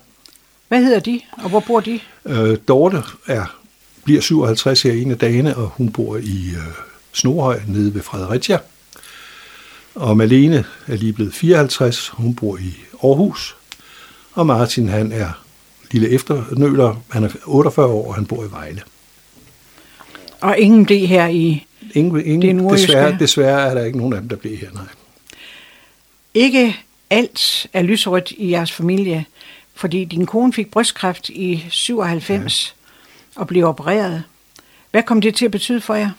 Hvad 0.68 0.82
hedder 0.82 1.00
de, 1.00 1.20
og 1.32 1.48
hvor 1.48 1.60
bor 1.60 1.80
de? 1.80 2.00
Øh, 2.26 2.58
Dorte 2.68 3.02
er 3.26 3.59
bliver 4.04 4.20
57 4.20 4.82
her 4.82 4.92
en 4.92 5.10
af 5.10 5.18
dagene, 5.18 5.56
og 5.56 5.68
hun 5.68 5.92
bor 5.92 6.16
i 6.16 6.50
øh, 6.56 6.62
Snorhøj 7.12 7.60
nede 7.66 7.94
ved 7.94 8.02
Fredericia. 8.02 8.58
Og 9.94 10.16
Malene 10.16 10.64
er 10.86 10.96
lige 10.96 11.12
blevet 11.12 11.34
54, 11.34 12.08
hun 12.08 12.34
bor 12.34 12.56
i 12.56 12.74
Aarhus. 13.04 13.56
Og 14.32 14.46
Martin, 14.46 14.88
han 14.88 15.12
er 15.12 15.44
lille 15.90 16.08
efternøler, 16.08 17.02
han 17.10 17.24
er 17.24 17.28
48 17.44 17.86
år, 17.86 18.08
og 18.08 18.14
han 18.14 18.26
bor 18.26 18.44
i 18.44 18.50
Vejle. 18.50 18.82
Og 20.40 20.58
ingen 20.58 20.86
blev 20.86 21.06
her 21.06 21.26
i 21.26 21.66
ingen, 21.94 22.26
ingen, 22.26 22.58
det 22.58 22.72
desværre, 22.72 23.16
desværre 23.18 23.70
er 23.70 23.74
der 23.74 23.84
ikke 23.84 23.98
nogen 23.98 24.12
af 24.12 24.20
dem, 24.20 24.28
der 24.28 24.36
bliver 24.36 24.56
her, 24.56 24.72
nej. 24.74 24.84
Ikke 26.34 26.76
alt 27.10 27.66
er 27.72 27.82
lyserødt 27.82 28.32
i 28.36 28.50
jeres 28.50 28.72
familie, 28.72 29.24
fordi 29.74 30.04
din 30.04 30.26
kone 30.26 30.52
fik 30.52 30.70
brystkræft 30.70 31.28
i 31.28 31.66
97. 31.70 32.74
Ja 32.76 32.79
og 33.40 33.46
blive 33.46 33.66
opereret. 33.66 34.22
Hvad 34.90 35.02
kom 35.02 35.20
det 35.20 35.34
til 35.34 35.44
at 35.44 35.50
betyde 35.50 35.80
for 35.80 35.94
jer? 35.94 36.10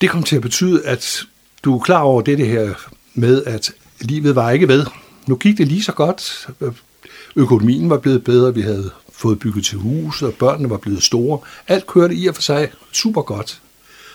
Det 0.00 0.10
kom 0.10 0.22
til 0.22 0.36
at 0.36 0.42
betyde, 0.42 0.86
at 0.86 1.22
du 1.64 1.74
er 1.74 1.80
klar 1.82 2.00
over 2.00 2.22
det, 2.22 2.38
det 2.38 2.46
her 2.48 2.74
med, 3.14 3.44
at 3.44 3.72
livet 4.00 4.34
var 4.34 4.50
ikke 4.50 4.68
ved. 4.68 4.86
Nu 5.26 5.36
gik 5.36 5.58
det 5.58 5.68
lige 5.68 5.82
så 5.82 5.92
godt. 5.92 6.48
Økonomien 7.36 7.90
var 7.90 7.98
blevet 7.98 8.24
bedre. 8.24 8.54
Vi 8.54 8.62
havde 8.62 8.90
fået 9.12 9.38
bygget 9.38 9.64
til 9.64 9.78
hus, 9.78 10.22
og 10.22 10.34
børnene 10.34 10.70
var 10.70 10.76
blevet 10.76 11.02
store. 11.02 11.38
Alt 11.68 11.86
kørte 11.86 12.14
i 12.14 12.26
og 12.26 12.34
for 12.34 12.42
sig 12.42 12.70
super 12.92 13.22
godt. 13.22 13.60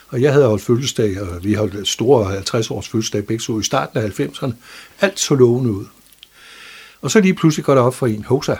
Og 0.08 0.22
jeg 0.22 0.34
havde 0.34 0.48
holdt 0.48 0.64
fødselsdag, 0.64 1.22
og 1.22 1.44
vi 1.44 1.54
holdt 1.54 1.88
store 1.88 2.26
50 2.26 2.72
års 2.72 2.88
fødselsdag 2.88 3.26
begge 3.26 3.44
så 3.44 3.60
i 3.60 3.64
starten 3.64 4.00
af 4.00 4.20
90'erne. 4.20 4.52
Alt 5.02 5.20
så 5.20 5.36
lovende 5.36 5.72
ud. 5.72 5.86
Og 7.02 7.12
så 7.12 7.20
lige 7.20 7.34
pludselig 7.34 7.66
går 7.66 7.76
der 7.76 7.82
op 7.82 7.96
for 7.96 8.08
en, 8.08 8.24
hosa, 8.24 8.56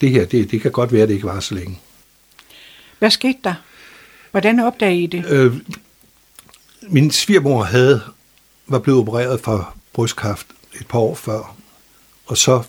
det 0.00 0.10
her, 0.10 0.24
det, 0.24 0.50
det 0.50 0.60
kan 0.60 0.72
godt 0.72 0.92
være, 0.92 1.02
at 1.02 1.08
det 1.08 1.14
ikke 1.14 1.26
var 1.26 1.40
så 1.40 1.54
længe. 1.54 1.80
Hvad 2.98 3.10
skete 3.10 3.38
der? 3.44 3.54
Hvordan 4.30 4.60
opdagede 4.60 5.00
I 5.02 5.06
det? 5.06 5.26
Øh, 5.26 5.54
min 6.82 7.10
svigermor 7.10 7.62
havde, 7.62 8.02
var 8.66 8.78
blevet 8.78 9.00
opereret 9.00 9.40
for 9.40 9.74
brystkræft 9.92 10.46
et 10.80 10.86
par 10.86 10.98
år 10.98 11.14
før, 11.14 11.56
og 12.26 12.36
så 12.36 12.62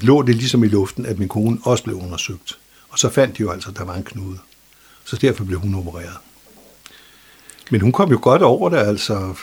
lå 0.00 0.22
det 0.22 0.34
ligesom 0.34 0.64
i 0.64 0.68
luften, 0.68 1.06
at 1.06 1.18
min 1.18 1.28
kone 1.28 1.58
også 1.62 1.84
blev 1.84 1.96
undersøgt. 1.96 2.58
Og 2.88 2.98
så 2.98 3.08
fandt 3.08 3.38
de 3.38 3.42
jo 3.42 3.50
altså, 3.50 3.70
at 3.70 3.76
der 3.76 3.84
var 3.84 3.94
en 3.94 4.04
knude. 4.04 4.38
Så 5.04 5.16
derfor 5.16 5.44
blev 5.44 5.60
hun 5.60 5.74
opereret. 5.74 6.16
Men 7.70 7.80
hun 7.80 7.92
kom 7.92 8.10
jo 8.10 8.18
godt 8.22 8.42
over 8.42 8.68
det, 8.68 8.76
altså. 8.76 9.34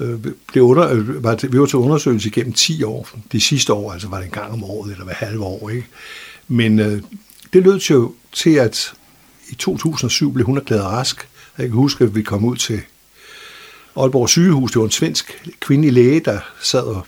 Øh, 0.00 0.18
blev 0.46 0.64
under, 0.64 0.88
øh, 0.88 1.24
var, 1.24 1.38
vi 1.50 1.60
var 1.60 1.66
til 1.66 1.76
undersøgelse 1.76 2.28
igennem 2.28 2.52
10 2.52 2.82
år. 2.82 3.08
De 3.32 3.40
sidste 3.40 3.72
år, 3.72 3.92
altså 3.92 4.08
var 4.08 4.16
det 4.16 4.24
en 4.24 4.30
gang 4.30 4.52
om 4.52 4.64
året, 4.64 4.92
eller 4.92 5.04
hver 5.04 5.14
halve 5.14 5.44
år, 5.44 5.70
ikke? 5.70 5.86
Men 6.48 6.78
øh, 6.78 7.02
det 7.52 7.62
lød 7.62 7.78
jo 7.78 8.14
til, 8.32 8.50
at 8.50 8.92
i 9.48 9.54
2007 9.54 10.32
blev 10.32 10.46
hun 10.46 10.56
erklæret 10.56 10.84
rask. 10.84 11.28
Jeg 11.58 11.66
kan 11.66 11.76
huske, 11.76 12.04
at 12.04 12.14
vi 12.14 12.22
kom 12.22 12.44
ud 12.44 12.56
til 12.56 12.80
Aalborg 13.96 14.28
sygehus. 14.28 14.72
Det 14.72 14.78
var 14.78 14.84
en 14.84 14.90
svensk 14.90 15.42
kvindelig 15.60 15.92
læge, 15.92 16.20
der 16.20 16.40
sad 16.62 16.82
og 16.82 17.06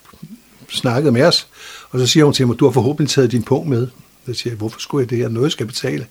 snakkede 0.70 1.12
med 1.12 1.22
os. 1.22 1.48
Og 1.90 2.00
så 2.00 2.06
siger 2.06 2.24
hun 2.24 2.34
til 2.34 2.46
mig, 2.46 2.58
du 2.58 2.64
har 2.64 2.72
forhåbentlig 2.72 3.10
taget 3.10 3.32
din 3.32 3.42
pung 3.42 3.68
med. 3.68 3.88
Jeg 4.26 4.36
siger 4.36 4.52
jeg, 4.52 4.58
hvorfor 4.58 4.80
skulle 4.80 5.02
jeg 5.02 5.10
det 5.10 5.18
her? 5.18 5.28
Noget, 5.28 5.46
jeg 5.46 5.52
skal 5.52 5.66
betale. 5.66 6.06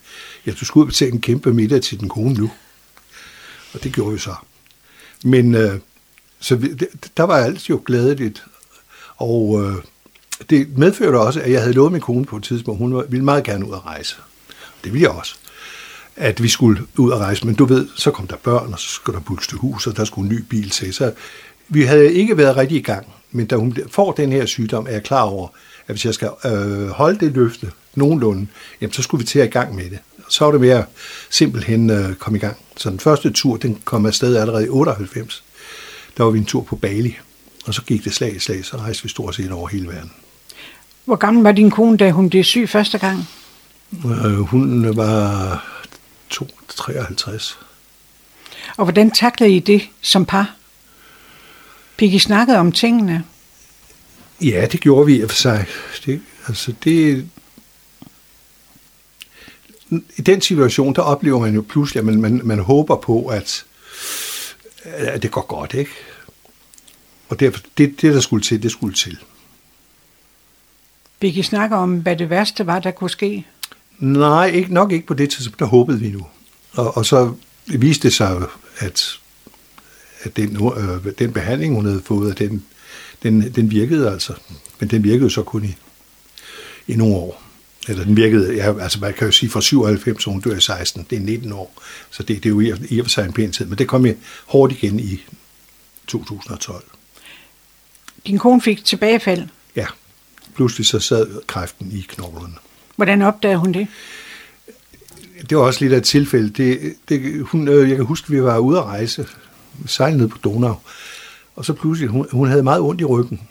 Ja, 0.45 0.51
du 0.51 0.65
skulle 0.65 0.87
betale 0.87 1.11
en 1.11 1.21
kæmpe 1.21 1.53
middag 1.53 1.81
til 1.81 1.99
din 1.99 2.09
kone 2.09 2.33
nu. 2.33 2.51
Og 3.73 3.83
det 3.83 3.93
gjorde 3.93 4.13
vi 4.13 4.19
så. 4.19 4.35
Men 5.23 5.55
øh, 5.55 5.79
så 6.41 6.55
vi, 6.55 6.73
det, 6.73 6.87
der 7.17 7.23
var 7.23 7.37
alt 7.37 7.69
jo 7.69 7.81
glædeligt. 7.85 8.43
Og 9.17 9.63
øh, 9.63 9.75
det 10.49 10.77
medførte 10.77 11.15
også, 11.15 11.41
at 11.41 11.51
jeg 11.51 11.61
havde 11.61 11.73
lovet 11.73 11.91
min 11.91 12.01
kone 12.01 12.25
på 12.25 12.37
et 12.37 12.43
tidspunkt, 12.43 12.79
hun 12.79 13.03
ville 13.09 13.25
meget 13.25 13.43
gerne 13.43 13.65
ud 13.65 13.73
at 13.73 13.85
rejse. 13.85 14.15
Det 14.83 14.93
ville 14.93 15.03
jeg 15.03 15.11
også 15.11 15.35
at 16.15 16.43
vi 16.43 16.47
skulle 16.47 16.81
ud 16.97 17.11
og 17.11 17.19
rejse, 17.19 17.45
men 17.45 17.55
du 17.55 17.65
ved, 17.65 17.87
så 17.95 18.11
kom 18.11 18.27
der 18.27 18.35
børn, 18.35 18.73
og 18.73 18.79
så 18.79 18.87
skulle 18.87 19.15
der 19.19 19.23
bygges 19.23 19.47
til 19.47 19.57
hus, 19.57 19.87
og 19.87 19.97
der 19.97 20.05
skulle 20.05 20.29
en 20.29 20.35
ny 20.35 20.41
bil 20.41 20.69
til. 20.69 20.93
Så 20.93 21.13
vi 21.69 21.83
havde 21.83 22.13
ikke 22.13 22.37
været 22.37 22.57
rigtig 22.57 22.77
i 22.77 22.81
gang, 22.81 23.07
men 23.31 23.45
da 23.45 23.55
hun 23.55 23.77
får 23.91 24.11
den 24.11 24.31
her 24.31 24.45
sygdom, 24.45 24.85
er 24.87 24.91
jeg 24.91 25.03
klar 25.03 25.21
over, 25.21 25.47
at 25.87 25.93
hvis 25.93 26.05
jeg 26.05 26.13
skal 26.13 26.29
øh, 26.45 26.87
holde 26.87 27.19
det 27.19 27.31
løfte 27.31 27.71
nogenlunde, 27.95 28.47
jamen, 28.81 28.93
så 28.93 29.01
skulle 29.01 29.19
vi 29.19 29.27
til 29.27 29.39
at 29.39 29.47
i 29.47 29.49
gang 29.49 29.75
med 29.75 29.89
det. 29.89 29.99
Så 30.29 30.45
var 30.45 30.51
det 30.51 30.61
mere 30.61 30.83
simpelthen 31.29 31.89
øh, 31.89 32.15
komme 32.15 32.37
i 32.37 32.41
gang. 32.41 32.57
Så 32.77 32.89
den 32.89 32.99
første 32.99 33.31
tur, 33.31 33.57
den 33.57 33.81
kom 33.85 34.05
afsted 34.05 34.35
allerede 34.35 34.65
i 34.65 34.69
98. 34.69 35.43
Der 36.21 36.25
var 36.25 36.31
vi 36.31 36.39
en 36.39 36.45
tur 36.45 36.63
på 36.63 36.75
Bali, 36.75 37.17
og 37.65 37.73
så 37.73 37.81
gik 37.81 38.03
det 38.03 38.13
slag 38.13 38.35
i 38.35 38.39
slag, 38.39 38.65
så 38.65 38.77
rejste 38.77 39.03
vi 39.03 39.09
stort 39.09 39.35
set 39.35 39.51
over 39.51 39.67
hele 39.67 39.87
verden. 39.87 40.11
Hvor 41.05 41.15
gammel 41.15 41.43
var 41.43 41.51
din 41.51 41.71
kone, 41.71 41.97
da 41.97 42.11
hun 42.11 42.29
blev 42.29 42.43
syg 42.43 42.69
første 42.69 42.97
gang? 42.97 43.27
Øh, 44.05 44.39
hun 44.39 44.97
var 44.97 45.65
53. 46.67 47.59
Og 48.77 48.85
hvordan 48.85 49.11
taklede 49.11 49.55
I 49.55 49.59
det 49.59 49.81
som 50.01 50.25
par? 50.25 50.55
Fik 51.99 52.13
I 52.13 52.19
snakket 52.19 52.55
om 52.55 52.71
tingene? 52.71 53.23
Ja, 54.41 54.67
det 54.71 54.81
gjorde 54.81 55.05
vi 55.05 55.23
i 55.23 55.27
for 55.27 55.35
sig. 55.35 55.65
Det, 56.05 56.21
altså 56.47 56.73
det, 56.83 57.29
I 60.17 60.21
den 60.21 60.41
situation, 60.41 60.95
der 60.95 61.01
oplever 61.01 61.39
man 61.39 61.55
jo 61.55 61.65
pludselig, 61.69 61.99
at 61.99 62.05
man, 62.05 62.21
man, 62.21 62.41
man 62.43 62.59
håber 62.59 62.95
på, 62.95 63.25
at, 63.25 63.65
at 64.83 65.23
det 65.23 65.31
går 65.31 65.45
godt, 65.45 65.73
ikke? 65.73 65.91
Og 67.31 67.39
derfor, 67.39 67.61
det, 67.77 68.01
det, 68.01 68.13
der 68.13 68.19
skulle 68.19 68.43
til, 68.43 68.63
det 68.63 68.71
skulle 68.71 68.95
til. 68.95 69.17
Fik 71.21 71.37
I 71.37 71.43
snakke 71.43 71.75
om, 71.75 71.99
hvad 71.99 72.15
det 72.15 72.29
værste 72.29 72.65
var, 72.65 72.79
der 72.79 72.91
kunne 72.91 73.09
ske? 73.09 73.47
Nej, 73.99 74.47
ikke, 74.47 74.73
nok 74.73 74.91
ikke 74.91 75.07
på 75.07 75.13
det 75.13 75.29
tidspunkt. 75.29 75.59
Der 75.59 75.65
håbede 75.65 75.99
vi 75.99 76.09
nu. 76.09 76.25
Og, 76.71 76.97
og 76.97 77.05
så 77.05 77.33
viste 77.65 78.07
det 78.07 78.15
sig, 78.15 78.41
at, 78.77 79.19
at 80.21 80.37
den, 80.37 80.67
øh, 80.77 81.13
den 81.19 81.33
behandling, 81.33 81.75
hun 81.75 81.85
havde 81.85 82.01
fået, 82.05 82.31
at 82.31 82.39
den, 82.39 82.65
den, 83.23 83.51
den 83.51 83.71
virkede 83.71 84.11
altså. 84.11 84.33
Men 84.79 84.89
den 84.89 85.03
virkede 85.03 85.29
så 85.29 85.43
kun 85.43 85.65
i, 85.65 85.75
i 86.87 86.95
nogle 86.95 87.15
år. 87.15 87.43
Eller 87.87 88.03
den 88.03 88.15
virkede, 88.15 88.55
ja, 88.55 88.79
altså 88.79 88.99
man 88.99 89.13
kan 89.13 89.27
jo 89.27 89.31
sige 89.31 89.49
fra 89.49 89.61
97, 89.61 90.23
så 90.23 90.29
hun 90.29 90.41
dør 90.41 90.55
i 90.55 90.61
16, 90.61 91.07
det 91.09 91.15
er 91.15 91.21
19 91.21 91.53
år. 91.53 91.81
Så 92.09 92.23
det, 92.23 92.43
det 92.43 92.45
er 92.45 92.49
jo 92.49 92.59
i, 92.59 92.73
i 92.89 92.99
og 92.99 93.05
for 93.05 93.09
sig 93.09 93.25
en 93.25 93.33
pæn 93.33 93.51
tid. 93.51 93.65
Men 93.65 93.77
det 93.77 93.87
kom 93.87 94.05
jeg 94.05 94.15
hårdt 94.45 94.73
igen 94.73 94.99
i 94.99 95.21
2012. 96.07 96.83
Din 98.27 98.37
kone 98.37 98.61
fik 98.61 98.85
tilbagefald? 98.85 99.47
Ja. 99.75 99.85
Pludselig 100.55 100.87
så 100.87 100.99
sad 100.99 101.27
kræften 101.47 101.91
i 101.91 102.05
knoglerne. 102.07 102.53
Hvordan 102.95 103.21
opdagede 103.21 103.57
hun 103.57 103.71
det? 103.71 103.87
Det 105.49 105.57
var 105.57 105.63
også 105.63 105.79
lidt 105.81 105.93
af 105.93 105.97
et 105.97 106.03
tilfælde. 106.03 106.49
Det, 106.49 106.93
det, 107.09 107.41
hun, 107.41 107.67
øh, 107.67 107.89
jeg 107.89 107.97
kan 107.97 108.05
huske, 108.05 108.25
at 108.25 108.31
vi 108.31 108.43
var 108.43 108.57
ude 108.57 108.77
at 108.77 108.83
rejse, 108.83 109.27
sejle 109.85 110.17
ned 110.17 110.27
på 110.27 110.37
Donau, 110.43 110.75
og 111.55 111.65
så 111.65 111.73
pludselig, 111.73 112.09
hun, 112.09 112.27
hun 112.31 112.47
havde 112.47 112.63
meget 112.63 112.81
ondt 112.81 113.01
i 113.01 113.05
ryggen. 113.05 113.41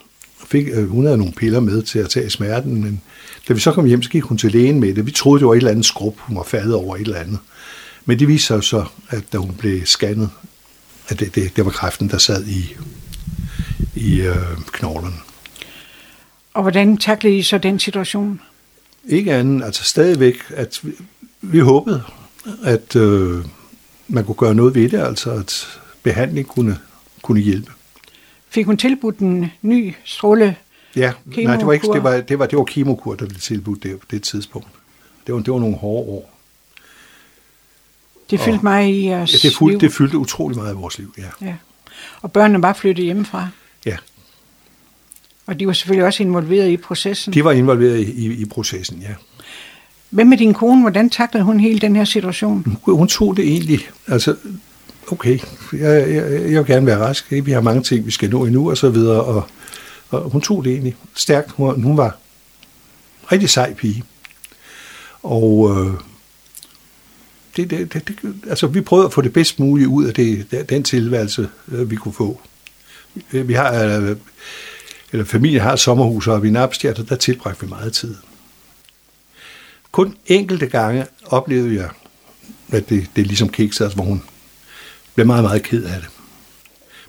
Fik, 0.47 0.67
øh, 0.67 0.89
hun 0.89 1.05
havde 1.05 1.17
nogle 1.17 1.33
piller 1.33 1.59
med 1.59 1.83
til 1.83 1.99
at 1.99 2.09
tage 2.09 2.29
smerten, 2.29 2.83
men 2.83 3.01
da 3.47 3.53
vi 3.53 3.59
så 3.59 3.71
kom 3.71 3.85
hjem, 3.85 4.01
så 4.01 4.09
gik 4.09 4.23
hun 4.23 4.37
til 4.37 4.51
lægen 4.51 4.79
med 4.79 4.93
det. 4.93 5.05
Vi 5.05 5.11
troede, 5.11 5.39
det 5.39 5.47
var 5.47 5.53
et 5.53 5.57
eller 5.57 5.71
andet 5.71 5.85
skrub, 5.85 6.19
hun 6.19 6.37
var 6.37 6.43
faldet 6.43 6.75
over 6.75 6.95
et 6.95 7.01
eller 7.01 7.19
andet. 7.19 7.39
Men 8.05 8.19
det 8.19 8.27
viste 8.27 8.47
sig 8.47 8.63
så, 8.63 8.85
at 9.09 9.23
da 9.33 9.37
hun 9.37 9.53
blev 9.53 9.85
scannet, 9.85 10.29
at 11.07 11.19
det, 11.19 11.35
det, 11.35 11.55
det 11.55 11.65
var 11.65 11.71
kræften, 11.71 12.09
der 12.09 12.17
sad 12.17 12.45
i, 12.45 12.75
i 13.95 14.21
øh, 14.21 14.35
knoglerne. 14.71 15.15
Og 16.53 16.61
hvordan 16.61 16.97
taklede 16.97 17.37
I 17.37 17.41
så 17.41 17.57
den 17.57 17.79
situation? 17.79 18.41
Ikke 19.05 19.33
andet, 19.33 19.65
altså 19.65 19.83
stadigvæk, 19.83 20.35
at 20.49 20.79
vi, 20.83 20.91
vi 21.41 21.59
håbede, 21.59 22.03
at 22.63 22.95
øh, 22.95 23.45
man 24.07 24.25
kunne 24.25 24.35
gøre 24.35 24.55
noget 24.55 24.75
ved 24.75 24.89
det, 24.89 24.99
altså 24.99 25.31
at 25.31 25.79
behandling 26.03 26.47
kunne, 26.47 26.79
kunne 27.21 27.39
hjælpe. 27.39 27.71
Fik 28.49 28.65
hun 28.65 28.77
tilbudt 28.77 29.17
en 29.17 29.51
ny 29.61 29.93
stråle? 30.05 30.55
Ja, 30.95 31.13
nej, 31.25 31.55
det 31.55 31.67
var, 31.67 31.73
ikke, 31.73 31.87
det, 31.93 32.03
var, 32.03 32.21
det, 32.21 32.39
var, 32.39 32.45
det 32.45 32.57
var 32.57 32.63
kemokur, 32.63 33.15
der 33.15 33.25
blev 33.25 33.39
tilbudt 33.39 33.83
det, 33.83 33.99
det 34.11 34.21
tidspunkt. 34.21 34.67
Det 35.27 35.35
var, 35.35 35.41
det 35.41 35.53
var 35.53 35.59
nogle 35.59 35.77
hårde 35.77 36.09
år. 36.09 36.37
Det 38.29 38.39
fyldte 38.39 38.59
og, 38.59 38.63
mig 38.63 38.89
i 38.89 39.05
jeres 39.05 39.33
ja, 39.33 39.49
det, 39.49 39.57
fyldte, 39.57 39.85
det 39.85 39.93
fyldte 39.93 40.17
utrolig 40.17 40.57
meget 40.57 40.73
i 40.73 40.75
vores 40.75 40.97
liv, 40.97 41.13
ja. 41.17 41.47
ja. 41.47 41.55
Og 42.21 42.31
børnene 42.31 42.61
var 42.61 42.73
flyttet 42.73 43.05
hjemmefra? 43.05 43.47
Ja. 43.85 43.97
Og 45.45 45.59
de 45.59 45.67
var 45.67 45.73
selvfølgelig 45.73 46.05
også 46.05 46.23
involveret 46.23 46.69
i 46.69 46.77
processen? 46.77 47.33
De 47.33 47.43
var 47.43 47.51
involveret 47.51 47.99
i, 47.99 48.27
i, 48.27 48.41
i 48.41 48.45
processen, 48.45 49.01
ja. 49.01 49.13
Hvem 50.09 50.27
med 50.27 50.37
din 50.37 50.53
kone? 50.53 50.81
Hvordan 50.81 51.09
taklede 51.09 51.43
hun 51.43 51.59
hele 51.59 51.79
den 51.79 51.95
her 51.95 52.05
situation? 52.05 52.77
Hun, 52.83 52.95
hun 52.97 53.07
tog 53.07 53.37
det 53.37 53.47
egentlig, 53.47 53.79
altså, 54.07 54.35
okay, 55.11 55.39
jeg, 55.73 56.13
jeg, 56.13 56.31
jeg 56.31 56.59
vil 56.59 56.65
gerne 56.65 56.85
være 56.85 56.97
rask, 56.97 57.31
vi 57.31 57.51
har 57.51 57.61
mange 57.61 57.83
ting, 57.83 58.05
vi 58.05 58.11
skal 58.11 58.29
nå 58.29 58.45
endnu, 58.45 58.69
og 58.69 58.77
så 58.77 58.89
videre, 58.89 59.23
og, 59.23 59.47
og 60.09 60.29
hun 60.29 60.41
tog 60.41 60.63
det 60.63 60.71
egentlig 60.71 60.95
stærkt. 61.15 61.51
Hun, 61.51 61.83
hun 61.83 61.97
var 61.97 62.17
rigtig 63.31 63.49
sej 63.49 63.73
pige. 63.73 64.03
Og 65.23 65.71
øh, 65.71 65.93
det, 67.57 67.69
det, 67.69 67.93
det, 67.93 68.07
det, 68.07 68.35
altså, 68.49 68.67
vi 68.67 68.81
prøvede 68.81 69.05
at 69.05 69.13
få 69.13 69.21
det 69.21 69.33
bedst 69.33 69.59
mulige 69.59 69.87
ud 69.87 70.05
af 70.05 70.13
det, 70.13 70.69
den 70.69 70.83
tilværelse, 70.83 71.49
øh, 71.71 71.91
vi 71.91 71.95
kunne 71.95 72.13
få. 72.13 72.41
Øh, 73.33 73.47
vi 73.47 73.53
har, 73.53 73.83
øh, 73.83 74.17
eller 75.11 75.25
familien 75.25 75.61
har 75.61 75.73
et 75.73 75.79
sommerhus 75.79 76.27
oppe 76.27 76.47
i 76.47 76.51
Napstjert, 76.51 76.99
og 76.99 77.09
der 77.09 77.15
tilbragte 77.15 77.61
vi 77.61 77.67
meget 77.67 77.93
tid. 77.93 78.15
Kun 79.91 80.15
enkelte 80.25 80.67
gange 80.67 81.05
oplevede 81.25 81.75
jeg, 81.75 81.89
at 82.71 82.89
det, 82.89 83.07
det 83.15 83.27
ligesom 83.27 83.49
kiksede, 83.49 83.87
altså, 83.87 83.95
hvor 83.95 84.05
hun 84.05 84.23
blev 85.15 85.27
meget, 85.27 85.43
meget 85.43 85.63
ked 85.63 85.83
af 85.83 85.99
det. 86.01 86.09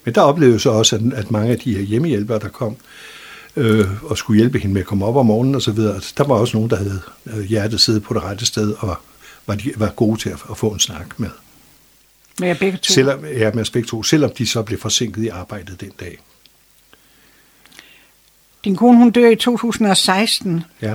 Men 0.05 0.15
der 0.15 0.21
oplevede 0.21 0.55
jeg 0.55 0.61
så 0.61 0.71
også, 0.71 0.97
at, 0.97 1.03
at 1.13 1.31
mange 1.31 1.53
af 1.53 1.59
de 1.59 1.75
her 1.75 1.83
hjemmehjælpere, 1.83 2.39
der 2.39 2.49
kom 2.49 2.77
øh, 3.57 4.05
og 4.05 4.19
skulle 4.19 4.39
hjælpe 4.39 4.59
hende 4.59 4.75
med 4.75 4.81
at 4.81 4.87
komme 4.87 5.07
op 5.07 5.17
om 5.17 5.27
morgenen 5.27 5.55
osv., 5.55 5.77
der 5.77 6.25
var 6.25 6.35
også 6.35 6.57
nogen, 6.57 6.71
der 6.71 6.77
havde 6.77 7.03
hjertet 7.47 7.81
siddet 7.81 8.03
på 8.03 8.15
det 8.15 8.23
rette 8.23 8.47
sted 8.47 8.75
og 8.79 8.97
var, 9.47 9.55
de, 9.55 9.73
var 9.77 9.91
gode 9.91 10.21
til 10.21 10.31
at, 10.31 10.39
at 10.51 10.57
få 10.57 10.69
en 10.69 10.81
snak 10.81 11.21
med. 11.21 11.31
Med 12.41 12.55
begge 12.55 12.79
to? 12.79 12.93
Selvom, 12.93 13.25
ja, 13.25 13.51
med 13.55 13.73
begge 13.73 13.89
to, 13.89 14.03
selvom 14.03 14.31
de 14.39 14.47
så 14.47 14.63
blev 14.63 14.79
forsinket 14.79 15.23
i 15.23 15.29
arbejdet 15.29 15.81
den 15.81 15.93
dag. 16.01 16.19
Din 18.65 18.77
kone, 18.77 18.99
hun 18.99 19.11
dør 19.11 19.31
i 19.31 19.37
2016. 19.37 20.65
Ja. 20.83 20.95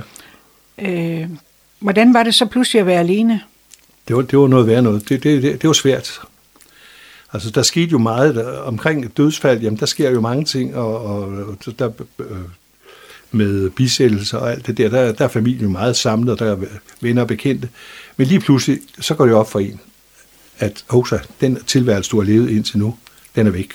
Øh, 0.78 1.28
hvordan 1.78 2.14
var 2.14 2.22
det 2.22 2.34
så 2.34 2.46
pludselig 2.46 2.80
at 2.80 2.86
være 2.86 3.00
alene? 3.00 3.40
Det 4.08 4.16
var, 4.16 4.22
det 4.22 4.38
var 4.38 4.48
noget 4.48 4.66
værd 4.66 4.82
noget. 4.82 5.08
Det, 5.08 5.22
det, 5.22 5.42
det, 5.42 5.62
det 5.62 5.68
var 5.68 5.74
svært. 5.74 6.20
Altså, 7.32 7.50
der 7.50 7.62
skete 7.62 7.90
jo 7.90 7.98
meget 7.98 8.34
der, 8.34 8.58
omkring 8.58 9.16
dødsfald. 9.16 9.60
Jamen, 9.60 9.78
der 9.78 9.86
sker 9.86 10.10
jo 10.10 10.20
mange 10.20 10.44
ting, 10.44 10.76
og, 10.76 11.04
og 11.04 11.56
der, 11.78 11.90
øh, 12.18 12.38
med 13.30 13.70
bisættelser 13.70 14.38
og 14.38 14.52
alt 14.52 14.66
det 14.66 14.76
der. 14.76 14.88
Der, 14.88 15.12
der 15.12 15.24
er 15.24 15.28
familien 15.28 15.72
meget 15.72 15.96
samlet, 15.96 16.32
og 16.32 16.38
der 16.38 16.52
er 16.52 16.56
venner 17.00 17.22
og 17.22 17.28
bekendte. 17.28 17.68
Men 18.16 18.26
lige 18.26 18.40
pludselig, 18.40 18.80
så 19.00 19.14
går 19.14 19.26
det 19.26 19.34
op 19.34 19.50
for 19.50 19.58
en, 19.58 19.80
at 20.58 20.84
Hosa, 20.88 21.18
den 21.40 21.64
tilværelse, 21.64 22.10
du 22.10 22.20
har 22.20 22.26
levet 22.26 22.50
indtil 22.50 22.78
nu, 22.78 22.96
den 23.36 23.46
er 23.46 23.50
væk. 23.50 23.72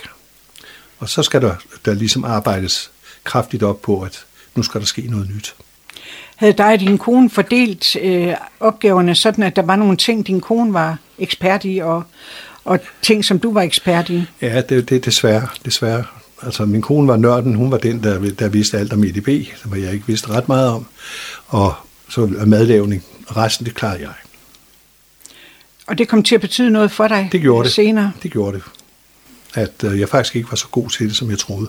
Og 0.99 1.09
så 1.09 1.23
skal 1.23 1.41
der, 1.41 1.55
der 1.85 1.93
ligesom 1.93 2.23
arbejdes 2.23 2.91
kraftigt 3.23 3.63
op 3.63 3.81
på, 3.81 4.01
at 4.01 4.25
nu 4.55 4.63
skal 4.63 4.81
der 4.81 4.87
ske 4.87 5.01
noget 5.01 5.29
nyt. 5.35 5.55
Havde 6.35 6.53
dig 6.53 6.73
og 6.73 6.79
din 6.79 6.97
kone 6.97 7.29
fordelt 7.29 7.95
øh, 7.95 8.33
opgaverne 8.59 9.15
sådan, 9.15 9.43
at 9.43 9.55
der 9.55 9.61
var 9.61 9.75
nogle 9.75 9.97
ting, 9.97 10.27
din 10.27 10.41
kone 10.41 10.73
var 10.73 10.97
ekspert 11.19 11.65
i, 11.65 11.77
og, 11.77 12.03
og 12.65 12.79
ting, 13.01 13.25
som 13.25 13.39
du 13.39 13.53
var 13.53 13.61
ekspert 13.61 14.09
i? 14.09 14.23
Ja, 14.41 14.61
det, 14.61 14.89
det 14.89 14.95
er 14.95 14.99
desværre, 14.99 15.47
desværre. 15.65 16.03
Altså, 16.43 16.65
min 16.65 16.81
kone 16.81 17.07
var 17.07 17.17
nørden, 17.17 17.55
hun 17.55 17.71
var 17.71 17.77
den, 17.77 18.03
der, 18.03 18.19
der 18.39 18.47
vidste 18.47 18.77
alt 18.77 18.93
om 18.93 19.03
EDB, 19.03 19.47
som 19.55 19.75
jeg 19.83 19.93
ikke 19.93 20.07
vidste 20.07 20.29
ret 20.29 20.47
meget 20.47 20.69
om. 20.69 20.85
Og 21.47 21.73
så 22.09 22.25
madlavning. 22.45 23.03
Resten, 23.27 23.65
det 23.65 23.75
klarede 23.75 24.01
jeg. 24.01 24.13
Og 25.87 25.97
det 25.97 26.07
kom 26.07 26.23
til 26.23 26.35
at 26.35 26.41
betyde 26.41 26.69
noget 26.69 26.91
for 26.91 27.07
dig 27.07 27.29
det 27.31 27.41
gjorde 27.41 27.63
det. 27.63 27.73
senere? 27.73 28.11
Det 28.23 28.31
gjorde 28.31 28.57
det. 28.57 28.63
At 29.53 29.83
øh, 29.83 29.99
jeg 29.99 30.09
faktisk 30.09 30.35
ikke 30.35 30.51
var 30.51 30.55
så 30.55 30.67
god 30.67 30.89
til 30.89 31.07
det, 31.07 31.15
som 31.15 31.29
jeg 31.29 31.39
troede. 31.39 31.67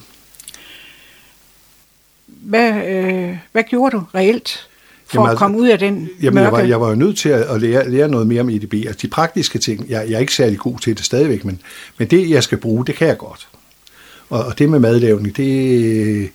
Hvad, 2.27 2.87
øh, 2.87 3.37
hvad 3.53 3.63
gjorde 3.63 3.97
du 3.97 4.03
reelt 4.15 4.69
for 5.07 5.17
jamen, 5.17 5.27
at 5.27 5.31
altså, 5.31 5.39
komme 5.39 5.59
ud 5.59 5.69
af 5.69 5.79
den 5.79 6.09
jamen, 6.23 6.35
mørke? 6.35 6.45
Jeg 6.45 6.53
var, 6.53 6.69
jeg 6.69 6.81
var 6.81 6.89
jo 6.89 6.95
nødt 6.95 7.19
til 7.19 7.29
at 7.29 7.61
lære, 7.61 7.91
lære 7.91 8.09
noget 8.09 8.27
mere 8.27 8.41
om 8.41 8.51
EDB. 8.51 8.75
Altså 8.75 8.99
de 9.03 9.09
praktiske 9.09 9.59
ting, 9.59 9.89
jeg, 9.89 10.05
jeg 10.09 10.17
er 10.17 10.21
ikke 10.21 10.35
særlig 10.35 10.59
god 10.59 10.79
til 10.79 10.97
det 10.97 11.05
stadigvæk, 11.05 11.45
men, 11.45 11.61
men 11.99 12.09
det, 12.09 12.31
jeg 12.31 12.43
skal 12.43 12.59
bruge, 12.59 12.87
det 12.87 12.95
kan 12.95 13.09
jeg 13.09 13.19
godt. 13.19 13.49
Og, 14.29 14.45
og 14.45 14.59
det 14.59 14.69
med 14.69 14.79
madlavning, 14.79 15.37
det, 15.37 16.31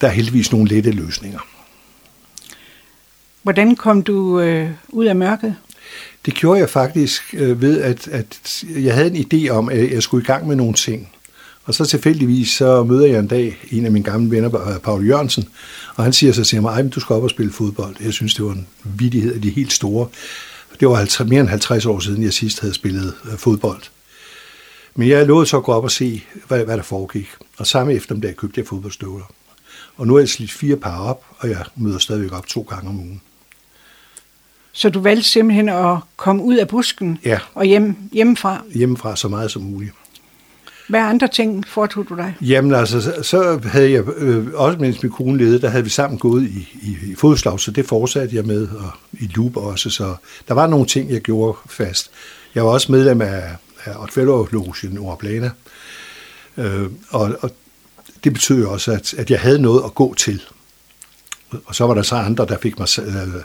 der 0.00 0.06
er 0.08 0.12
heldigvis 0.12 0.52
nogle 0.52 0.68
lette 0.68 0.90
løsninger. 0.90 1.40
Hvordan 3.42 3.76
kom 3.76 4.02
du 4.02 4.40
øh, 4.40 4.70
ud 4.88 5.04
af 5.04 5.16
mørket? 5.16 5.56
Det 6.26 6.34
gjorde 6.34 6.60
jeg 6.60 6.70
faktisk 6.70 7.34
øh, 7.38 7.62
ved, 7.62 7.80
at, 7.80 8.08
at 8.08 8.64
jeg 8.76 8.94
havde 8.94 9.16
en 9.16 9.26
idé 9.32 9.48
om, 9.48 9.68
at 9.68 9.92
jeg 9.92 10.02
skulle 10.02 10.22
i 10.22 10.26
gang 10.26 10.46
med 10.46 10.56
nogle 10.56 10.74
ting. 10.74 11.08
Og 11.64 11.74
så 11.74 11.84
tilfældigvis 11.84 12.48
så 12.48 12.84
møder 12.84 13.06
jeg 13.06 13.18
en 13.18 13.26
dag 13.26 13.58
en 13.70 13.86
af 13.86 13.92
mine 13.92 14.04
gamle 14.04 14.30
venner, 14.30 14.78
Paul 14.78 15.06
Jørgensen, 15.06 15.48
og 15.94 16.04
han 16.04 16.12
siger 16.12 16.32
så 16.32 16.44
til 16.44 16.62
mig, 16.62 16.78
at 16.78 16.94
du 16.94 17.00
skal 17.00 17.14
op 17.14 17.22
og 17.22 17.30
spille 17.30 17.52
fodbold. 17.52 17.96
Jeg 18.00 18.12
synes, 18.12 18.34
det 18.34 18.44
var 18.44 18.52
en 18.52 18.66
vidighed 18.84 19.34
af 19.34 19.40
de 19.40 19.50
helt 19.50 19.72
store. 19.72 20.08
Det 20.80 20.88
var 20.88 20.94
50, 20.94 21.28
mere 21.28 21.40
end 21.40 21.48
50 21.48 21.86
år 21.86 22.00
siden, 22.00 22.22
jeg 22.22 22.32
sidst 22.32 22.60
havde 22.60 22.74
spillet 22.74 23.14
øh, 23.24 23.38
fodbold. 23.38 23.82
Men 24.94 25.08
jeg 25.08 25.26
lovede 25.26 25.46
så 25.46 25.56
at 25.56 25.62
gå 25.62 25.72
op 25.72 25.84
og 25.84 25.90
se, 25.90 26.24
hvad, 26.48 26.64
hvad 26.64 26.76
der 26.76 26.82
foregik. 26.82 27.28
Og 27.58 27.66
samme 27.66 27.94
eftermiddag 27.94 28.36
købte 28.36 28.60
jeg 28.60 28.66
fodboldstøvler. 28.66 29.32
Og 29.96 30.06
nu 30.06 30.14
er 30.14 30.18
jeg 30.18 30.28
slidt 30.28 30.52
fire 30.52 30.76
par 30.76 31.00
op, 31.00 31.24
og 31.38 31.50
jeg 31.50 31.64
møder 31.76 31.98
stadigvæk 31.98 32.32
op 32.32 32.46
to 32.46 32.62
gange 32.62 32.88
om 32.88 32.98
ugen. 32.98 33.20
Så 34.76 34.88
du 34.88 35.00
valgte 35.00 35.28
simpelthen 35.28 35.68
at 35.68 35.96
komme 36.16 36.42
ud 36.42 36.56
af 36.56 36.68
busken 36.68 37.18
ja. 37.24 37.38
og 37.54 37.64
hjem, 37.64 37.96
hjemmefra? 38.12 38.62
Hjemmefra 38.74 39.16
så 39.16 39.28
meget 39.28 39.50
som 39.50 39.62
muligt. 39.62 39.92
Hvad 40.88 41.00
andre 41.00 41.28
ting 41.28 41.66
foretog 41.66 42.08
du 42.08 42.16
dig? 42.16 42.36
Jamen 42.40 42.74
altså, 42.74 43.22
så, 43.22 43.60
havde 43.64 43.92
jeg, 43.92 44.04
øh, 44.16 44.46
også 44.54 44.78
mens 44.78 45.02
min 45.02 45.12
kone 45.12 45.38
levede, 45.38 45.60
der 45.60 45.68
havde 45.68 45.84
vi 45.84 45.90
sammen 45.90 46.18
gået 46.18 46.42
i, 46.42 46.68
i, 46.82 46.96
i 47.10 47.14
fodslag, 47.14 47.60
så 47.60 47.70
det 47.70 47.86
fortsatte 47.86 48.36
jeg 48.36 48.44
med, 48.44 48.68
og 48.68 48.90
i 49.12 49.30
loop 49.34 49.56
også, 49.56 49.90
så 49.90 50.14
der 50.48 50.54
var 50.54 50.66
nogle 50.66 50.86
ting, 50.86 51.10
jeg 51.10 51.20
gjorde 51.20 51.58
fast. 51.66 52.10
Jeg 52.54 52.64
var 52.64 52.70
også 52.70 52.92
medlem 52.92 53.20
af, 53.20 53.56
af 53.84 53.92
Otfellow-logen 53.96 55.16
Plana, 55.18 55.50
øh, 56.56 56.86
og, 57.10 57.34
og 57.40 57.50
det 58.24 58.32
betød 58.32 58.58
jo 58.58 58.72
også, 58.72 58.92
at, 58.92 59.14
at 59.14 59.30
jeg 59.30 59.40
havde 59.40 59.58
noget 59.62 59.82
at 59.84 59.94
gå 59.94 60.14
til. 60.14 60.42
Og 61.64 61.74
så 61.74 61.86
var 61.86 61.94
der 61.94 62.02
så 62.02 62.14
andre, 62.14 62.46
der 62.46 62.58
fik 62.58 62.78
mig, 62.78 62.88
øh, 62.98 63.42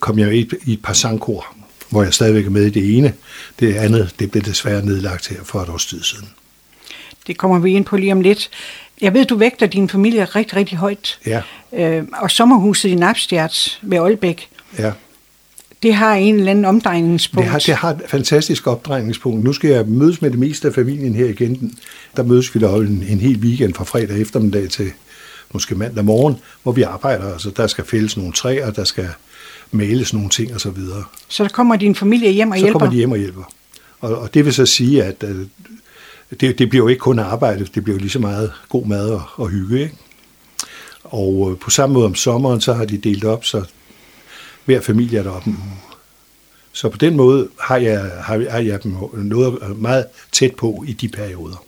kom 0.00 0.18
jeg 0.18 0.34
i 0.34 0.40
et, 0.40 0.54
i 0.64 0.72
et 0.72 0.82
par 0.82 0.92
sangkor, 0.92 1.46
hvor 1.90 2.02
jeg 2.02 2.14
stadigvæk 2.14 2.46
er 2.46 2.50
med 2.50 2.66
i 2.66 2.70
det 2.70 2.96
ene. 2.98 3.12
Det 3.60 3.74
andet, 3.74 4.14
det 4.18 4.30
blev 4.30 4.42
desværre 4.42 4.84
nedlagt 4.84 5.28
her 5.28 5.44
for 5.44 5.60
et 5.60 5.68
års 5.68 5.86
tid 5.86 6.02
siden. 6.02 6.28
Det 7.26 7.36
kommer 7.36 7.58
vi 7.58 7.72
ind 7.72 7.84
på 7.84 7.96
lige 7.96 8.12
om 8.12 8.20
lidt. 8.20 8.50
Jeg 9.00 9.14
ved, 9.14 9.24
du 9.24 9.36
vægter 9.36 9.66
din 9.66 9.88
familie 9.88 10.24
rigtig, 10.24 10.56
rigtig 10.56 10.78
højt. 10.78 11.18
Ja. 11.26 11.42
Øh, 11.72 12.04
og 12.12 12.30
sommerhuset 12.30 12.88
i 12.88 12.94
Napstjerts 12.94 13.78
ved 13.82 13.98
Aalbæk, 13.98 14.48
ja. 14.78 14.92
det 15.82 15.94
har 15.94 16.14
en 16.14 16.34
eller 16.34 16.50
anden 16.50 16.64
omdrejningspunkt. 16.64 17.44
Det 17.44 17.50
har, 17.50 17.58
det 17.58 17.74
har 17.74 17.90
et 17.90 18.00
fantastisk 18.08 18.66
opdrejningspunkt. 18.66 19.44
Nu 19.44 19.52
skal 19.52 19.70
jeg 19.70 19.86
mødes 19.86 20.22
med 20.22 20.30
det 20.30 20.38
meste 20.38 20.68
af 20.68 20.74
familien 20.74 21.14
her 21.14 21.26
igen. 21.26 21.78
Der 22.16 22.22
mødes 22.22 22.54
vi 22.54 22.60
da 22.60 22.66
en, 22.66 23.04
en 23.08 23.20
hel 23.20 23.38
weekend 23.38 23.74
fra 23.74 23.84
fredag 23.84 24.20
eftermiddag 24.20 24.68
til 24.68 24.92
måske 25.52 25.74
mandag 25.74 26.04
morgen, 26.04 26.36
hvor 26.62 26.72
vi 26.72 26.82
arbejder. 26.82 27.32
Altså, 27.32 27.50
der 27.50 27.66
skal 27.66 27.84
fældes 27.84 28.16
nogle 28.16 28.32
træer, 28.32 28.70
der 28.70 28.84
skal 28.84 29.08
males 29.70 30.12
nogle 30.12 30.28
ting 30.28 30.54
og 30.54 30.60
så 30.60 30.70
videre. 30.70 31.04
Så 31.28 31.42
der 31.42 31.48
kommer 31.48 31.76
din 31.76 31.94
familie 31.94 32.30
hjem 32.30 32.50
og 32.50 32.56
så 32.56 32.64
hjælper? 32.64 32.78
Så 32.78 32.78
kommer 32.78 32.90
de 32.90 32.96
hjem 32.96 33.12
og 33.12 33.18
hjælper. 33.18 33.42
Og, 34.00 34.18
og 34.18 34.34
det 34.34 34.44
vil 34.44 34.54
så 34.54 34.66
sige, 34.66 35.04
at, 35.04 35.24
at 35.24 35.36
det, 36.40 36.58
det 36.58 36.68
bliver 36.68 36.84
jo 36.84 36.88
ikke 36.88 37.00
kun 37.00 37.18
arbejde, 37.18 37.66
det 37.74 37.84
bliver 37.84 37.96
jo 37.96 38.00
lige 38.00 38.10
så 38.10 38.18
meget 38.18 38.52
god 38.68 38.86
mad 38.86 39.10
og, 39.10 39.22
og 39.34 39.48
hygge. 39.48 39.80
Ikke? 39.80 39.94
Og 41.04 41.50
øh, 41.50 41.58
på 41.58 41.70
samme 41.70 41.94
måde 41.94 42.06
om 42.06 42.14
sommeren, 42.14 42.60
så 42.60 42.72
har 42.72 42.84
de 42.84 42.98
delt 42.98 43.24
op, 43.24 43.44
så 43.44 43.64
hver 44.64 44.80
familie 44.80 45.18
er 45.18 45.22
deroppe 45.22 45.50
Så 46.72 46.88
på 46.88 46.98
den 46.98 47.16
måde 47.16 47.48
har 47.60 47.76
jeg, 47.76 48.00
har, 48.00 48.50
har 48.50 48.58
jeg 48.58 48.82
dem 48.82 48.94
noget 49.12 49.78
meget 49.78 50.06
tæt 50.32 50.54
på 50.54 50.84
i 50.86 50.92
de 50.92 51.08
perioder. 51.08 51.64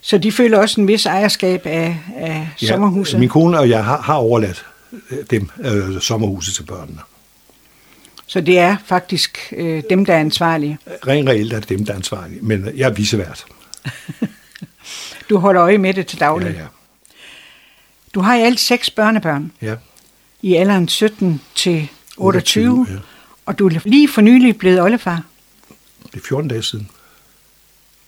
Så 0.00 0.18
de 0.18 0.32
føler 0.32 0.58
også 0.58 0.80
en 0.80 0.88
vis 0.88 1.06
ejerskab 1.06 1.66
af, 1.66 1.98
af 2.16 2.48
ja, 2.62 2.66
sommerhuset? 2.66 3.20
min 3.20 3.28
kone 3.28 3.58
og 3.58 3.68
jeg 3.68 3.84
har, 3.84 4.00
har 4.00 4.14
overladt 4.14 4.66
øh, 5.10 5.18
dem, 5.30 5.50
øh, 5.64 6.00
sommerhuset 6.00 6.54
til 6.54 6.62
børnene. 6.62 6.98
Så 8.28 8.40
det 8.40 8.58
er 8.58 8.76
faktisk 8.86 9.52
øh, 9.56 9.82
dem, 9.90 10.04
der 10.04 10.14
er 10.14 10.20
ansvarlige? 10.20 10.78
Rent 11.06 11.28
reelt 11.28 11.52
er 11.52 11.60
det 11.60 11.68
dem, 11.68 11.84
der 11.84 11.92
er 11.92 11.96
ansvarlige, 11.96 12.40
men 12.42 12.68
jeg 12.76 12.86
er 12.88 12.92
visevært. 12.92 13.44
du 15.30 15.38
holder 15.38 15.62
øje 15.62 15.78
med 15.78 15.94
det 15.94 16.06
til 16.06 16.20
daglig? 16.20 16.52
Ja, 16.54 16.60
ja. 16.60 16.66
Du 18.14 18.20
har 18.20 18.34
i 18.36 18.40
alt 18.40 18.60
seks 18.60 18.90
børnebørn. 18.90 19.52
Ja. 19.62 19.74
I 20.42 20.54
alderen 20.54 20.88
17 20.88 21.40
til 21.54 21.88
28. 22.16 22.70
28 22.70 22.94
ja. 22.94 23.00
Og 23.46 23.58
du 23.58 23.68
er 23.68 23.80
lige 23.84 24.08
for 24.08 24.20
nylig 24.20 24.58
blevet 24.58 24.82
oldefar. 24.82 25.22
Det 26.12 26.20
er 26.20 26.26
14 26.28 26.48
dage 26.48 26.62
siden. 26.62 26.88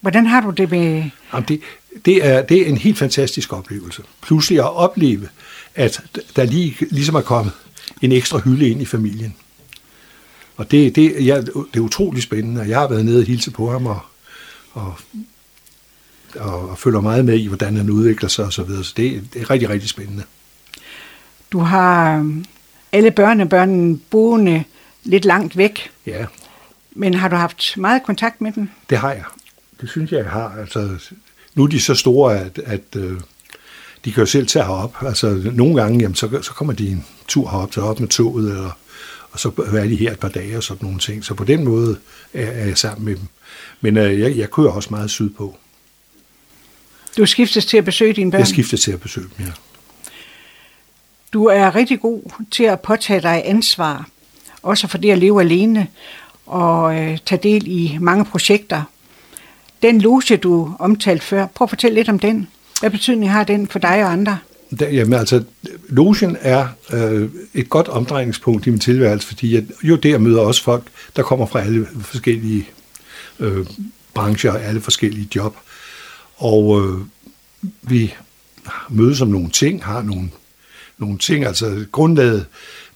Hvordan 0.01 0.27
har 0.27 0.41
du 0.41 0.51
det 0.51 0.71
med... 0.71 1.11
Jamen 1.33 1.49
det, 1.49 1.61
det, 2.05 2.27
er, 2.27 2.43
det 2.43 2.62
er 2.62 2.66
en 2.66 2.77
helt 2.77 2.99
fantastisk 2.99 3.53
oplevelse. 3.53 4.03
Pludselig 4.23 4.59
at 4.59 4.77
opleve, 4.77 5.29
at 5.75 6.03
der 6.37 6.45
lige, 6.45 6.77
ligesom 6.81 7.14
er 7.14 7.21
kommet 7.21 7.53
en 8.03 8.12
ekstra 8.12 8.39
hylde 8.39 8.68
ind 8.68 8.83
i 8.83 8.85
familien. 8.85 9.37
Og 10.61 10.71
det, 10.71 10.97
det, 10.97 11.27
ja, 11.27 11.41
det 11.41 11.77
er 11.77 11.81
utrolig 11.81 12.23
spændende, 12.23 12.69
jeg 12.69 12.79
har 12.79 12.89
været 12.89 13.05
nede 13.05 13.19
og 13.19 13.25
hilse 13.25 13.51
på 13.51 13.71
ham, 13.71 13.87
og, 13.87 14.01
og, 14.73 14.95
og, 16.37 16.69
og 16.69 16.79
følger 16.79 17.01
meget 17.01 17.25
med 17.25 17.39
i, 17.39 17.47
hvordan 17.47 17.77
han 17.77 17.91
udvikler 17.91 18.29
sig 18.29 18.45
osv. 18.45 18.53
Så, 18.53 18.63
videre. 18.63 18.85
så 18.85 18.93
det, 18.97 19.23
det 19.35 19.43
er 19.43 19.51
rigtig, 19.51 19.71
rigtig 19.71 19.89
spændende. 19.89 20.23
Du 21.53 21.59
har 21.59 22.17
øhm, 22.19 22.45
alle 22.93 23.11
børnebørnene 23.11 23.99
boende 23.99 24.65
lidt 25.05 25.25
langt 25.25 25.57
væk. 25.57 25.91
Ja. 26.07 26.27
Men 26.91 27.15
har 27.15 27.29
du 27.29 27.37
haft 27.37 27.77
meget 27.77 28.03
kontakt 28.03 28.41
med 28.41 28.53
dem? 28.53 28.69
Det 28.91 28.99
har 28.99 29.13
jeg. 29.13 29.25
Det 29.81 29.89
synes 29.89 30.13
jeg, 30.13 30.19
jeg 30.19 30.31
har. 30.31 30.55
Altså, 30.61 30.99
nu 31.55 31.63
er 31.63 31.69
de 31.69 31.81
så 31.81 31.95
store, 31.95 32.39
at, 32.39 32.59
at 32.59 32.97
øh, 32.97 33.21
de 34.05 34.13
kan 34.13 34.21
jo 34.21 34.27
selv 34.27 34.47
tage 34.47 34.65
herop. 34.65 34.97
Altså, 35.03 35.51
nogle 35.55 35.83
gange, 35.83 36.01
jamen, 36.01 36.15
så, 36.15 36.43
så 36.43 36.53
kommer 36.53 36.73
de 36.73 36.89
en 36.89 37.05
tur 37.29 37.51
herop, 37.51 37.73
til 37.73 37.83
op 37.83 38.01
med 38.01 38.09
toget, 38.09 38.51
eller 38.51 38.71
og 39.33 39.41
så 39.41 39.49
er 39.74 39.85
de 39.85 39.97
her 39.97 40.12
et 40.12 40.18
par 40.18 40.28
dage 40.28 40.57
og 40.57 40.62
sådan 40.62 40.85
nogle 40.85 40.99
ting. 40.99 41.24
Så 41.24 41.35
på 41.35 41.45
den 41.45 41.64
måde 41.64 41.99
er, 42.35 42.66
jeg 42.66 42.78
sammen 42.78 43.05
med 43.05 43.16
dem. 43.16 43.24
Men 43.81 43.97
øh, 43.97 44.20
jeg, 44.20 44.37
jeg 44.37 44.51
kører 44.51 44.70
også 44.70 44.89
meget 44.91 45.11
sydpå. 45.11 45.57
Du 47.16 47.26
skiftes 47.26 47.66
til 47.66 47.76
at 47.76 47.85
besøge 47.85 48.12
dine 48.12 48.31
børn? 48.31 48.39
Jeg 48.39 48.49
skiftes 48.49 48.81
til 48.81 48.93
at 48.93 49.01
besøge 49.01 49.26
dem, 49.39 49.47
ja. 49.47 49.53
Du 51.33 51.45
er 51.45 51.74
rigtig 51.74 52.01
god 52.01 52.22
til 52.51 52.64
at 52.64 52.81
påtage 52.81 53.20
dig 53.20 53.43
ansvar, 53.45 54.09
også 54.62 54.87
for 54.87 54.99
det 54.99 55.11
at 55.11 55.18
leve 55.18 55.41
alene 55.41 55.87
og 56.47 57.01
øh, 57.01 57.18
tage 57.26 57.43
del 57.43 57.64
i 57.66 57.99
mange 58.01 58.24
projekter. 58.24 58.83
Den 59.83 60.01
loge, 60.01 60.37
du 60.37 60.76
omtalte 60.78 61.24
før, 61.24 61.47
prøv 61.47 61.64
at 61.64 61.68
fortælle 61.68 61.95
lidt 61.95 62.09
om 62.09 62.18
den. 62.18 62.49
Hvad 62.81 62.91
betydning 62.91 63.33
har 63.33 63.45
den 63.45 63.68
for 63.68 63.78
dig 63.78 64.05
og 64.05 64.12
andre? 64.12 64.39
Der, 64.79 64.89
jamen 64.89 65.12
altså, 65.12 65.45
logen 65.89 66.37
er 66.41 66.68
øh, 66.93 67.31
et 67.55 67.68
godt 67.68 67.89
omdrejningspunkt 67.89 68.66
i 68.66 68.71
min 68.71 68.79
tilværelse, 68.81 69.27
fordi 69.27 69.55
jeg, 69.55 69.64
jo 69.83 69.97
der 69.97 70.18
møder 70.18 70.41
også 70.41 70.62
folk, 70.62 70.85
der 71.16 71.23
kommer 71.23 71.47
fra 71.47 71.61
alle 71.61 71.87
forskellige 72.01 72.68
øh, 73.41 73.66
brancher, 74.14 74.53
alle 74.53 74.81
forskellige 74.81 75.29
job. 75.37 75.57
Og 76.37 76.81
øh, 76.81 77.01
vi 77.83 78.14
mødes 78.91 79.21
om 79.21 79.29
nogle 79.29 79.51
ting, 79.51 79.85
har 79.85 80.03
nogle, 80.03 80.31
nogle 80.99 81.18
ting, 81.18 81.45
altså 81.45 81.85
grundlaget 81.93 82.47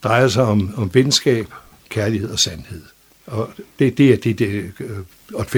drejer 0.03 0.29
sig 0.29 0.43
om, 0.43 0.75
om 0.77 0.91
venskab, 0.95 1.47
kærlighed 1.89 2.31
og 2.31 2.39
sandhed. 2.39 2.83
Og 3.27 3.51
det, 3.79 3.99
det 3.99 4.13
er 4.13 4.17
det, 4.17 4.39
det 4.39 4.73
øh, 4.81 4.99
et 5.41 5.51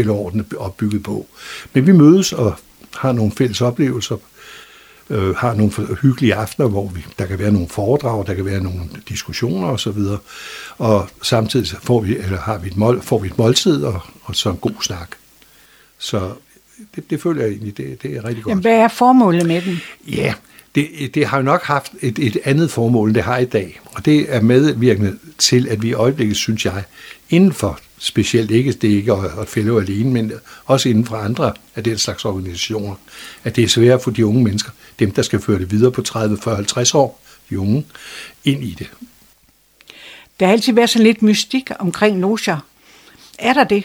er 0.53 0.57
opbygget 0.57 1.03
på. 1.03 1.27
Men 1.73 1.87
vi 1.87 1.93
mødes 1.93 2.33
og 2.33 2.55
har 2.97 3.13
nogle 3.13 3.33
fælles 3.33 3.61
oplevelser, 3.61 4.17
øh, 5.11 5.37
har 5.37 5.55
nogle 5.55 5.73
hyggelige 6.03 6.35
aftener, 6.35 6.69
hvor 6.69 6.89
vi, 6.89 7.05
der 7.19 7.27
kan 7.27 7.39
være 7.39 7.53
nogle 7.53 7.69
foredrag, 7.69 8.27
der 8.27 8.35
kan 8.35 8.45
være 8.45 8.61
nogle 8.61 8.81
diskussioner 9.09 9.69
osv., 9.69 9.89
og, 9.89 10.19
og 10.79 11.09
samtidig 11.23 11.69
får 11.83 12.01
vi, 12.01 12.17
eller 12.17 12.39
har 12.39 12.59
vi 12.59 12.69
et 12.69 12.77
mål, 12.77 13.03
får 13.03 13.19
vi 13.19 13.27
et 13.27 13.39
måltid 13.39 13.85
og, 13.85 14.01
og 14.23 14.37
så 14.37 14.51
en 14.51 14.57
god 14.57 14.83
snak. 14.83 15.09
Så 15.99 16.33
det, 16.95 17.11
det 17.11 17.23
føler 17.23 17.43
jeg 17.43 17.51
egentlig, 17.51 17.77
det, 17.77 18.03
det 18.03 18.17
er 18.17 18.25
rigtig 18.25 18.45
godt. 18.45 18.51
Jamen, 18.51 18.63
hvad 18.63 18.77
er 18.77 18.89
formålet 18.89 19.47
med 19.47 19.63
den? 19.63 19.81
Ja, 20.09 20.35
det, 20.77 21.15
det 21.15 21.27
har 21.27 21.37
jo 21.37 21.43
nok 21.43 21.63
haft 21.63 21.93
et, 22.01 22.19
et 22.19 22.37
andet 22.45 22.71
formål, 22.71 23.09
end 23.09 23.15
det 23.15 23.23
har 23.23 23.39
i 23.39 23.45
dag. 23.45 23.81
Og 23.85 24.05
det 24.05 24.35
er 24.35 24.41
medvirkende 24.41 25.19
til, 25.39 25.69
at 25.69 25.83
vi 25.83 25.89
i 25.89 25.93
øjeblikket, 25.93 26.37
synes 26.37 26.65
jeg, 26.65 26.85
inden 27.31 27.53
for 27.53 27.81
specielt 27.99 28.51
ikke, 28.51 28.73
det 28.73 28.89
ikke 28.89 29.13
at 29.13 29.49
fælde 29.49 29.77
alene, 29.77 30.11
men 30.11 30.33
også 30.65 30.89
inden 30.89 31.07
for 31.07 31.17
andre 31.17 31.53
af 31.77 31.85
den 31.85 31.99
slags 31.99 32.25
organisationer, 32.25 32.95
at 33.45 33.57
det 33.57 33.65
er 33.65 33.69
svært 33.69 34.03
for 34.03 34.11
de 34.11 34.27
unge 34.27 34.45
mennesker, 34.45 34.71
dem 34.99 35.11
der 35.11 35.23
skal 35.23 35.41
føre 35.41 35.59
det 35.59 35.71
videre 35.71 35.93
på 35.93 36.03
30, 36.03 36.39
40, 36.39 36.57
50 36.57 36.95
år, 36.95 37.23
de 37.51 37.61
unge, 37.61 37.87
ind 38.45 38.65
i 38.65 38.77
det. 38.79 38.91
Der 40.41 40.47
har 40.47 40.53
altid 40.53 40.73
været 40.73 40.91
sådan 40.91 41.07
lidt 41.07 41.23
mystik 41.23 41.71
omkring 41.79 42.21
loger. 42.21 42.67
Er 43.39 43.53
der 43.53 43.65
det? 43.65 43.85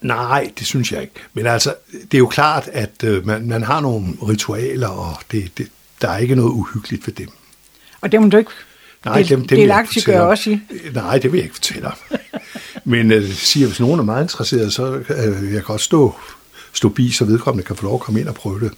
Nej, 0.00 0.52
det 0.58 0.66
synes 0.66 0.92
jeg 0.92 1.02
ikke. 1.02 1.14
Men 1.34 1.46
altså, 1.46 1.74
det 1.92 2.14
er 2.14 2.18
jo 2.18 2.26
klart, 2.26 2.68
at 2.72 3.04
øh, 3.04 3.26
man, 3.26 3.48
man 3.48 3.62
har 3.62 3.80
nogle 3.80 4.06
ritualer, 4.28 4.88
og 4.88 5.16
det, 5.32 5.58
det, 5.58 5.68
der 6.00 6.08
er 6.08 6.18
ikke 6.18 6.34
noget 6.34 6.50
uhyggeligt 6.50 7.06
ved 7.06 7.14
dem. 7.14 7.28
Og 8.00 8.12
det 8.12 8.22
må 8.22 8.28
du 8.28 8.36
ikke 8.36 8.50
Nej, 9.04 9.18
det, 9.18 9.28
dem, 9.28 9.46
dem 9.46 9.58
delagtigt 9.58 10.06
gør 10.06 10.20
også 10.20 10.50
i? 10.50 10.60
Nej, 10.94 11.18
det 11.18 11.32
vil 11.32 11.38
jeg 11.38 11.44
ikke 11.44 11.54
fortælle 11.54 11.86
om. 11.86 11.94
Men 12.84 13.12
uh, 13.12 13.24
siger, 13.28 13.66
hvis 13.66 13.80
nogen 13.80 14.00
er 14.00 14.04
meget 14.04 14.24
interesseret, 14.24 14.72
så 14.72 14.92
uh, 14.92 15.06
jeg 15.44 15.52
kan 15.52 15.62
godt 15.62 15.80
stå, 15.80 16.14
stå 16.72 16.88
bi, 16.88 17.10
så 17.10 17.24
vedkommende 17.24 17.66
kan 17.66 17.76
få 17.76 17.84
lov 17.84 17.94
at 17.94 18.00
komme 18.00 18.20
ind 18.20 18.28
og 18.28 18.34
prøve 18.34 18.60
det. 18.60 18.72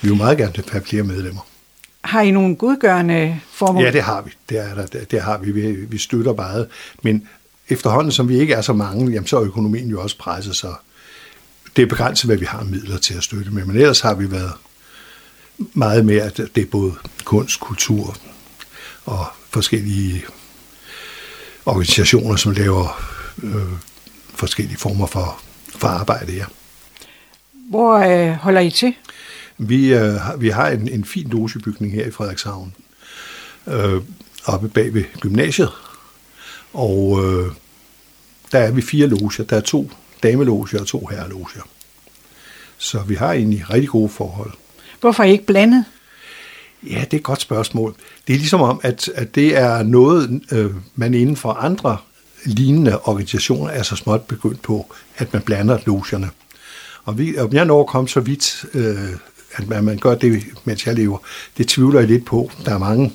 Vi 0.00 0.08
vil 0.08 0.16
meget 0.16 0.38
gerne 0.38 0.52
have 0.70 0.84
flere 0.84 1.02
medlemmer. 1.02 1.40
Har 2.04 2.20
I 2.20 2.30
nogle 2.30 2.56
godgørende 2.56 3.40
formål? 3.52 3.84
Ja, 3.84 3.90
det 3.90 4.02
har 4.02 4.22
vi. 4.22 4.30
Det, 4.48 4.58
er 4.58 4.74
der, 4.74 4.86
det, 4.86 5.10
det 5.10 5.20
har 5.20 5.38
vi. 5.38 5.52
vi. 5.52 5.72
Vi 5.72 5.98
støtter 5.98 6.34
meget. 6.34 6.68
Men 7.02 7.28
efterhånden, 7.68 8.12
som 8.12 8.28
vi 8.28 8.38
ikke 8.40 8.54
er 8.54 8.60
så 8.60 8.72
mange, 8.72 9.12
jamen, 9.12 9.26
så 9.26 9.36
er 9.36 9.42
økonomien 9.42 9.88
jo 9.88 10.02
også 10.02 10.18
presset, 10.18 10.56
så 10.56 10.74
det 11.76 11.82
er 11.82 11.86
begrænset, 11.86 12.28
hvad 12.28 12.36
vi 12.36 12.44
har 12.44 12.64
midler 12.64 12.98
til 12.98 13.14
at 13.14 13.22
støtte 13.22 13.50
med. 13.50 13.64
Men 13.64 13.76
ellers 13.76 14.00
har 14.00 14.14
vi 14.14 14.30
været 14.30 14.52
meget 15.74 16.06
mere, 16.06 16.22
at 16.22 16.36
det 16.36 16.58
er 16.62 16.66
både 16.66 16.94
kunst, 17.24 17.60
kultur 17.60 18.16
og 19.04 19.26
forskellige 19.50 20.24
organisationer, 21.66 22.36
som 22.36 22.52
laver 22.52 23.02
øh, 23.42 23.72
forskellige 24.34 24.78
former 24.78 25.06
for, 25.06 25.40
for 25.76 25.88
arbejde, 25.88 26.32
ja. 26.32 26.44
Hvor 27.52 27.94
øh, 27.94 28.32
holder 28.32 28.60
I 28.60 28.70
til? 28.70 28.94
Vi, 29.58 29.94
øh, 29.94 30.14
vi 30.38 30.48
har 30.48 30.68
en, 30.68 30.88
en 30.88 31.04
fin 31.04 31.28
logebygning 31.28 31.92
her 31.92 32.06
i 32.06 32.10
Frederikshavn, 32.10 32.74
øh, 33.66 34.02
oppe 34.44 34.68
bag 34.68 34.94
ved 34.94 35.04
gymnasiet, 35.20 35.70
og 36.72 37.20
øh, 37.24 37.52
der 38.52 38.58
er 38.58 38.70
vi 38.70 38.82
fire 38.82 39.06
loger. 39.06 39.44
Der 39.50 39.56
er 39.56 39.60
to 39.60 39.90
dameloger 40.22 40.80
og 40.80 40.86
to 40.86 41.06
herreloger. 41.06 41.68
Så 42.78 43.02
vi 43.02 43.14
har 43.14 43.32
egentlig 43.32 43.70
rigtig 43.70 43.88
gode 43.88 44.08
forhold. 44.08 44.52
Hvorfor 45.00 45.24
ikke 45.24 45.46
blandet? 45.46 45.84
Ja, 46.82 47.00
det 47.00 47.12
er 47.12 47.16
et 47.16 47.22
godt 47.22 47.40
spørgsmål. 47.40 47.94
Det 48.26 48.32
er 48.32 48.38
ligesom 48.38 48.60
om, 48.60 48.80
at, 48.82 49.10
at 49.14 49.34
det 49.34 49.56
er 49.56 49.82
noget, 49.82 50.42
øh, 50.52 50.70
man 50.94 51.14
inden 51.14 51.36
for 51.36 51.52
andre 51.52 51.96
lignende 52.44 53.00
organisationer 53.00 53.70
er 53.70 53.82
så 53.82 53.96
småt 53.96 54.22
begyndt 54.22 54.62
på, 54.62 54.94
at 55.16 55.32
man 55.32 55.42
blander 55.42 55.78
logerne. 55.86 56.30
Og 57.04 57.18
vi, 57.18 57.38
om 57.38 57.52
jeg 57.52 57.64
når 57.64 57.80
at 57.80 57.86
komme 57.86 58.08
så 58.08 58.20
vidt, 58.20 58.64
øh, 58.74 59.10
at 59.52 59.68
man, 59.68 59.84
man 59.84 59.98
gør 59.98 60.14
det, 60.14 60.44
mens 60.64 60.86
jeg 60.86 60.94
lever, 60.94 61.18
det 61.58 61.68
tvivler 61.68 62.00
jeg 62.00 62.08
lidt 62.08 62.24
på. 62.24 62.50
Der 62.64 62.74
er 62.74 62.78
mange, 62.78 63.12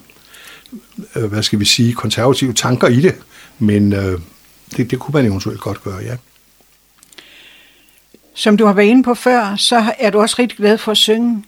øh, 1.16 1.24
hvad 1.24 1.44
skal 1.44 1.60
vi 1.60 1.66
sige, 1.66 1.94
konservative 1.94 2.54
tanker 2.54 2.88
i 2.88 3.02
det, 3.02 3.16
men 3.60 3.94
øh, 3.94 4.20
det, 4.78 4.92
det 4.92 5.00
kunne 5.00 5.14
man 5.14 5.26
eventuelt 5.26 5.60
godt 5.60 5.84
gøre, 5.84 6.04
ja. 6.04 6.16
Som 8.34 8.58
du 8.58 8.66
har 8.66 8.74
været 8.74 8.88
inde 8.88 9.04
på 9.04 9.14
før, 9.14 9.56
så 9.56 9.94
er 10.00 10.10
du 10.10 10.22
også 10.22 10.36
rigtig 10.40 10.58
glad 10.58 10.78
for 10.78 10.92
at 10.92 10.98
synge. 10.98 11.44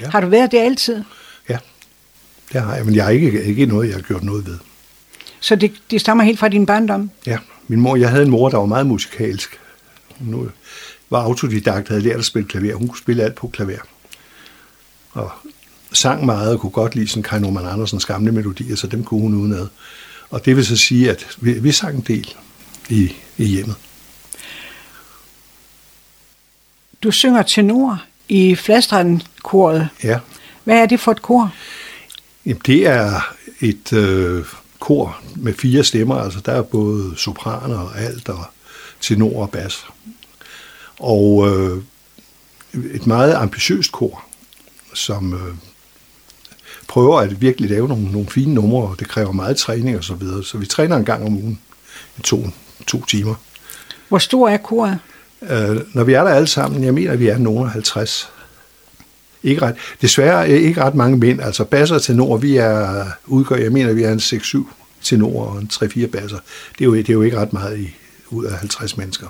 Ja. 0.00 0.10
Har 0.10 0.20
du 0.20 0.26
været 0.26 0.52
det 0.52 0.58
altid? 0.58 1.04
Ja, 1.48 1.58
det 2.52 2.60
har 2.60 2.74
jeg, 2.74 2.84
men 2.84 2.94
jeg 2.94 3.06
er 3.06 3.10
ikke, 3.10 3.44
ikke 3.44 3.66
noget, 3.66 3.88
jeg 3.88 3.94
har 3.94 4.02
gjort 4.02 4.22
noget 4.22 4.46
ved. 4.46 4.58
Så 5.40 5.56
det, 5.56 5.72
det 5.90 6.00
stammer 6.00 6.24
helt 6.24 6.38
fra 6.38 6.48
din 6.48 6.66
barndom? 6.66 7.10
Ja, 7.26 7.38
min 7.68 7.80
mor, 7.80 7.96
jeg 7.96 8.10
havde 8.10 8.22
en 8.22 8.30
mor, 8.30 8.48
der 8.48 8.58
var 8.58 8.66
meget 8.66 8.86
musikalsk. 8.86 9.60
Hun 10.18 10.50
var 11.10 11.22
autodidakt, 11.22 11.88
havde 11.88 12.00
lært 12.00 12.18
at 12.18 12.24
spille 12.24 12.48
klaver. 12.48 12.74
Hun 12.74 12.88
kunne 12.88 12.98
spille 12.98 13.22
alt 13.22 13.34
på 13.34 13.48
klaver. 13.48 13.78
Og 15.12 15.30
sang 15.92 16.24
meget 16.24 16.52
og 16.52 16.60
kunne 16.60 16.70
godt 16.70 16.94
lide 16.94 17.08
sådan 17.08 17.22
Kai 17.22 17.40
Norman 17.40 17.66
Andersens 17.66 18.04
gamle 18.04 18.32
melodier, 18.32 18.76
så 18.76 18.86
dem 18.86 19.04
kunne 19.04 19.20
hun 19.20 19.34
udenad. 19.34 19.66
Og 20.30 20.44
det 20.44 20.56
vil 20.56 20.66
så 20.66 20.76
sige, 20.76 21.10
at 21.10 21.36
vi, 21.40 21.52
vi 21.52 21.72
sang 21.72 21.96
en 21.96 22.00
del 22.00 22.34
i, 22.88 23.12
i 23.36 23.44
hjemmet. 23.44 23.76
Du 27.02 27.10
synger 27.10 27.42
tenor 27.42 28.02
i 28.28 28.54
Fladstranden-koret. 28.54 29.88
Ja. 30.04 30.18
Hvad 30.64 30.78
er 30.78 30.86
det 30.86 31.00
for 31.00 31.12
et 31.12 31.22
kor? 31.22 31.54
Jamen, 32.46 32.62
det 32.66 32.86
er 32.86 33.34
et 33.60 33.92
øh, 33.92 34.44
kor 34.80 35.20
med 35.36 35.54
fire 35.54 35.84
stemmer. 35.84 36.16
Altså, 36.16 36.40
der 36.40 36.52
er 36.52 36.62
både 36.62 37.14
sopraner 37.16 37.78
og 37.78 37.98
alt, 38.00 38.28
og 38.28 38.44
tenor 39.00 39.42
og 39.42 39.50
bas. 39.50 39.86
Og 40.98 41.48
øh, 41.48 41.82
et 42.94 43.06
meget 43.06 43.34
ambitiøst 43.34 43.92
kor, 43.92 44.24
som 44.94 45.34
øh, 45.34 45.54
prøver 46.88 47.20
at 47.20 47.40
virkelig 47.40 47.70
lave 47.70 47.88
nogle, 47.88 48.12
nogle 48.12 48.28
fine 48.28 48.54
numre, 48.54 48.88
og 48.88 48.98
det 48.98 49.08
kræver 49.08 49.32
meget 49.32 49.56
træning 49.56 49.96
og 49.96 50.04
så 50.04 50.14
videre. 50.14 50.44
Så 50.44 50.58
vi 50.58 50.66
træner 50.66 50.96
en 50.96 51.04
gang 51.04 51.26
om 51.26 51.36
ugen 51.36 51.60
i 52.18 52.20
to, 52.20 52.46
to 52.86 53.04
timer. 53.04 53.34
Hvor 54.08 54.18
stor 54.18 54.48
er 54.48 54.56
koret? 54.56 54.98
Øh, 55.42 55.76
når 55.94 56.04
vi 56.04 56.12
er 56.12 56.24
der 56.24 56.30
alle 56.30 56.46
sammen, 56.46 56.84
jeg 56.84 56.94
mener, 56.94 57.12
at 57.12 57.20
vi 57.20 57.28
er 57.28 57.38
nogen 57.38 57.68
50. 57.68 58.30
Ikke 59.42 59.62
ret, 59.62 59.74
desværre 60.02 60.50
ikke 60.50 60.82
ret 60.82 60.94
mange 60.94 61.16
mænd, 61.16 61.40
altså 61.40 61.64
basser 61.64 61.98
til 61.98 62.16
nord, 62.16 62.40
vi 62.40 62.56
er, 62.56 63.04
udgør, 63.26 63.56
jeg 63.56 63.72
mener, 63.72 63.92
vi 63.92 64.02
er 64.02 64.12
en 64.12 64.18
6-7 64.18 64.58
til 65.02 65.18
nord 65.18 65.48
og 65.48 65.58
en 65.58 65.70
3-4 65.72 66.06
basser. 66.06 66.38
Det 66.78 66.80
er, 66.80 66.84
jo, 66.84 66.94
det 66.94 67.08
er 67.08 67.12
jo 67.12 67.22
ikke 67.22 67.38
ret 67.40 67.52
meget 67.52 67.78
i, 67.78 67.94
ud 68.30 68.44
af 68.44 68.58
50 68.58 68.96
mennesker. 68.96 69.26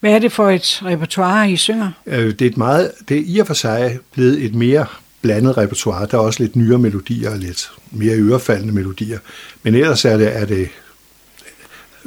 Hvad 0.00 0.12
er 0.12 0.18
det 0.18 0.32
for 0.32 0.50
et 0.50 0.82
repertoire, 0.84 1.50
I 1.50 1.56
synger? 1.56 1.90
Øh, 2.06 2.26
det 2.26 2.42
er, 2.42 2.46
et 2.46 2.56
meget, 2.56 2.92
det 3.08 3.16
er 3.16 3.22
i 3.26 3.38
og 3.38 3.46
for 3.46 3.54
sig 3.54 3.98
blevet 4.12 4.44
et 4.44 4.54
mere 4.54 4.86
blandet 5.22 5.56
repertoire. 5.56 6.06
Der 6.10 6.18
er 6.18 6.22
også 6.22 6.42
lidt 6.42 6.56
nyere 6.56 6.78
melodier 6.78 7.30
og 7.30 7.38
lidt 7.38 7.70
mere 7.90 8.16
ørefaldende 8.16 8.74
melodier. 8.74 9.18
Men 9.62 9.74
ellers 9.74 10.04
er 10.04 10.16
det, 10.16 10.36
er 10.36 10.44
det 10.44 10.68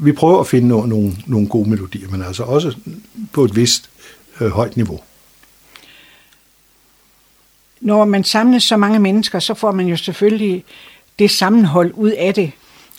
vi 0.01 0.11
prøver 0.11 0.39
at 0.39 0.47
finde 0.47 0.67
nogle, 0.67 0.89
nogle, 0.89 1.11
nogle 1.27 1.47
gode 1.47 1.69
melodier, 1.69 2.09
men 2.09 2.21
altså 2.21 2.43
også 2.43 2.75
på 3.33 3.43
et 3.43 3.55
vist 3.55 3.89
øh, 4.41 4.49
højt 4.49 4.77
niveau. 4.77 4.99
Når 7.81 8.05
man 8.05 8.23
samles 8.23 8.63
så 8.63 8.77
mange 8.77 8.99
mennesker, 8.99 9.39
så 9.39 9.53
får 9.53 9.71
man 9.71 9.87
jo 9.87 9.97
selvfølgelig 9.97 10.63
det 11.19 11.31
sammenhold 11.31 11.93
ud 11.93 12.11
af 12.11 12.33
det 12.33 12.51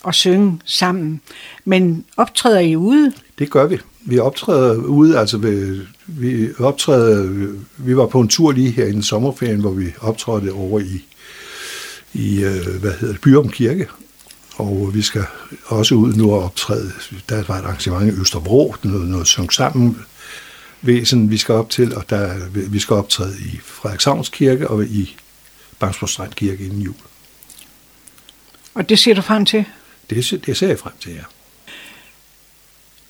og 0.03 0.15
synge 0.15 0.61
sammen. 0.65 1.21
Men 1.65 2.05
optræder 2.17 2.61
I 2.61 2.77
ude? 2.77 3.13
Det 3.39 3.51
gør 3.51 3.67
vi. 3.67 3.79
Vi 4.01 4.19
optræder 4.19 4.75
ude, 4.75 5.19
altså 5.19 5.39
ved, 5.39 5.81
vi 6.07 6.49
optræder, 6.59 7.49
vi 7.77 7.97
var 7.97 8.07
på 8.07 8.21
en 8.21 8.29
tur 8.29 8.53
lige 8.53 8.71
her 8.71 8.87
i 8.87 8.93
den 8.93 9.03
sommerferien, 9.03 9.61
hvor 9.61 9.71
vi 9.71 9.87
optrådte 10.01 10.53
over 10.53 10.81
i, 10.81 11.05
i 12.13 12.45
øh, 12.45 12.81
hvad 12.81 12.93
hedder 12.93 13.15
det, 13.15 13.21
Byrum 13.21 13.49
Kirke, 13.49 13.87
og 14.57 14.91
vi 14.95 15.03
skal 15.03 15.25
også 15.67 15.95
ud 15.95 16.13
nu 16.13 16.33
og 16.33 16.45
optræde. 16.45 16.93
Der 17.29 17.43
var 17.49 17.59
et 17.59 17.65
arrangement 17.65 18.17
i 18.17 18.21
Østerbro, 18.21 18.75
noget, 18.83 19.09
noget 19.09 19.27
sung 19.27 19.53
sammen 19.53 19.97
væsen, 20.83 21.31
vi 21.31 21.37
skal 21.37 21.55
op 21.55 21.71
til, 21.71 21.97
og 21.97 22.11
der, 22.11 22.49
vi 22.49 22.79
skal 22.79 22.95
optræde 22.97 23.35
i 23.41 23.61
Frederikshavns 23.65 24.29
Kirke 24.29 24.69
og 24.69 24.85
i 24.85 25.17
Bangsborg 25.79 26.09
Strand 26.09 26.33
Kirke 26.33 26.65
inden 26.65 26.81
jul. 26.81 26.95
Og 28.75 28.89
det 28.89 28.99
ser 28.99 29.15
du 29.15 29.21
frem 29.21 29.45
til? 29.45 29.65
Det, 30.11 30.43
det 30.47 30.57
ser 30.57 30.69
jeg 30.69 30.79
frem 30.79 30.93
til, 31.01 31.13
ja. 31.13 31.23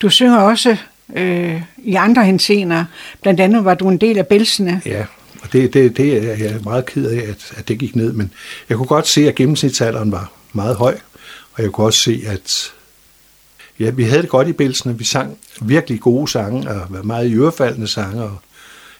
Du 0.03 0.09
synger 0.09 0.38
også 0.38 0.76
øh, 1.16 1.62
i 1.78 1.95
andre 1.95 2.24
hensener. 2.24 2.84
Blandt 3.22 3.40
andet 3.40 3.64
var 3.64 3.74
du 3.74 3.88
en 3.88 3.99
del 3.99 4.18
af 4.18 4.26
Bælsene. 4.26 4.82
Ja, 4.86 5.05
og 5.43 5.53
det, 5.53 5.74
det, 5.74 5.97
det 5.97 6.30
er 6.30 6.36
jeg 6.36 6.61
meget 6.64 6.86
ked 6.86 7.07
af, 7.07 7.28
at, 7.30 7.53
at 7.57 7.68
det 7.68 7.78
gik 7.78 7.97
ned. 7.97 8.12
Men 8.12 8.32
jeg 8.68 8.76
kunne 8.76 8.86
godt 8.86 9.07
se, 9.07 9.28
at 9.28 9.34
gennemsnitsalderen 9.34 10.12
var 10.12 10.32
meget 10.53 10.76
høj. 10.76 10.99
Og 11.55 11.62
jeg 11.62 11.72
kunne 11.72 11.86
også 11.86 11.98
se, 11.98 12.22
at 12.26 12.72
ja, 13.80 13.90
vi 13.90 14.05
havde 14.05 14.22
det 14.22 14.30
godt 14.30 14.48
i 14.48 14.53
Bælsene. 14.53 14.98
Vi 14.98 15.05
sang 15.05 15.38
virkelig 15.61 16.00
gode 16.00 16.28
sange, 16.28 16.70
og 16.70 16.86
var 16.88 17.03
meget 17.03 17.28
i 17.28 17.34
ørefaldende 17.34 17.88
sange, 17.88 18.22
og 18.22 18.36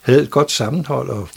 havde 0.00 0.22
et 0.22 0.30
godt 0.30 0.50
sammenhold, 0.50 1.09
og 1.09 1.28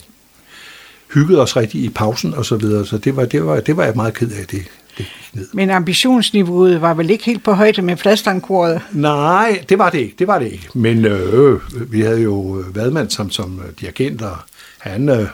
hyggede 1.13 1.41
os 1.41 1.55
rigtig 1.55 1.83
i 1.83 1.89
pausen 1.89 2.33
og 2.33 2.45
så 2.45 2.55
videre. 2.55 2.85
Så 2.85 2.97
det 2.97 3.15
var, 3.15 3.25
det 3.25 3.45
var, 3.45 3.59
det 3.59 3.77
var 3.77 3.83
jeg 3.83 3.93
meget 3.95 4.13
ked 4.13 4.31
af, 4.31 4.45
det, 4.45 4.65
det 4.97 5.05
ned. 5.33 5.47
Men 5.53 5.69
ambitionsniveauet 5.69 6.81
var 6.81 6.93
vel 6.93 7.09
ikke 7.09 7.25
helt 7.25 7.43
på 7.43 7.53
højde 7.53 7.81
med 7.81 7.97
fladstandkoret? 7.97 8.81
Nej, 8.91 9.65
det 9.69 9.79
var 9.79 9.89
det 9.89 9.99
ikke. 9.99 10.15
Det 10.19 10.27
var 10.27 10.39
det 10.39 10.51
ikke. 10.51 10.69
Men 10.73 11.05
øh, 11.05 11.61
vi 11.91 12.01
havde 12.01 12.21
jo 12.21 12.63
Vadmand 12.73 13.09
som, 13.09 13.31
som 13.31 13.61
dirigent, 13.81 14.21
og 14.21 14.37
han 14.77 15.09
øh, 15.09 15.27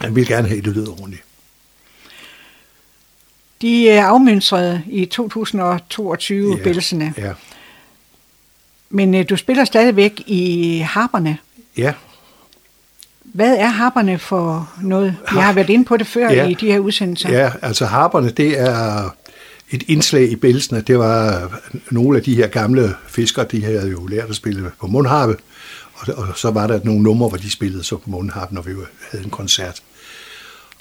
Han 0.00 0.16
vil 0.16 0.26
gerne 0.26 0.48
have, 0.48 0.60
det 0.60 0.72
lyder 0.72 0.92
ordentligt. 0.92 1.22
De 3.62 3.88
er 3.90 4.04
afmønstrede 4.04 4.82
i 4.90 5.04
2022, 5.06 6.56
Ja, 6.58 6.62
bælsene. 6.64 7.14
Ja, 7.18 7.32
Men 8.90 9.14
øh, 9.14 9.24
du 9.30 9.36
spiller 9.36 9.64
stadigvæk 9.64 10.22
i 10.26 10.78
harperne. 10.78 11.38
ja. 11.76 11.92
Hvad 13.24 13.56
er 13.56 13.66
harperne 13.66 14.18
for 14.18 14.70
noget? 14.82 15.16
Jeg 15.34 15.44
har 15.44 15.52
været 15.52 15.70
inde 15.70 15.84
på 15.84 15.96
det 15.96 16.06
før 16.06 16.30
Ja. 16.32 16.46
i 16.46 16.54
de 16.54 16.66
her 16.72 16.78
udsendelser. 16.78 17.30
Ja, 17.32 17.52
altså 17.62 17.86
harperne, 17.86 18.30
det 18.30 18.60
er 18.60 19.10
et 19.70 19.82
indslag 19.88 20.30
i 20.30 20.36
bælsene. 20.36 20.80
Det 20.80 20.98
var 20.98 21.48
nogle 21.90 22.18
af 22.18 22.24
de 22.24 22.34
her 22.34 22.46
gamle 22.46 22.94
fiskere, 23.08 23.46
de 23.50 23.64
havde 23.64 23.90
jo 23.90 24.06
lært 24.06 24.30
at 24.30 24.36
spille 24.36 24.70
på 24.80 24.86
mundharpe. 24.86 25.36
Og, 25.94 26.14
og 26.14 26.26
så 26.36 26.50
var 26.50 26.66
der 26.66 26.80
nogle 26.84 27.02
numre, 27.02 27.28
hvor 27.28 27.38
de 27.38 27.50
spillede 27.50 27.84
så 27.84 27.96
på 27.96 28.10
mundharpe, 28.10 28.54
når 28.54 28.62
vi 28.62 28.70
havde 29.10 29.24
en 29.24 29.30
koncert. 29.30 29.82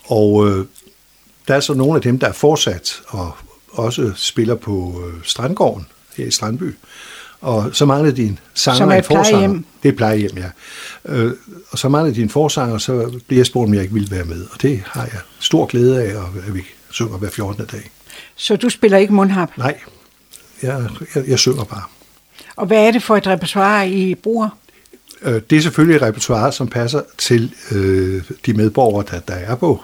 Og 0.05 0.47
øh, 0.49 0.65
der 1.50 1.56
er 1.56 1.60
så 1.60 1.74
nogle 1.74 1.95
af 1.95 2.02
dem, 2.02 2.20
der 2.20 2.28
er 2.28 2.32
fortsat 2.32 3.02
og 3.08 3.32
også 3.70 4.12
spiller 4.16 4.56
på 4.56 5.04
øh, 5.08 5.14
Strandgården 5.24 5.88
her 6.18 6.26
i 6.26 6.32
Strandby. 6.32 6.76
Og 7.41 7.70
så 7.74 7.86
manglede 7.86 8.16
de 8.16 8.24
en 8.24 8.39
sanger 8.54 8.78
Som 8.78 8.89
er 8.91 8.95
et 8.95 9.06
plejehjem. 9.06 9.26
forsanger. 9.26 9.62
Det 9.84 9.89
er 9.89 9.93
plejehjem, 9.93 10.38
ja. 10.38 10.50
Øh, 11.06 11.34
og 11.72 11.80
så 11.80 11.89
manglede 11.89 12.16
de 12.16 12.22
en 12.22 12.30
forsanger, 12.30 12.78
så 12.78 13.20
blev 13.28 13.38
jeg 13.38 13.45
spurgt, 13.45 13.68
om 13.68 13.74
jeg 13.74 13.82
ikke 13.82 13.93
ville 13.93 14.12
være 14.12 14.26
med. 14.26 14.45
Og 14.52 14.62
det 14.62 14.84
har 14.86 15.02
jeg 15.02 15.20
stor 15.39 15.66
glæde 15.66 16.04
af, 16.04 16.16
og 16.18 16.28
at 16.47 16.56
vi 16.56 16.62
synger 16.89 17.18
hver 17.18 17.30
14. 17.30 17.66
dag. 17.66 17.91
Så 18.36 18.56
du 18.56 18.70
spiller 18.70 18.97
ikke 18.97 19.14
mundharp. 19.14 19.50
Nej, 19.58 19.80
jeg, 20.64 20.89
jeg, 21.16 21.30
jeg 21.30 21.39
synger 21.39 21.64
bare. 21.64 21.84
Og 22.56 22.66
hvad 22.68 22.88
er 22.88 22.91
det 22.91 23.04
for 23.04 23.18
et 23.18 23.28
repertoire, 23.28 23.89
I 23.89 24.16
bruger? 24.16 24.50
Øh, 25.22 25.41
Det 25.49 25.57
er 25.57 25.61
selvfølgelig 25.61 25.95
et 25.95 26.01
repertoire, 26.01 26.51
som 26.51 26.67
passer 26.67 27.01
til 27.17 27.53
øh, 27.72 28.24
de 28.45 28.53
medborgere, 28.53 29.05
der, 29.11 29.20
der 29.20 29.34
er 29.34 29.55
på, 29.55 29.84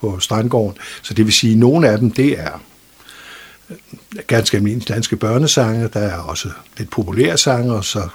på 0.00 0.20
Strandgården. 0.20 0.78
Så 1.02 1.14
det 1.14 1.24
vil 1.24 1.34
sige, 1.34 1.52
at 1.52 1.58
nogle 1.58 1.88
af 1.88 1.98
dem, 1.98 2.10
det 2.10 2.40
er 2.40 2.62
øh, 3.70 3.76
ganske 4.26 4.56
almindelige 4.56 4.94
danske 4.94 5.16
børnesange. 5.16 5.88
Der 5.88 6.00
er 6.00 6.18
også 6.18 6.48
lidt 6.78 6.90
populære 6.90 7.38
sange, 7.38 7.72
og 7.74 7.84
så 7.84 8.08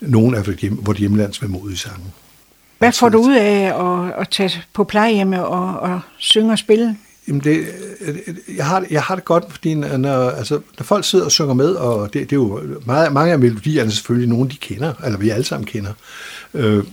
nogle 0.00 0.38
af 0.38 0.44
hjem, 0.44 0.74
hvor 0.74 0.92
de 0.92 0.98
hjemlands 0.98 1.42
med 1.42 1.50
modige 1.50 1.78
sange. 1.78 2.04
Hvad 2.78 2.92
får 2.92 3.08
du 3.08 3.18
ud 3.18 3.34
af 3.36 3.72
at, 3.84 4.20
at 4.20 4.28
tage 4.28 4.62
på 4.72 4.84
plejehjemme 4.84 5.46
og, 5.46 5.80
og 5.80 6.00
synge 6.18 6.52
og 6.52 6.58
spille? 6.58 6.96
Jamen 7.28 7.40
det, 7.44 7.66
jeg, 8.56 8.66
har, 8.66 8.80
det- 8.80 8.90
jeg 8.90 9.02
har 9.02 9.14
det 9.14 9.24
godt, 9.24 9.44
fordi 9.50 9.74
når, 9.74 10.30
altså, 10.30 10.60
når 10.78 10.84
folk 10.84 11.04
sidder 11.04 11.24
og 11.24 11.32
synger 11.32 11.54
med, 11.54 11.68
og 11.74 12.12
det, 12.12 12.20
det 12.30 12.32
er 12.32 12.36
jo 12.36 12.60
meget, 12.86 13.12
mange 13.12 13.32
af 13.32 13.38
melodierne 13.38 13.90
selvfølgelig 13.90 14.28
nogen, 14.28 14.50
de 14.50 14.56
kender, 14.56 14.92
eller 15.04 15.18
vi 15.18 15.30
alle 15.30 15.44
sammen 15.44 15.66
kender. 15.66 15.92
Øh, 16.54 16.84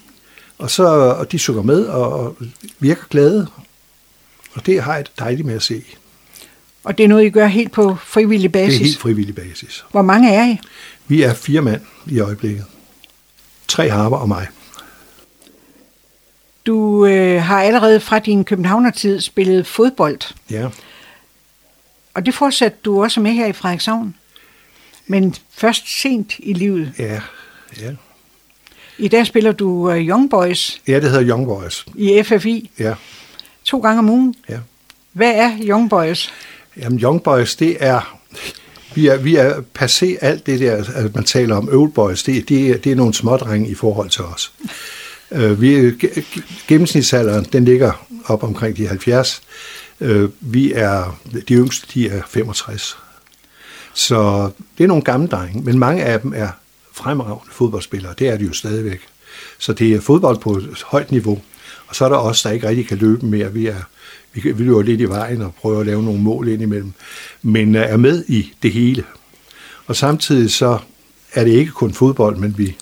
og 0.58 0.72
så 0.72 0.84
og 0.88 1.32
de 1.32 1.40
synger 1.40 1.62
med 1.62 1.86
og, 1.86 2.14
og 2.14 2.38
virker 2.80 3.04
glade, 3.10 3.48
og 4.54 4.66
det 4.66 4.82
har 4.84 4.96
jeg 4.96 5.06
det 5.06 5.20
dejligt 5.20 5.46
med 5.46 5.56
at 5.56 5.64
se. 5.64 5.84
Og 6.84 6.98
det 6.98 7.04
er 7.04 7.08
noget, 7.08 7.26
I 7.26 7.30
gør 7.30 7.48
helt 7.48 7.72
på 7.72 7.98
frivillig 8.06 8.44
Det 8.44 8.52
basis? 8.52 8.80
er 8.80 8.84
helt 8.86 8.98
frivillig 9.00 9.36
basis. 9.36 9.86
Hvor 9.92 10.02
mange 10.02 10.34
er 10.34 10.46
I? 10.48 10.58
Vi 11.08 11.22
er 11.24 11.34
fire 11.34 11.62
mand 11.62 11.82
i 12.08 12.20
øjeblikket. 12.20 12.66
Tre 13.68 13.90
harper 13.90 14.18
og 14.18 14.28
mig. 14.28 14.48
Du 16.66 17.06
øh, 17.06 17.42
har 17.42 17.62
allerede 17.64 18.00
fra 18.00 18.20
din 18.20 18.44
københavnertid 18.44 19.22
spillet 19.22 19.68
fodbold, 19.68 20.20
Ja, 20.50 20.70
og 22.14 22.26
det 22.26 22.34
fortsatte 22.34 22.78
du 22.86 23.04
også 23.04 23.20
med 23.20 23.32
her 23.32 23.46
i 23.48 23.54
Frederikshavn. 23.54 24.16
Men 25.08 25.36
først 25.52 26.02
sent 26.02 26.34
i 26.40 26.54
livet. 26.54 26.94
ja, 27.00 27.22
ja. 27.82 27.92
I 28.98 29.08
dag 29.08 29.28
spiller 29.28 29.52
du 29.52 29.92
øh, 29.92 30.08
Young 30.08 30.30
Boys 30.30 30.82
Ja, 30.88 31.00
det 31.00 31.10
hedder 31.12 31.28
Young 31.30 31.46
Boys. 31.46 31.86
i 31.96 32.24
FFI 32.24 32.72
Ja, 32.80 32.94
to 33.64 33.80
gange 33.80 34.00
om 34.00 34.10
ugen. 34.10 34.36
ja. 34.50 34.58
Hvad 35.12 35.32
er 35.36 35.52
Young 35.62 35.90
Boys? 35.90 36.34
Jamen, 36.78 37.00
Young 37.00 37.24
Boys, 37.24 37.56
det 37.56 37.78
er... 37.80 38.18
Vi 38.96 39.08
er, 39.08 39.18
vi 39.18 39.36
er 39.36 39.62
passé 39.80 40.18
alt 40.26 40.46
det 40.46 40.60
der, 40.60 40.84
at 40.96 41.16
man 41.16 41.24
taler 41.24 41.56
om 41.56 41.70
old 41.72 41.92
boys, 41.92 42.24
det, 42.24 42.50
det, 42.50 42.70
er, 42.70 42.78
det 42.78 42.92
er 42.92 42.96
nogle 42.96 43.14
smådrenge 43.14 43.70
i 43.70 43.76
forhold 43.76 44.10
til 44.10 44.22
os. 44.24 44.54
Øh, 45.34 45.62
vi 45.62 45.92
gennemsnitsalderen, 46.68 47.46
den 47.54 47.66
ligger 47.66 48.06
op 48.26 48.44
omkring 48.44 48.78
de 48.78 48.88
70. 48.88 49.42
Øh, 50.02 50.30
vi 50.40 50.74
er, 50.74 51.20
de 51.48 51.54
yngste, 51.54 51.88
de 51.94 52.10
er 52.10 52.22
65. 52.28 52.98
Så 53.94 54.50
det 54.78 54.84
er 54.84 54.88
nogle 54.88 55.04
gamle 55.04 55.28
drenge, 55.28 55.62
men 55.62 55.80
mange 55.80 56.04
af 56.04 56.20
dem 56.22 56.34
er 56.36 56.50
fremragende 56.94 57.52
fodboldspillere. 57.52 58.14
Det 58.20 58.30
er 58.30 58.38
de 58.38 58.46
jo 58.46 58.54
stadigvæk. 58.54 59.02
Så 59.58 59.74
det 59.74 59.94
er 59.94 60.02
fodbold 60.02 60.38
på 60.38 60.52
et 60.52 60.84
højt 60.86 61.12
niveau. 61.12 61.42
Og 61.88 61.96
så 61.96 62.06
er 62.06 62.10
der 62.10 62.18
os, 62.18 62.42
der 62.42 62.50
ikke 62.50 62.68
rigtig 62.68 62.88
kan 62.88 62.98
løbe 62.98 63.26
mere. 63.26 63.54
Vi, 63.54 63.68
er, 63.68 63.82
vi, 64.34 64.52
vi 64.52 64.64
løber 64.64 64.82
lidt 64.82 65.02
i 65.02 65.06
vejen 65.06 65.42
og 65.42 65.56
prøver 65.56 65.80
at 65.80 65.86
lave 65.86 66.04
nogle 66.04 66.22
mål 66.22 66.48
indimellem. 66.48 66.94
Men 67.42 67.76
øh, 67.76 67.82
er 67.82 67.98
med 67.98 68.26
i 68.28 68.54
det 68.64 68.72
hele. 68.72 69.04
Og 69.88 69.96
samtidig 69.96 70.52
så 70.52 70.78
er 71.34 71.44
det 71.44 71.52
ikke 71.52 71.72
kun 71.72 71.94
fodbold, 71.94 72.38
men 72.38 72.58
vi 72.58 72.76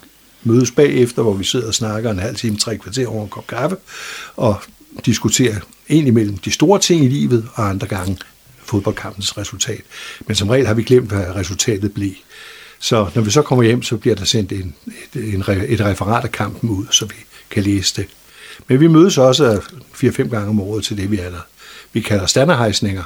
mødes 0.44 0.72
bagefter, 0.72 1.22
hvor 1.22 1.34
vi 1.34 1.44
sidder 1.44 1.68
og 1.68 1.74
snakker 1.74 2.12
en 2.12 2.20
halv 2.20 2.36
time, 2.36 2.58
tre 2.58 2.78
kvarter 2.78 3.08
over 3.08 3.24
en 3.24 3.30
kop 3.30 3.48
kaffe, 3.48 3.78
og 4.36 4.62
diskuterer 5.06 5.56
indimellem 5.88 6.38
de 6.38 6.52
store 6.52 6.80
ting 6.80 7.06
i 7.06 7.08
livet, 7.08 7.48
og 7.54 7.70
andre 7.70 7.88
gange 7.88 8.18
fodboldkampens 8.66 9.38
resultat. 9.38 9.82
Men 10.28 10.36
som 10.36 10.50
regel 10.50 10.68
har 10.68 10.74
vi 10.74 10.84
glemt, 10.84 11.10
hvad 11.10 11.36
resultatet 11.36 11.94
blev. 11.94 12.12
Så 12.80 13.10
når 13.16 13.22
vi 13.22 13.32
så 13.32 13.42
kommer 13.42 13.64
hjem, 13.64 13.84
så 13.84 13.98
bliver 13.98 14.16
der 14.16 14.26
sendt 14.26 14.52
en, 14.52 14.76
et, 15.14 15.34
en, 15.34 15.44
et 15.68 15.82
referat 15.82 16.24
af 16.24 16.32
kampen 16.32 16.70
ud, 16.70 16.86
så 16.92 17.06
vi 17.06 17.16
kan 17.50 17.64
læse 17.64 17.96
det. 17.96 18.08
Men 18.68 18.80
vi 18.80 18.88
mødes 18.88 19.18
også 19.18 19.62
4-5 19.94 20.10
gange 20.10 20.50
om 20.50 20.62
året 20.62 20.84
til 20.84 20.98
det, 20.98 21.12
vi, 21.12 21.16
kalder, 21.16 21.46
vi 21.94 22.02
kalder 22.02 22.26
standardhejsninger, 22.26 23.04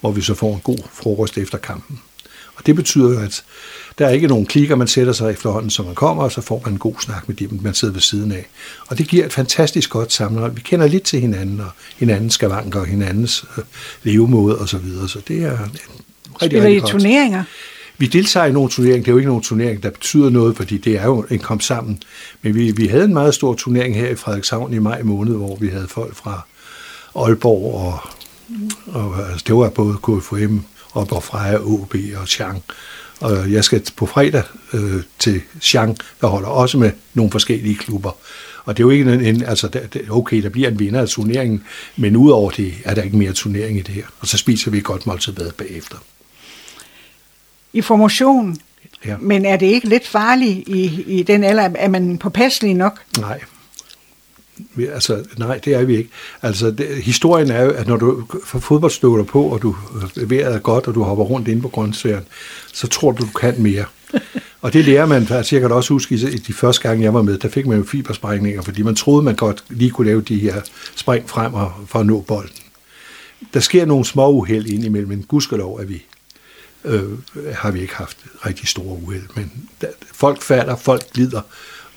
hvor 0.00 0.12
vi 0.12 0.20
så 0.20 0.34
får 0.34 0.54
en 0.54 0.60
god 0.60 0.78
frokost 0.92 1.38
efter 1.38 1.58
kampen. 1.58 2.00
Og 2.54 2.66
det 2.66 2.76
betyder 2.76 3.08
jo, 3.12 3.20
at 3.20 3.44
der 3.98 4.06
er 4.06 4.10
ikke 4.10 4.26
nogen 4.28 4.46
klikker, 4.46 4.76
man 4.76 4.86
sætter 4.86 5.12
sig 5.12 5.30
efterhånden, 5.30 5.70
som 5.70 5.84
man 5.84 5.94
kommer, 5.94 6.22
og 6.22 6.32
så 6.32 6.40
får 6.40 6.62
man 6.64 6.72
en 6.72 6.78
god 6.78 6.94
snak 7.00 7.28
med 7.28 7.36
dem, 7.36 7.60
man 7.62 7.74
sidder 7.74 7.94
ved 7.94 8.00
siden 8.00 8.32
af. 8.32 8.46
Og 8.88 8.98
det 8.98 9.08
giver 9.08 9.26
et 9.26 9.32
fantastisk 9.32 9.90
godt 9.90 10.12
sammenhold. 10.12 10.52
Vi 10.54 10.60
kender 10.60 10.86
lidt 10.86 11.02
til 11.02 11.20
hinanden, 11.20 11.60
og 11.60 11.70
hinandens 11.96 12.34
skavanker, 12.34 12.80
og 12.80 12.86
hinandens 12.86 13.44
øh, 13.58 13.64
levemåde 14.02 14.58
osv. 14.58 14.66
Så, 14.66 14.78
videre. 14.78 15.08
så 15.08 15.20
det 15.28 15.42
er 15.42 15.58
rigtig, 15.62 15.80
Spiller 16.42 16.66
I 16.66 16.78
godt. 16.78 16.90
turneringer? 16.90 17.44
Vi 17.98 18.06
deltager 18.06 18.46
i 18.46 18.52
nogle 18.52 18.70
turneringer. 18.70 19.02
Det 19.02 19.08
er 19.08 19.12
jo 19.12 19.18
ikke 19.18 19.28
nogen 19.28 19.42
turnering, 19.42 19.82
der 19.82 19.90
betyder 19.90 20.30
noget, 20.30 20.56
fordi 20.56 20.78
det 20.78 20.94
er 20.98 21.04
jo 21.04 21.24
en 21.30 21.38
kom 21.38 21.60
sammen. 21.60 22.02
Men 22.42 22.54
vi, 22.54 22.70
vi 22.70 22.86
havde 22.86 23.04
en 23.04 23.12
meget 23.12 23.34
stor 23.34 23.54
turnering 23.54 23.96
her 23.96 24.08
i 24.08 24.14
Frederikshavn 24.14 24.72
i 24.74 24.78
maj 24.78 25.02
måned, 25.02 25.34
hvor 25.34 25.56
vi 25.56 25.68
havde 25.68 25.88
folk 25.88 26.14
fra 26.14 26.46
Aalborg 27.16 27.74
og, 27.74 28.00
og 28.86 29.30
altså, 29.30 29.44
det 29.46 29.54
var 29.54 29.70
både 29.70 29.94
KFM, 29.94 30.58
Aalborg 30.96 31.22
Freja, 31.22 31.58
OB 31.58 31.94
og 32.16 32.28
Chang. 32.28 32.62
Og 33.20 33.52
jeg 33.52 33.64
skal 33.64 33.82
på 33.96 34.06
fredag 34.06 34.42
øh, 34.72 35.02
til 35.18 35.40
Chang, 35.60 35.98
der 36.20 36.26
holder 36.26 36.48
også 36.48 36.78
med 36.78 36.90
nogle 37.14 37.30
forskellige 37.30 37.74
klubber. 37.74 38.16
Og 38.64 38.76
det 38.76 38.82
er 38.82 38.84
jo 38.84 38.90
ikke 38.90 39.12
en, 39.12 39.20
en 39.20 39.42
altså 39.42 39.68
der, 39.68 39.80
okay, 40.10 40.42
der 40.42 40.48
bliver 40.48 40.68
en 40.68 40.78
vinder 40.78 41.00
af 41.00 41.08
turneringen, 41.08 41.64
men 41.96 42.16
udover 42.16 42.50
det 42.50 42.74
er 42.84 42.94
der 42.94 43.02
ikke 43.02 43.16
mere 43.16 43.32
turnering 43.32 43.78
i 43.78 43.82
det 43.82 43.94
her. 43.94 44.04
Og 44.20 44.26
så 44.26 44.38
spiser 44.38 44.70
vi 44.70 44.78
et 44.78 44.84
godt 44.84 45.06
måltid 45.06 45.32
mad 45.32 45.52
bagefter. 45.52 45.96
I 47.72 47.80
formation? 47.80 48.56
Ja. 49.04 49.16
Men 49.20 49.44
er 49.44 49.56
det 49.56 49.66
ikke 49.66 49.88
lidt 49.88 50.06
farligt 50.06 50.68
i, 50.68 51.02
i 51.06 51.22
den 51.22 51.44
alder? 51.44 51.70
Er 51.74 51.88
man 51.88 52.18
påpasselig 52.18 52.74
nok? 52.74 53.00
Nej. 53.18 53.40
Vi, 54.74 54.86
altså, 54.86 55.24
nej, 55.38 55.60
det 55.64 55.74
er 55.74 55.84
vi 55.84 55.96
ikke. 55.96 56.10
Altså, 56.42 56.70
det, 56.70 56.86
historien 57.02 57.50
er 57.50 57.62
jo, 57.62 57.70
at 57.70 57.86
når 57.86 57.96
du 57.96 58.24
får 58.44 58.58
fodboldstøvler 58.58 59.24
på, 59.24 59.42
og 59.42 59.62
du 59.62 59.76
øh, 60.16 60.30
vejret 60.30 60.54
er 60.54 60.58
godt, 60.58 60.86
og 60.86 60.94
du 60.94 61.02
hopper 61.02 61.24
rundt 61.24 61.48
inde 61.48 61.62
på 61.62 61.68
grøntsværen, 61.68 62.24
så 62.72 62.86
tror 62.86 63.12
du, 63.12 63.22
du 63.22 63.38
kan 63.38 63.54
mere. 63.58 63.84
og 64.62 64.72
det 64.72 64.84
lærer 64.84 65.06
man, 65.06 65.26
altså, 65.30 65.58
da 65.58 65.74
også 65.74 65.94
huske, 65.94 66.14
i 66.14 66.18
de 66.18 66.52
første 66.52 66.88
gange, 66.88 67.04
jeg 67.04 67.14
var 67.14 67.22
med, 67.22 67.38
der 67.38 67.48
fik 67.48 67.66
man 67.66 67.78
jo 67.78 67.84
fibersprængninger, 67.84 68.62
fordi 68.62 68.82
man 68.82 68.94
troede, 68.94 69.22
man 69.22 69.36
godt 69.36 69.64
lige 69.68 69.90
kunne 69.90 70.06
lave 70.06 70.20
de 70.20 70.38
her 70.38 70.60
spring 70.96 71.30
frem 71.30 71.54
og, 71.54 71.72
for 71.86 71.98
at 71.98 72.06
nå 72.06 72.20
bolden. 72.20 72.56
Der 73.54 73.60
sker 73.60 73.86
nogle 73.86 74.04
små 74.04 74.30
uheld 74.30 74.66
indimellem, 74.66 75.08
men 75.08 75.22
gudskelov 75.28 75.76
er 75.76 75.84
vi 75.84 76.02
øh, 76.84 77.18
har 77.54 77.70
vi 77.70 77.80
ikke 77.80 77.94
haft 77.94 78.16
rigtig 78.46 78.68
store 78.68 78.98
uheld, 79.02 79.22
men 79.36 79.52
der, 79.80 79.86
folk 80.12 80.42
falder, 80.42 80.76
folk 80.76 81.12
glider, 81.12 81.42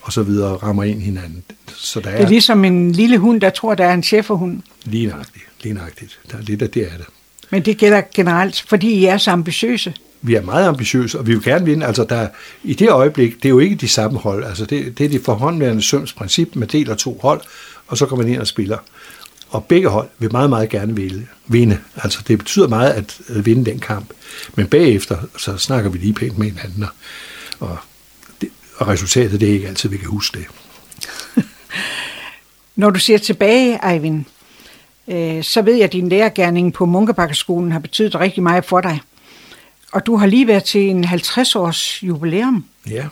og 0.02 0.14
så 0.14 0.24
videre, 0.24 0.56
rammer 0.56 0.84
ind 0.84 1.02
hinanden. 1.02 1.44
Så 1.76 2.00
der 2.00 2.10
Det 2.12 2.20
er 2.20 2.24
er 2.26 2.30
ligesom 2.30 2.66
en 2.66 2.92
lille 2.92 3.18
hund, 3.18 3.42
der 3.42 3.50
tror, 3.50 3.76
der 3.76 3.86
er 3.86 3.94
en 3.94 4.04
cheferhund. 4.04 4.62
lige 4.86 5.08
nøjagtigt, 5.08 5.46
lige 5.64 5.74
nøjagtigt. 5.74 6.20
Der 6.32 6.38
er 6.38 6.42
lidt 6.42 6.62
af 6.62 6.70
det 6.70 6.84
er 6.84 6.98
det. 6.98 7.06
Men 7.50 7.66
det 7.66 7.78
gælder 7.78 8.02
generelt, 8.16 8.64
fordi 8.68 8.92
I 8.92 9.06
er 9.06 9.18
så 9.18 9.32
ambitiøse. 9.32 9.94
Vi 10.22 10.36
er 10.36 10.42
meget 10.42 10.68
ambitiøse, 10.68 11.20
og 11.20 11.28
vi 11.28 11.34
vil 11.34 11.44
gerne 11.44 11.66
vinde. 11.66 11.86
Altså, 11.86 12.04
der, 12.10 12.28
I 12.64 12.74
det 12.74 12.90
øjeblik, 12.90 13.36
det 13.36 13.46
er 13.46 13.50
jo 13.50 13.60
ikke 13.60 13.76
de 13.76 13.88
samme 13.88 14.20
hold. 14.20 14.44
Altså, 14.46 14.66
det, 14.66 14.98
det 14.98 15.06
er 15.06 15.10
det 15.10 15.22
forhåndværende 15.26 15.82
søms 15.82 16.14
princip. 16.14 16.56
Man 16.56 16.68
deler 16.68 16.96
to 16.96 17.20
hold, 17.22 17.42
og 17.88 17.98
så 17.98 18.06
går 18.06 18.16
man 18.16 18.28
ind 18.28 18.40
og 18.40 18.48
spiller. 18.48 18.78
Og 19.50 19.66
begge 19.66 19.88
hold 19.90 20.08
vil 20.20 20.32
meget, 20.32 20.50
meget 20.50 20.70
gerne 20.70 20.96
vinde. 20.96 21.26
vinde. 21.48 21.78
Altså, 21.96 22.20
det 22.28 22.38
betyder 22.38 22.68
meget 22.68 22.90
at 22.92 23.46
vinde 23.46 23.66
den 23.72 23.80
kamp. 23.80 24.06
Men 24.56 24.68
bagefter, 24.68 25.18
så 25.38 25.58
snakker 25.58 25.90
vi 25.90 25.98
lige 25.98 26.14
pænt 26.14 26.38
med 26.38 26.48
hinanden, 26.52 26.86
og, 27.60 27.78
og, 28.82 28.88
resultatet, 28.88 29.40
det 29.40 29.50
er 29.50 29.54
ikke 29.54 29.68
altid, 29.68 29.90
vi 29.90 29.98
kan 29.98 30.08
huske 30.08 30.40
det. 30.40 30.48
Når 32.82 32.90
du 32.90 33.00
ser 33.00 33.18
tilbage, 33.18 33.92
Eivind, 33.94 34.26
øh, 35.08 35.44
så 35.44 35.62
ved 35.62 35.74
jeg, 35.74 35.84
at 35.84 35.94
din 35.94 36.10
lærergærning 36.10 36.74
på 36.74 36.86
Munkebakkeskolen 36.86 37.72
har 37.72 37.80
betydet 37.80 38.16
rigtig 38.16 38.44
meget 38.44 38.66
for 38.66 38.82
dig. 38.82 39.02
Og 39.92 40.06
du 40.06 40.16
har 40.16 40.26
lige 40.26 40.48
været 40.48 40.64
til 40.64 40.82
en 40.82 41.06
50-års 41.06 42.04
jubilæum. 42.04 42.66
Ja. 42.90 43.06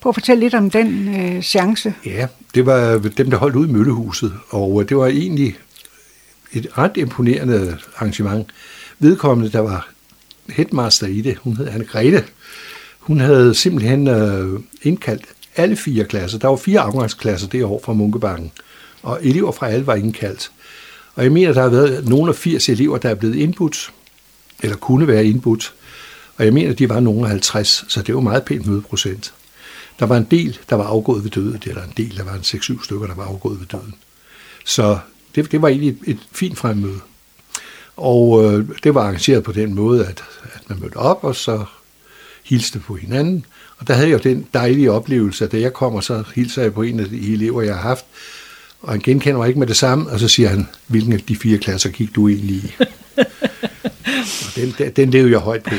Prøv 0.00 0.10
at 0.10 0.14
fortælle 0.14 0.40
lidt 0.40 0.54
om 0.54 0.70
den 0.70 1.20
øh, 1.20 1.44
seance. 1.44 1.94
Ja, 2.06 2.26
det 2.54 2.66
var 2.66 2.98
dem, 3.16 3.30
der 3.30 3.36
holdt 3.36 3.56
ud 3.56 3.68
i 3.68 3.70
Møllehuset, 3.70 4.32
og 4.50 4.88
det 4.88 4.96
var 4.96 5.06
egentlig 5.06 5.56
et 6.52 6.78
ret 6.78 6.96
imponerende 6.96 7.78
arrangement. 7.96 8.46
Vedkommende, 8.98 9.52
der 9.52 9.60
var 9.60 9.88
headmaster 10.48 11.06
i 11.06 11.20
det, 11.20 11.36
hun 11.36 11.56
hed 11.56 11.68
Anne 11.68 11.84
Grete, 11.84 12.24
hun 13.00 13.20
havde 13.20 13.54
simpelthen 13.54 14.08
øh, 14.08 14.60
indkaldt 14.82 15.24
alle 15.56 15.76
fire 15.76 16.04
klasser. 16.04 16.38
Der 16.38 16.48
var 16.48 16.56
fire 16.56 16.80
afgangsklasser 16.80 17.48
det 17.48 17.64
år 17.64 17.80
fra 17.84 17.92
Munkebanken, 17.92 18.52
og 19.02 19.18
elever 19.22 19.52
fra 19.52 19.68
alle 19.68 19.86
var 19.86 19.94
indkaldt. 19.94 20.50
Og 21.14 21.24
jeg 21.24 21.32
mener, 21.32 21.52
der 21.52 21.62
har 21.62 21.68
været 21.68 22.08
nogle 22.08 22.28
af 22.28 22.34
80 22.34 22.68
elever, 22.68 22.98
der 22.98 23.08
er 23.08 23.14
blevet 23.14 23.34
indbudt, 23.34 23.92
eller 24.62 24.76
kunne 24.76 25.06
være 25.06 25.24
indbudt, 25.24 25.74
og 26.36 26.44
jeg 26.44 26.52
mener, 26.52 26.72
de 26.72 26.88
var 26.88 27.00
nogle 27.00 27.22
af 27.22 27.28
50, 27.28 27.84
så 27.88 28.02
det 28.02 28.14
var 28.14 28.20
meget 28.20 28.44
pænt 28.44 28.66
mødeprocent. 28.66 29.34
Der 29.98 30.06
var 30.06 30.16
en 30.16 30.26
del, 30.30 30.58
der 30.70 30.76
var 30.76 30.84
afgået 30.84 31.24
ved 31.24 31.30
døden, 31.30 31.62
eller 31.66 31.82
en 31.82 31.92
del, 31.96 32.16
der 32.16 32.24
var 32.24 32.34
en 32.34 32.40
6-7 32.40 32.84
stykker, 32.84 33.06
der 33.06 33.14
var 33.14 33.24
afgået 33.24 33.60
ved 33.60 33.66
døden. 33.66 33.94
Så 34.64 34.98
det, 35.34 35.52
det 35.52 35.62
var 35.62 35.68
egentlig 35.68 35.88
et, 35.88 35.98
et 36.06 36.18
fint 36.32 36.58
fremmøde. 36.58 37.00
Og 37.96 38.44
øh, 38.44 38.68
det 38.84 38.94
var 38.94 39.02
arrangeret 39.02 39.44
på 39.44 39.52
den 39.52 39.74
måde, 39.74 40.06
at, 40.06 40.24
at 40.42 40.60
man 40.68 40.80
mødte 40.80 40.96
op, 40.96 41.24
og 41.24 41.36
så 41.36 41.64
hilste 42.50 42.78
på 42.78 42.94
hinanden. 42.94 43.44
Og 43.78 43.88
der 43.88 43.94
havde 43.94 44.08
jeg 44.08 44.24
jo 44.24 44.30
den 44.30 44.46
dejlige 44.54 44.92
oplevelse, 44.92 45.44
at 45.44 45.52
da 45.52 45.60
jeg 45.60 45.72
kommer, 45.72 46.00
så 46.00 46.24
hilser 46.34 46.62
jeg 46.62 46.74
på 46.74 46.82
en 46.82 47.00
af 47.00 47.06
de 47.08 47.32
elever, 47.32 47.62
jeg 47.62 47.74
har 47.74 47.82
haft, 47.82 48.04
og 48.80 48.92
han 48.92 49.00
genkender 49.00 49.38
mig 49.38 49.48
ikke 49.48 49.58
med 49.58 49.66
det 49.66 49.76
samme, 49.76 50.10
og 50.10 50.20
så 50.20 50.28
siger 50.28 50.48
han, 50.48 50.68
hvilken 50.86 51.12
af 51.12 51.20
de 51.20 51.36
fire 51.36 51.58
klasser 51.58 51.90
gik 51.90 52.14
du 52.14 52.28
egentlig 52.28 52.56
i? 52.56 52.72
og 54.46 54.56
den, 54.56 54.92
den 54.96 55.10
levede 55.10 55.32
jeg 55.32 55.38
højt 55.38 55.62
på. 55.62 55.74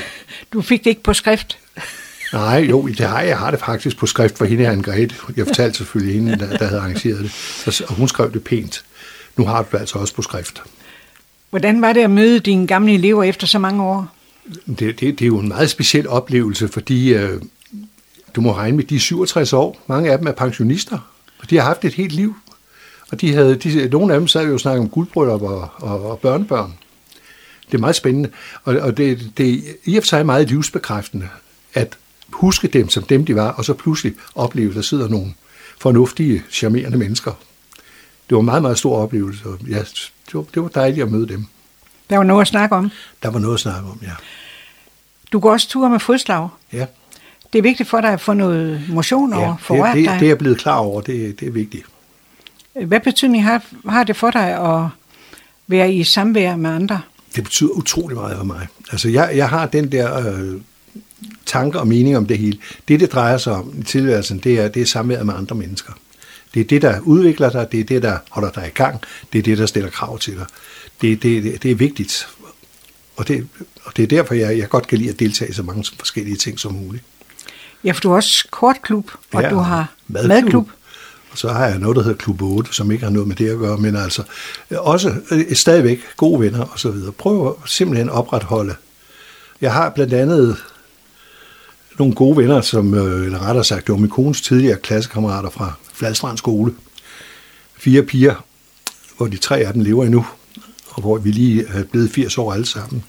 Du 0.54 0.62
fik 0.62 0.84
det 0.84 0.90
ikke 0.90 1.04
på 1.04 1.14
skrift? 1.14 1.58
Nej, 2.34 2.58
jo, 2.70 2.88
det 2.88 3.00
har 3.00 3.20
jeg. 3.20 3.30
jeg 3.30 3.38
har 3.38 3.52
det 3.52 3.60
faktisk 3.60 3.98
på 3.98 4.06
skrift 4.06 4.38
for 4.38 4.46
hende, 4.46 4.68
Anne 4.68 4.84
Grete. 4.84 5.16
Jeg 5.36 5.48
fortalte 5.48 5.78
selvfølgelig 5.78 6.16
hende, 6.16 6.40
der, 6.40 6.58
der 6.58 6.66
havde 6.66 6.82
arrangeret 6.82 7.32
det. 7.66 7.82
Og 7.82 7.96
hun 7.96 8.08
skrev 8.08 8.34
det 8.34 8.44
pænt. 8.44 8.84
Nu 9.38 9.46
har 9.46 9.62
du 9.62 9.68
det 9.72 9.80
altså 9.80 10.00
også 10.00 10.16
på 10.16 10.22
skrift. 10.22 10.64
Hvordan 11.50 11.82
var 11.82 11.94
det 11.94 12.02
at 12.02 12.10
møde 12.10 12.40
dine 12.40 12.68
gamle 12.68 12.94
elever 12.94 13.24
efter 13.24 13.48
så 13.48 13.60
mange 13.60 13.84
år? 13.84 14.08
Det, 14.68 14.80
det, 14.80 15.00
det 15.00 15.22
er 15.22 15.28
jo 15.28 15.39
en 15.39 15.48
meget 15.48 15.70
speciel 15.70 16.08
oplevelse, 16.08 16.68
fordi 16.68 17.14
øh, 17.14 17.42
du 18.36 18.42
må 18.42 18.54
regne 18.54 18.78
med, 18.78 18.84
de 18.84 19.00
67 19.00 19.54
år. 19.54 19.84
Mange 19.88 20.12
af 20.12 20.18
dem 20.18 20.28
er 20.28 20.32
pensionister, 20.32 21.00
og 21.39 21.50
de 21.50 21.56
har 21.58 21.64
haft 21.64 21.86
et 21.86 21.94
helt 21.94 22.12
liv. 22.12 22.36
Og 23.12 23.22
de 23.22 23.34
havde, 23.34 23.56
de, 23.56 23.89
nogle 23.89 24.14
af 24.14 24.20
dem 24.20 24.28
sad 24.28 24.48
jo 24.48 24.54
og 24.54 24.60
snakkede 24.60 24.84
om 24.84 24.89
guldbryllup 24.89 25.42
og, 25.42 25.70
og, 25.76 26.12
og 26.12 26.20
børnebørn. 26.20 26.74
Det 27.66 27.78
er 27.78 27.82
meget 27.82 27.96
spændende, 27.96 28.30
og, 28.64 28.76
og 28.76 28.98
det, 28.98 29.32
det 29.38 29.54
er 29.54 29.74
i 29.86 29.98
og 29.98 30.04
for 30.04 30.08
sig 30.08 30.26
meget 30.26 30.50
livsbekræftende, 30.50 31.30
at 31.74 31.98
huske 32.30 32.68
dem 32.68 32.89
som 32.89 33.04
dem, 33.04 33.26
de 33.26 33.36
var, 33.36 33.50
og 33.50 33.66
så 33.66 33.74
pludselig 33.74 34.14
opleve, 34.36 34.70
at 34.70 34.76
der 34.76 34.82
sidder 34.82 35.08
nogle 35.08 35.34
fornuftige, 35.80 36.44
charmerende 36.52 36.98
mennesker. 36.98 37.32
Det 38.30 38.36
var 38.36 38.39
en 38.39 38.46
meget, 38.46 38.62
meget 38.62 38.78
stor 38.78 38.98
oplevelse, 38.98 39.46
og 39.46 39.60
ja, 39.70 39.80
det, 39.80 40.34
var, 40.34 40.46
det 40.54 40.62
var 40.62 40.68
dejligt 40.68 41.04
at 41.06 41.12
møde 41.12 41.28
dem. 41.28 41.46
Der 42.12 42.18
var 42.18 42.24
noget 42.24 42.41
at 42.41 42.47
snakke 42.47 42.76
om? 42.76 42.91
Der 43.24 43.30
var 43.30 43.39
noget 43.39 43.53
at 43.53 43.59
snakke 43.59 43.89
om, 43.89 43.99
ja. 44.01 44.12
Du 45.32 45.39
går 45.39 45.51
også 45.51 45.70
ture 45.70 45.89
med 45.89 45.99
fodslag? 45.99 46.49
Ja. 46.74 46.86
Det 47.53 47.59
er 47.59 47.64
vigtigt 47.64 47.89
for 47.89 48.01
dig 48.01 48.09
at 48.09 48.22
få 48.22 48.34
noget 48.34 48.82
motion 48.89 49.34
og 49.34 49.55
få 49.59 49.76
det, 49.76 49.84
det, 49.84 49.95
det, 49.95 50.05
dig? 50.05 50.20
det 50.20 50.26
er 50.26 50.30
jeg 50.30 50.38
blevet 50.38 50.57
klar 50.57 50.78
over, 50.78 51.01
det, 51.01 51.39
det 51.39 51.47
er 51.47 51.51
vigtigt. 51.51 51.86
Hvad 52.86 52.99
betydning 52.99 53.43
har, 53.43 53.64
har 53.89 54.03
det 54.03 54.16
for 54.16 54.32
dig 54.32 54.74
at 54.74 54.88
være 55.68 55.93
i 55.93 56.03
samvær 56.03 56.55
med 56.55 56.70
andre? 56.70 57.01
Det 57.36 57.43
betyder 57.43 57.70
utrolig 57.70 58.18
meget 58.18 58.38
for 58.38 58.43
mig. 58.43 58.68
Altså, 58.91 59.09
jeg, 59.09 59.32
jeg 59.36 59.49
har 59.49 59.66
den 59.66 59.91
der 59.91 60.28
øh, 60.28 60.62
tanker 61.45 61.80
og 61.80 61.88
mening 61.88 62.18
om 62.18 62.26
det 62.26 62.38
hele. 62.38 62.57
Det, 62.88 62.99
det 62.99 63.12
drejer 63.12 63.38
sig 63.38 63.53
om 63.53 63.74
i 63.80 63.84
tilværelsen, 63.84 64.38
det 64.38 64.59
er, 64.59 64.68
det 64.68 64.82
er 64.82 64.86
samværet 64.86 65.26
med 65.26 65.34
andre 65.34 65.55
mennesker. 65.55 65.93
Det 66.53 66.59
er 66.59 66.64
det, 66.64 66.82
der 66.82 66.99
udvikler 66.99 67.49
dig, 67.49 67.72
det 67.72 67.80
er 67.80 67.84
det, 67.84 68.03
der 68.03 68.18
holder 68.30 68.51
dig 68.51 68.68
i 68.68 68.70
gang, 68.70 69.01
det 69.34 69.39
er 69.39 69.43
det, 69.43 69.57
der 69.57 69.66
stiller 69.66 69.89
krav 69.89 70.20
til 70.20 70.34
dig. 70.34 70.45
Det, 71.02 71.24
det, 71.24 71.64
det 71.64 71.72
er 71.72 71.76
vigtigt, 71.76 72.28
og 73.16 73.28
det, 73.28 73.47
og 73.84 73.97
det 73.97 74.04
er 74.04 74.08
derfor, 74.08 74.34
jeg, 74.34 74.58
jeg 74.58 74.70
godt 74.70 74.88
kan 74.88 74.97
lide 74.97 75.10
at 75.10 75.20
deltage 75.20 75.49
i 75.49 75.54
så 75.54 75.64
mange 75.64 75.86
forskellige 75.99 76.36
ting 76.36 76.60
som 76.60 76.74
muligt. 76.74 77.04
Ja, 77.84 77.91
for 77.91 78.02
du 78.02 78.10
har 78.10 78.16
også 78.16 78.47
kortklub, 78.52 79.12
og 79.34 79.41
ja, 79.41 79.49
du 79.49 79.58
har 79.58 79.93
madklub. 80.08 80.30
madklub. 80.30 80.70
Og 81.32 81.38
så 81.38 81.49
har 81.49 81.68
jeg 81.68 81.80
noget, 81.80 81.95
der 81.95 82.04
hedder 82.04 82.18
Klub 82.18 82.41
8, 82.41 82.74
som 82.74 82.91
ikke 82.91 83.04
har 83.04 83.12
noget 83.12 83.28
med 83.28 83.36
det 83.36 83.49
at 83.49 83.58
gøre, 83.58 83.78
men 83.78 83.95
altså 83.95 84.24
også 84.72 85.16
øh, 85.32 85.56
stadigvæk 85.56 85.99
gode 86.18 86.39
venner 86.39 86.66
og 86.66 86.80
så 86.80 86.91
videre. 86.91 87.12
Prøv 87.12 87.47
at 87.47 87.70
simpelthen 87.70 88.10
opretholde. 88.10 88.76
Jeg 89.62 89.74
har 89.74 89.89
blandt 89.89 90.14
andet 90.14 90.58
nogle 91.99 92.16
gode 92.16 92.38
venner, 92.38 92.62
som, 92.62 92.93
øh, 92.93 93.26
eller 93.26 93.39
rettere 93.39 93.64
sagt, 93.64 93.88
det 93.88 93.93
var 93.93 93.99
min 93.99 94.10
kones 94.10 94.41
tidligere 94.41 94.78
klassekammerater 94.78 95.49
fra 95.49 95.74
Fladstrand 95.93 96.38
skole. 96.38 96.74
Fire 97.78 98.04
piger, 98.04 98.36
hvor 99.18 99.28
de 99.28 99.38
tre 99.38 99.58
af 99.60 99.74
dem 99.74 99.82
lever 99.82 100.06
endnu, 100.06 100.26
og 100.92 101.02
hvor 101.02 101.18
vi 101.18 101.32
lige 101.32 101.66
er 101.68 101.84
blevet 101.84 102.12
80 102.12 102.38
år 102.38 102.54
alle 102.54 102.66
sammen. 102.66 103.04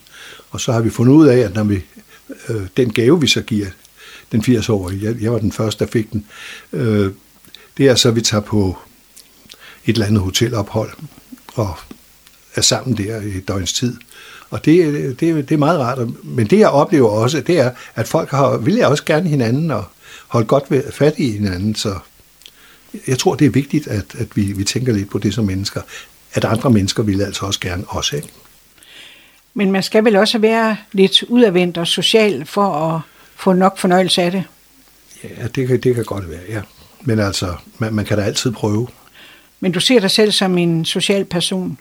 Og 0.51 0.61
så 0.61 0.73
har 0.73 0.81
vi 0.81 0.91
fundet 0.91 1.13
ud 1.13 1.27
af, 1.27 1.39
at 1.39 1.55
når 1.55 1.65
vi, 1.65 1.85
øh, 2.49 2.63
den 2.77 2.93
gave, 2.93 3.21
vi 3.21 3.27
så 3.27 3.43
giver 3.43 3.67
den 4.33 4.41
80-årige, 4.41 5.05
jeg, 5.05 5.23
jeg 5.23 5.33
var 5.33 5.39
den 5.39 5.53
første, 5.53 5.85
der 5.85 5.91
fik 5.91 6.13
den, 6.13 6.27
øh, 6.73 7.13
det 7.77 7.89
er 7.89 7.95
så, 7.95 8.09
at 8.09 8.17
vi 8.17 8.21
tager 8.21 8.41
på 8.41 8.79
et 9.87 9.93
eller 9.93 10.07
andet 10.07 10.23
hotelophold 10.23 10.91
og 11.55 11.75
er 12.55 12.61
sammen 12.61 12.97
der 12.97 13.21
i 13.21 13.37
et 13.37 13.49
døgns 13.49 13.73
tid. 13.73 13.97
Og 14.51 14.65
det, 14.65 15.21
det, 15.21 15.49
det 15.49 15.55
er 15.55 15.59
meget 15.59 15.81
rart. 15.81 16.25
Men 16.25 16.47
det, 16.47 16.59
jeg 16.59 16.69
oplever 16.69 17.09
også, 17.09 17.41
det 17.41 17.59
er, 17.59 17.71
at 17.95 18.09
folk 18.09 18.31
har, 18.31 18.57
vil 18.57 18.75
jeg 18.75 18.87
også 18.87 19.05
gerne 19.05 19.29
hinanden 19.29 19.71
og 19.71 19.85
holde 20.29 20.47
godt 20.47 20.71
ved, 20.71 20.93
fat 20.93 21.15
i 21.17 21.31
hinanden. 21.31 21.75
Så 21.75 21.99
jeg 23.07 23.19
tror, 23.19 23.35
det 23.35 23.47
er 23.47 23.51
vigtigt, 23.51 23.87
at, 23.87 24.05
at 24.19 24.37
vi, 24.37 24.43
vi 24.43 24.65
tænker 24.65 24.93
lidt 24.93 25.11
på 25.11 25.19
det 25.19 25.35
som 25.35 25.45
mennesker. 25.45 25.81
At 26.35 26.45
andre 26.45 26.71
mennesker 26.71 27.03
vil 27.03 27.23
altså 27.23 27.47
også 27.47 27.61
gerne 27.61 27.85
også. 27.89 28.17
Ikke? 28.17 28.29
Men 29.55 29.73
man 29.73 29.83
skal 29.83 30.05
vel 30.05 30.17
også 30.17 30.39
være 30.39 30.77
lidt 30.93 31.23
udadvendt 31.23 31.79
og 31.79 31.87
social 31.87 32.47
for 32.47 32.75
at 32.75 33.01
få 33.37 33.53
nok 33.53 33.79
fornøjelse 33.79 34.23
af 34.23 34.31
det? 34.31 34.45
Ja, 35.25 35.47
det 35.47 35.69
kan, 35.69 35.81
det 35.81 35.95
kan 35.95 36.05
godt 36.05 36.31
være, 36.31 36.41
ja. 36.49 36.63
Men 37.01 37.19
altså, 37.19 37.55
man, 37.79 37.95
man 37.95 38.05
kan 38.05 38.19
da 38.19 38.25
altid 38.25 38.53
prøve. 38.53 38.89
Men 39.61 39.73
du 39.73 39.81
ser 39.81 40.01
dig 40.01 40.11
selv 40.11 40.33
som 40.33 40.59
en 40.59 40.85
social 40.85 41.25
person? 41.25 41.79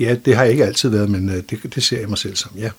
Ja, 0.00 0.14
det 0.14 0.36
har 0.36 0.42
jeg 0.42 0.52
ikke 0.52 0.64
altid 0.64 0.88
været, 0.88 1.10
men 1.10 1.28
øh, 1.28 1.42
det, 1.50 1.74
det 1.74 1.82
ser 1.82 2.00
jeg 2.00 2.08
mig 2.08 2.18
selv 2.18 2.36
som, 2.36 2.52
ja. 2.56 2.70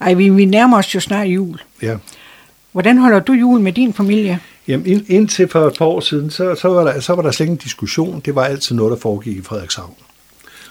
Ej, 0.00 0.14
vi, 0.14 0.28
vi 0.28 0.44
nærmer 0.44 0.78
os 0.78 0.94
jo 0.94 1.00
snart 1.00 1.26
jul. 1.26 1.60
Ja. 1.82 1.96
Hvordan 2.72 2.98
holder 2.98 3.20
du 3.20 3.32
jul 3.32 3.60
med 3.60 3.72
din 3.72 3.94
familie? 3.94 4.40
Jamen, 4.68 4.86
ind, 4.86 5.04
indtil 5.08 5.48
for 5.48 5.66
et 5.66 5.74
par 5.78 5.84
år 5.84 6.00
siden, 6.00 6.30
så, 6.30 6.54
så, 6.54 6.68
var 6.68 6.84
der, 6.84 7.00
så 7.00 7.14
var 7.14 7.22
der 7.22 7.30
slet 7.30 7.46
ingen 7.46 7.58
diskussion. 7.58 8.20
Det 8.20 8.34
var 8.34 8.44
altid 8.44 8.74
noget, 8.76 8.90
der 8.90 8.96
foregik 8.96 9.36
i 9.36 9.42
Frederikshavn. 9.42 9.94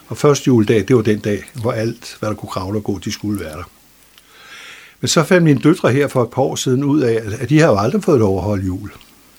Og 0.06 0.16
første 0.16 0.46
juledag, 0.46 0.88
det 0.88 0.96
var 0.96 1.02
den 1.02 1.18
dag, 1.18 1.42
hvor 1.54 1.72
alt, 1.72 2.16
hvad 2.20 2.28
der 2.28 2.36
kunne 2.36 2.48
kravle 2.48 2.78
og 2.78 2.84
gå, 2.84 2.98
de 2.98 3.12
skulle 3.12 3.40
være 3.40 3.56
der. 3.56 3.70
Men 5.00 5.08
så 5.08 5.22
fandt 5.22 5.44
mine 5.44 5.60
døtre 5.60 5.92
her 5.92 6.08
for 6.08 6.22
et 6.22 6.30
par 6.30 6.42
år 6.42 6.54
siden 6.54 6.84
ud 6.84 7.00
af, 7.00 7.22
at 7.40 7.48
de 7.48 7.60
har 7.60 7.66
jo 7.66 7.78
aldrig 7.78 8.04
fået 8.04 8.18
lov 8.18 8.36
at 8.36 8.44
holde 8.44 8.64
jul. 8.64 8.90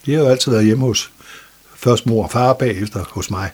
De 0.05 0.13
har 0.13 0.21
jo 0.21 0.27
altid 0.27 0.51
været 0.51 0.65
hjemme 0.65 0.85
hos 0.85 1.11
først 1.75 2.05
mor 2.05 2.23
og 2.23 2.31
far, 2.31 2.53
bagefter 2.53 3.03
hos 3.09 3.31
mig. 3.31 3.51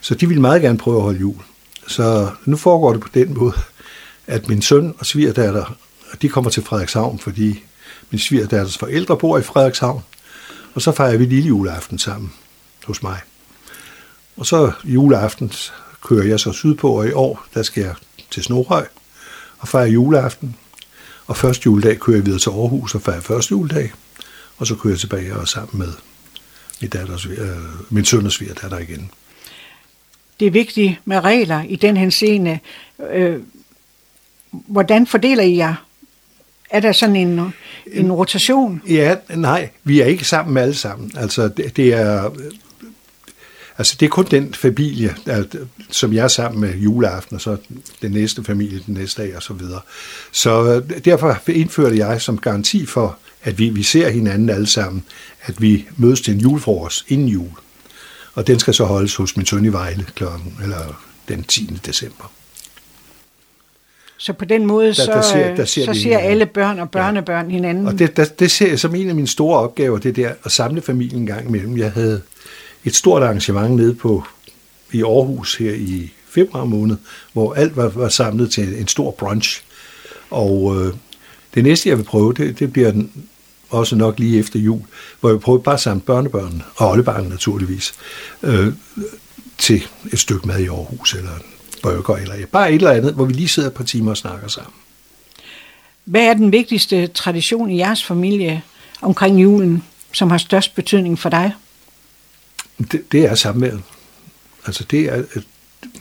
Så 0.00 0.14
de 0.14 0.28
ville 0.28 0.40
meget 0.40 0.62
gerne 0.62 0.78
prøve 0.78 0.96
at 0.96 1.02
holde 1.02 1.18
jul. 1.18 1.36
Så 1.86 2.30
nu 2.44 2.56
foregår 2.56 2.92
det 2.92 3.00
på 3.00 3.08
den 3.14 3.34
måde, 3.34 3.52
at 4.26 4.48
min 4.48 4.62
søn 4.62 4.94
og 4.98 5.06
svigerdatter, 5.06 5.76
de 6.22 6.28
kommer 6.28 6.50
til 6.50 6.62
Frederikshavn, 6.62 7.18
fordi 7.18 7.64
min 8.10 8.18
svigerdatters 8.18 8.78
forældre 8.78 9.16
bor 9.16 9.38
i 9.38 9.42
Frederikshavn. 9.42 10.02
Og 10.76 10.82
så 10.82 10.92
fejrer 10.92 11.16
vi 11.16 11.24
lille 11.24 11.48
juleaften 11.48 11.98
sammen 11.98 12.32
hos 12.84 13.02
mig. 13.02 13.20
Og 14.36 14.46
så 14.46 14.72
juleaften 14.84 15.52
kører 16.02 16.24
jeg 16.24 16.40
så 16.40 16.52
sydpå, 16.52 16.98
og 16.98 17.08
i 17.08 17.12
år, 17.12 17.46
der 17.54 17.62
skal 17.62 17.82
jeg 17.82 17.94
til 18.30 18.42
Snorhøj 18.42 18.86
og 19.58 19.68
fejre 19.68 19.88
juleaften. 19.88 20.56
Og 21.26 21.36
første 21.36 21.66
juledag 21.66 21.98
kører 21.98 22.16
jeg 22.16 22.26
videre 22.26 22.40
til 22.40 22.50
Aarhus 22.50 22.94
og 22.94 23.02
fejrer 23.02 23.20
første 23.20 23.50
juledag. 23.50 23.92
Og 24.56 24.66
så 24.66 24.74
kører 24.74 24.92
jeg 24.92 25.00
tilbage 25.00 25.34
og 25.34 25.40
er 25.40 25.44
sammen 25.44 25.78
med 25.78 25.92
min, 26.80 26.90
datters, 26.90 27.26
øh, 27.26 27.48
min 27.90 28.04
søn 28.04 28.26
og 28.26 28.32
svigerdatter 28.32 28.78
igen. 28.78 29.10
Det 30.40 30.46
er 30.46 30.50
vigtigt 30.50 31.00
med 31.04 31.20
regler 31.20 31.62
i 31.62 31.76
den 31.76 31.96
henseende. 31.96 32.58
Øh, 33.10 33.42
hvordan 34.50 35.06
fordeler 35.06 35.42
I 35.42 35.56
jer? 35.56 35.85
Er 36.70 36.80
der 36.80 36.92
sådan 36.92 37.16
en, 37.16 37.40
en 37.92 38.12
rotation? 38.12 38.82
Ja, 38.88 39.16
nej, 39.34 39.70
vi 39.84 40.00
er 40.00 40.06
ikke 40.06 40.24
sammen 40.24 40.56
alle 40.56 40.74
sammen. 40.74 41.12
Altså, 41.16 41.48
det, 41.48 41.76
det 41.76 41.94
er... 41.94 42.30
Altså, 43.78 43.96
det 44.00 44.06
er 44.06 44.10
kun 44.10 44.26
den 44.30 44.54
familie, 44.54 45.14
der, 45.26 45.44
som 45.90 46.12
jeg 46.12 46.24
er 46.24 46.28
sammen 46.28 46.60
med 46.60 46.76
juleaften, 46.76 47.34
og 47.34 47.40
så 47.40 47.56
den 48.02 48.10
næste 48.10 48.44
familie 48.44 48.80
den 48.86 48.94
næste 48.94 49.22
dag, 49.22 49.36
og 49.36 49.42
så 49.42 49.52
videre. 49.52 49.80
Så 50.32 50.82
derfor 51.04 51.40
indførte 51.46 51.98
jeg 51.98 52.20
som 52.20 52.38
garanti 52.38 52.86
for, 52.86 53.18
at 53.42 53.58
vi, 53.58 53.68
vi 53.68 53.82
ser 53.82 54.08
hinanden 54.08 54.50
alle 54.50 54.66
sammen, 54.66 55.04
at 55.42 55.62
vi 55.62 55.86
mødes 55.96 56.20
til 56.20 56.34
en 56.34 56.40
julefrokost 56.40 57.04
inden 57.08 57.28
jul. 57.28 57.50
Og 58.34 58.46
den 58.46 58.58
skal 58.58 58.74
så 58.74 58.84
holdes 58.84 59.14
hos 59.14 59.36
min 59.36 59.46
søn 59.46 59.64
i 59.64 59.72
Vejle 59.72 60.06
klokken, 60.14 60.58
eller 60.62 61.02
den 61.28 61.44
10. 61.44 61.80
december. 61.86 62.32
Så 64.18 64.32
på 64.32 64.44
den 64.44 64.66
måde, 64.66 64.86
der, 64.86 64.92
så, 64.92 65.12
der 65.12 65.22
ser, 65.22 65.54
der 65.54 65.64
ser, 65.64 65.84
så 65.84 65.94
ser 65.94 66.02
hinanden. 66.02 66.30
alle 66.30 66.46
børn 66.46 66.78
og 66.78 66.90
børnebørn 66.90 67.46
ja. 67.46 67.52
hinanden. 67.52 67.86
Og 67.86 67.98
det, 67.98 68.16
der, 68.16 68.24
det 68.24 68.50
ser 68.50 68.68
jeg 68.68 68.80
som 68.80 68.94
en 68.94 69.08
af 69.08 69.14
mine 69.14 69.28
store 69.28 69.58
opgaver, 69.58 69.98
det 69.98 70.16
der 70.16 70.32
at 70.44 70.52
samle 70.52 70.82
familien 70.82 71.20
en 71.20 71.26
gang 71.26 71.48
imellem. 71.48 71.78
Jeg 71.78 71.92
havde 71.92 72.22
et 72.84 72.94
stort 72.94 73.22
arrangement 73.22 73.76
nede 73.76 73.94
på 73.94 74.24
i 74.92 75.02
Aarhus 75.02 75.56
her 75.56 75.72
i 75.72 76.12
februar 76.28 76.64
måned, 76.64 76.96
hvor 77.32 77.54
alt 77.54 77.76
var, 77.76 77.88
var 77.88 78.08
samlet 78.08 78.50
til 78.50 78.80
en 78.80 78.88
stor 78.88 79.10
brunch. 79.10 79.62
Og 80.30 80.76
øh, 80.76 80.92
det 81.54 81.64
næste, 81.64 81.88
jeg 81.88 81.98
vil 81.98 82.04
prøve, 82.04 82.32
det, 82.32 82.58
det 82.58 82.72
bliver 82.72 82.90
den, 82.90 83.12
også 83.70 83.96
nok 83.96 84.18
lige 84.18 84.38
efter 84.38 84.58
jul, 84.58 84.80
hvor 85.20 85.30
jeg 85.30 85.40
prøver 85.40 85.58
bare 85.58 85.74
at 85.74 85.80
samle 85.80 86.00
børnebørn, 86.00 86.62
og 86.76 86.90
oldebarn 86.90 87.24
naturligvis, 87.24 87.94
øh, 88.42 88.72
til 89.58 89.86
et 90.12 90.18
stykke 90.18 90.48
mad 90.48 90.58
i 90.58 90.66
Aarhus, 90.66 91.14
eller 91.14 91.30
burger, 91.86 92.16
eller 92.16 92.46
bare 92.46 92.68
et 92.68 92.74
eller 92.74 92.90
andet, 92.90 93.14
hvor 93.14 93.24
vi 93.24 93.32
lige 93.32 93.48
sidder 93.48 93.68
et 93.68 93.74
par 93.74 93.84
timer 93.84 94.10
og 94.10 94.16
snakker 94.16 94.48
sammen. 94.48 94.72
Hvad 96.04 96.22
er 96.22 96.34
den 96.34 96.52
vigtigste 96.52 97.06
tradition 97.06 97.70
i 97.70 97.78
jeres 97.78 98.04
familie 98.04 98.62
omkring 99.02 99.42
julen, 99.42 99.84
som 100.12 100.30
har 100.30 100.38
størst 100.38 100.74
betydning 100.74 101.18
for 101.18 101.28
dig? 101.28 101.52
Det, 102.92 103.12
det 103.12 103.24
er 103.24 103.34
samværet. 103.34 103.82
Altså 104.66 104.84
det 104.84 105.00
er, 105.00 105.24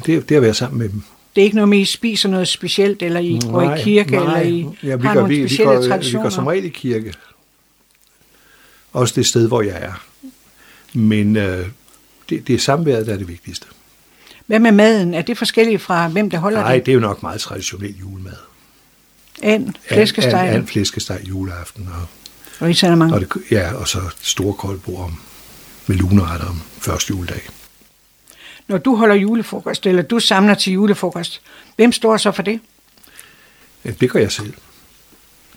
det, 0.06 0.16
er, 0.16 0.22
det 0.22 0.32
er 0.32 0.36
at 0.36 0.42
være 0.42 0.54
sammen 0.54 0.80
med 0.80 0.90
dem. 0.90 1.02
Det 1.36 1.42
er 1.42 1.46
ikke 1.46 1.56
noget 1.56 1.70
med, 1.70 1.78
at 1.78 1.82
I 1.82 1.86
spiser 1.86 2.30
noget 2.30 2.48
specielt, 2.48 3.02
eller 3.02 3.20
I 3.20 3.34
nej, 3.34 3.52
går 3.52 3.76
i 3.76 3.84
kirke, 3.84 4.12
nej. 4.12 4.42
eller 4.42 4.52
I 4.52 4.68
ja, 4.84 4.96
vi 4.96 5.08
har 5.08 5.14
gør, 5.14 5.22
nogle 5.22 5.36
vi, 5.36 5.48
specielle 5.48 5.72
vi 5.72 5.78
går, 5.78 5.88
traditioner? 5.88 6.20
Vi 6.20 6.24
går 6.24 6.30
som 6.30 6.48
regel 6.48 6.66
i 6.66 6.70
kirke. 6.70 7.14
Også 8.94 9.14
det 9.16 9.26
sted, 9.26 9.48
hvor 9.48 9.62
jeg 9.62 9.78
er. 9.82 10.06
Men 10.94 11.36
øh, 11.36 11.68
det, 12.30 12.48
det 12.48 12.56
er 12.56 12.60
samværet, 12.60 13.08
der 13.08 13.14
er 13.14 13.18
det 13.18 13.28
vigtigste. 13.28 13.68
Hvad 14.46 14.60
med 14.60 14.72
maden? 14.72 15.14
Er 15.14 15.22
det 15.22 15.38
forskelligt 15.38 15.82
fra, 15.82 16.08
hvem 16.08 16.30
der 16.30 16.38
holder 16.38 16.60
Nej, 16.60 16.72
det? 16.72 16.78
Nej, 16.78 16.84
det 16.84 16.92
er 16.92 16.94
jo 16.94 17.00
nok 17.00 17.24
meget 17.24 17.42
traditionel 17.42 17.96
julemad. 17.98 18.34
And, 19.44 19.74
flæskesteg? 19.90 20.34
And, 20.34 20.56
and 20.56 20.68
flæskesteg 20.68 21.22
juleaften. 21.24 21.90
Og, 21.94 22.08
og 22.60 22.72
I 22.72 22.96
mange? 22.96 23.14
Og 23.14 23.22
det, 23.22 23.30
ja, 23.52 23.74
og 23.74 23.88
så 23.88 24.00
store 24.22 24.54
koldbord 24.54 25.12
med 25.88 25.96
luneretter 25.96 26.48
om 26.48 26.62
første 26.80 27.10
juledag. 27.14 27.42
Når 28.68 28.78
du 28.78 28.96
holder 28.96 29.16
julefrokost, 29.16 29.86
eller 29.86 30.02
du 30.02 30.20
samler 30.20 30.54
til 30.54 30.74
julefrokost, 30.74 31.42
hvem 31.76 31.92
står 31.92 32.18
så 32.18 32.32
for 32.32 32.44
det? 32.44 32.60
Det 34.00 34.10
gør 34.10 34.20
jeg 34.20 34.32
selv. 34.32 34.54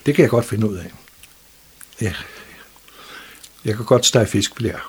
Det 0.07 0.15
kan 0.15 0.23
jeg 0.23 0.31
godt 0.31 0.45
finde 0.45 0.71
ud 0.71 0.77
af. 0.77 0.93
Ja. 2.01 2.13
Jeg 3.65 3.77
kan 3.77 3.85
godt 3.85 4.07
stege 4.07 4.27
fiskfilet. 4.27 4.75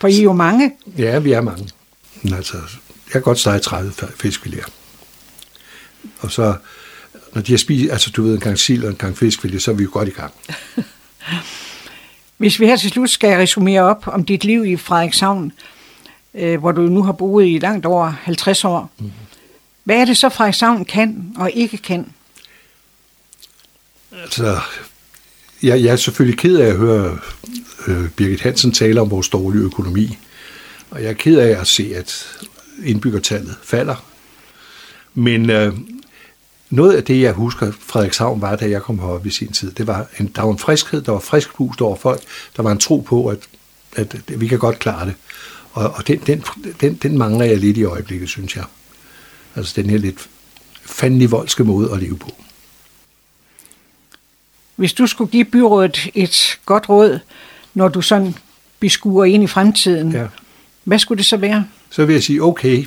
For 0.00 0.08
I 0.08 0.18
er 0.18 0.22
jo 0.22 0.32
mange. 0.32 0.72
Ja, 0.98 1.18
vi 1.18 1.32
er 1.32 1.40
mange. 1.40 1.68
Men 2.22 2.34
altså, 2.34 2.56
jeg 2.56 3.12
kan 3.12 3.22
godt 3.22 3.38
stege 3.38 3.58
30 3.58 3.92
fiskfilet. 4.16 4.64
Og 6.20 6.32
så, 6.32 6.56
når 7.34 7.42
de 7.42 7.52
har 7.52 7.58
spist, 7.58 7.92
altså 7.92 8.10
du 8.10 8.22
ved, 8.22 8.34
en 8.34 8.40
gang 8.40 8.58
sild 8.58 8.84
og 8.84 8.90
en 8.90 8.96
gang 8.96 9.18
fiskfilet, 9.18 9.62
så 9.62 9.70
er 9.70 9.74
vi 9.74 9.82
jo 9.82 9.90
godt 9.92 10.08
i 10.08 10.12
gang. 10.12 10.34
Hvis 12.38 12.60
vi 12.60 12.66
her 12.66 12.76
til 12.76 12.90
slut 12.90 13.10
skal 13.10 13.36
resumere 13.36 13.82
op 13.82 14.06
om 14.06 14.24
dit 14.24 14.44
liv 14.44 14.64
i 14.64 14.76
Frederikshavn, 14.76 15.52
øh, 16.34 16.58
hvor 16.58 16.72
du 16.72 16.80
nu 16.80 17.02
har 17.02 17.12
boet 17.12 17.46
i 17.46 17.58
langt 17.58 17.86
over 17.86 18.06
50 18.06 18.64
år, 18.64 18.90
mm. 18.98 19.12
hvad 19.84 19.96
er 19.96 20.04
det 20.04 20.16
så 20.16 20.28
Frederikshavn 20.28 20.84
kan 20.84 21.32
og 21.36 21.50
ikke 21.50 21.76
kan? 21.76 22.06
Altså, 24.22 24.60
jeg, 25.62 25.82
jeg 25.82 25.92
er 25.92 25.96
selvfølgelig 25.96 26.38
ked 26.38 26.56
af 26.56 26.66
at 26.66 26.76
høre 26.76 27.18
øh, 27.86 28.10
Birgit 28.10 28.40
Hansen 28.40 28.72
tale 28.72 29.00
om 29.00 29.10
vores 29.10 29.28
dårlige 29.28 29.62
økonomi. 29.62 30.18
Og 30.90 31.02
jeg 31.02 31.08
er 31.08 31.14
ked 31.14 31.38
af 31.38 31.60
at 31.60 31.66
se, 31.66 31.92
at 31.96 32.38
indbyggertallet 32.84 33.56
falder. 33.62 34.04
Men 35.14 35.50
øh, 35.50 35.74
noget 36.70 36.96
af 36.96 37.04
det, 37.04 37.20
jeg 37.20 37.32
husker, 37.32 37.72
Frederikshavn 37.80 38.40
var, 38.40 38.56
da 38.56 38.70
jeg 38.70 38.82
kom 38.82 38.98
herop 38.98 39.26
i 39.26 39.30
sin 39.30 39.52
tid, 39.52 39.70
det 39.70 39.86
var, 39.86 40.06
en, 40.20 40.26
der 40.26 40.42
var 40.42 40.52
en 40.52 40.58
friskhed, 40.58 41.02
der 41.02 41.12
var 41.12 41.20
frisk 41.20 41.54
pust 41.54 41.80
over 41.80 41.96
folk, 41.96 42.22
der 42.56 42.62
var 42.62 42.72
en 42.72 42.78
tro 42.78 43.00
på, 43.00 43.26
at, 43.26 43.38
at, 43.96 44.14
at 44.14 44.40
vi 44.40 44.46
kan 44.46 44.58
godt 44.58 44.78
klare 44.78 45.06
det. 45.06 45.14
Og, 45.72 45.90
og 45.90 46.06
den, 46.06 46.18
den, 46.18 46.44
den, 46.80 46.94
den 46.94 47.18
mangler 47.18 47.44
jeg 47.44 47.58
lidt 47.58 47.76
i 47.76 47.84
øjeblikket, 47.84 48.28
synes 48.28 48.56
jeg. 48.56 48.64
Altså 49.56 49.72
den 49.82 49.90
her 49.90 49.98
lidt 49.98 50.28
fandelig 50.82 51.30
voldske 51.30 51.64
måde 51.64 51.92
at 51.92 51.98
leve 51.98 52.16
på. 52.16 52.30
Hvis 54.76 54.92
du 54.92 55.06
skulle 55.06 55.30
give 55.30 55.44
byrådet 55.44 56.10
et 56.14 56.58
godt 56.66 56.88
råd, 56.88 57.18
når 57.74 57.88
du 57.88 58.02
sådan 58.02 58.34
beskuer 58.80 59.24
ind 59.24 59.44
i 59.44 59.46
fremtiden, 59.46 60.12
ja. 60.12 60.26
Hvad 60.88 60.98
skulle 60.98 61.18
det 61.18 61.26
så 61.26 61.36
være? 61.36 61.66
Så 61.90 62.04
vil 62.04 62.12
jeg 62.12 62.22
sige, 62.22 62.42
okay, 62.42 62.86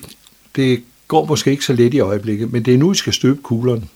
det 0.55 0.83
går 1.07 1.25
måske 1.25 1.51
ikke 1.51 1.65
så 1.65 1.73
let 1.73 1.93
i 1.93 1.99
øjeblikket, 1.99 2.51
men 2.51 2.65
det 2.65 2.73
er 2.73 2.77
nu, 2.77 2.91
I 2.91 2.95
skal 2.95 3.13
støbe 3.13 3.41
kuglerne 3.41 3.87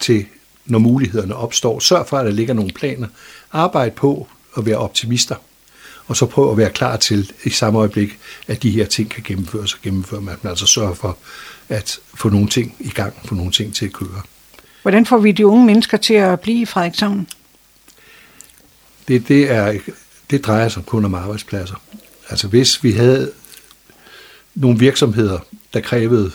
til, 0.00 0.26
når 0.66 0.78
mulighederne 0.78 1.36
opstår. 1.36 1.78
Sørg 1.78 2.06
for, 2.08 2.18
at 2.18 2.26
der 2.26 2.32
ligger 2.32 2.54
nogle 2.54 2.70
planer. 2.70 3.08
Arbejd 3.52 3.90
på 3.90 4.28
at 4.56 4.66
være 4.66 4.76
optimister, 4.76 5.34
og 6.06 6.16
så 6.16 6.26
prøv 6.26 6.50
at 6.50 6.56
være 6.56 6.70
klar 6.70 6.96
til 6.96 7.32
i 7.44 7.50
samme 7.50 7.78
øjeblik, 7.78 8.18
at 8.48 8.62
de 8.62 8.70
her 8.70 8.86
ting 8.86 9.10
kan 9.10 9.22
gennemføres 9.26 9.74
og 9.74 9.80
gennemføre 9.82 10.20
man 10.20 10.36
altså 10.44 10.66
sørge 10.66 10.94
for 10.94 11.18
at 11.68 11.98
få 12.14 12.28
nogle 12.28 12.48
ting 12.48 12.76
i 12.80 12.90
gang, 12.90 13.14
få 13.24 13.34
nogle 13.34 13.52
ting 13.52 13.74
til 13.74 13.86
at 13.86 13.92
køre. 13.92 14.22
Hvordan 14.82 15.06
får 15.06 15.18
vi 15.18 15.32
de 15.32 15.46
unge 15.46 15.66
mennesker 15.66 15.96
til 15.96 16.14
at 16.14 16.40
blive 16.40 16.60
i 16.60 16.64
Frederikshavn? 16.64 17.28
Det, 19.08 19.28
det, 19.28 19.50
er, 19.50 19.78
det 20.30 20.44
drejer 20.44 20.68
sig 20.68 20.82
kun 20.86 21.04
om 21.04 21.14
arbejdspladser. 21.14 21.76
Altså 22.28 22.48
hvis 22.48 22.84
vi 22.84 22.92
havde 22.92 23.32
nogle 24.54 24.78
virksomheder, 24.78 25.38
der 25.74 25.80
krævede 25.80 26.30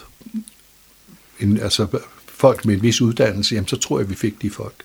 en, 1.40 1.60
altså 1.60 1.88
folk 2.28 2.66
med 2.66 2.76
en 2.76 2.82
vis 2.82 3.02
uddannelse, 3.02 3.56
jamen 3.56 3.68
så 3.68 3.78
tror 3.78 4.00
jeg, 4.00 4.10
vi 4.10 4.16
fik 4.16 4.42
de 4.42 4.50
folk. 4.50 4.84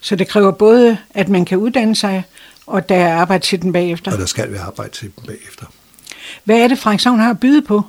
Så 0.00 0.16
det 0.16 0.28
kræver 0.28 0.50
både, 0.50 0.98
at 1.10 1.28
man 1.28 1.44
kan 1.44 1.58
uddanne 1.58 1.96
sig, 1.96 2.24
og 2.66 2.88
der 2.88 2.96
er 2.96 3.14
arbejde 3.14 3.44
til 3.44 3.62
den 3.62 3.72
bagefter? 3.72 4.12
Og 4.12 4.18
der 4.18 4.26
skal 4.26 4.52
være 4.52 4.62
arbejde 4.62 4.92
til 4.92 5.12
den 5.16 5.26
bagefter. 5.26 5.66
Hvad 6.44 6.58
er 6.58 6.68
det, 6.68 6.78
Frederikshavn 6.78 7.18
har 7.18 7.30
at 7.30 7.40
byde 7.40 7.62
på? 7.62 7.82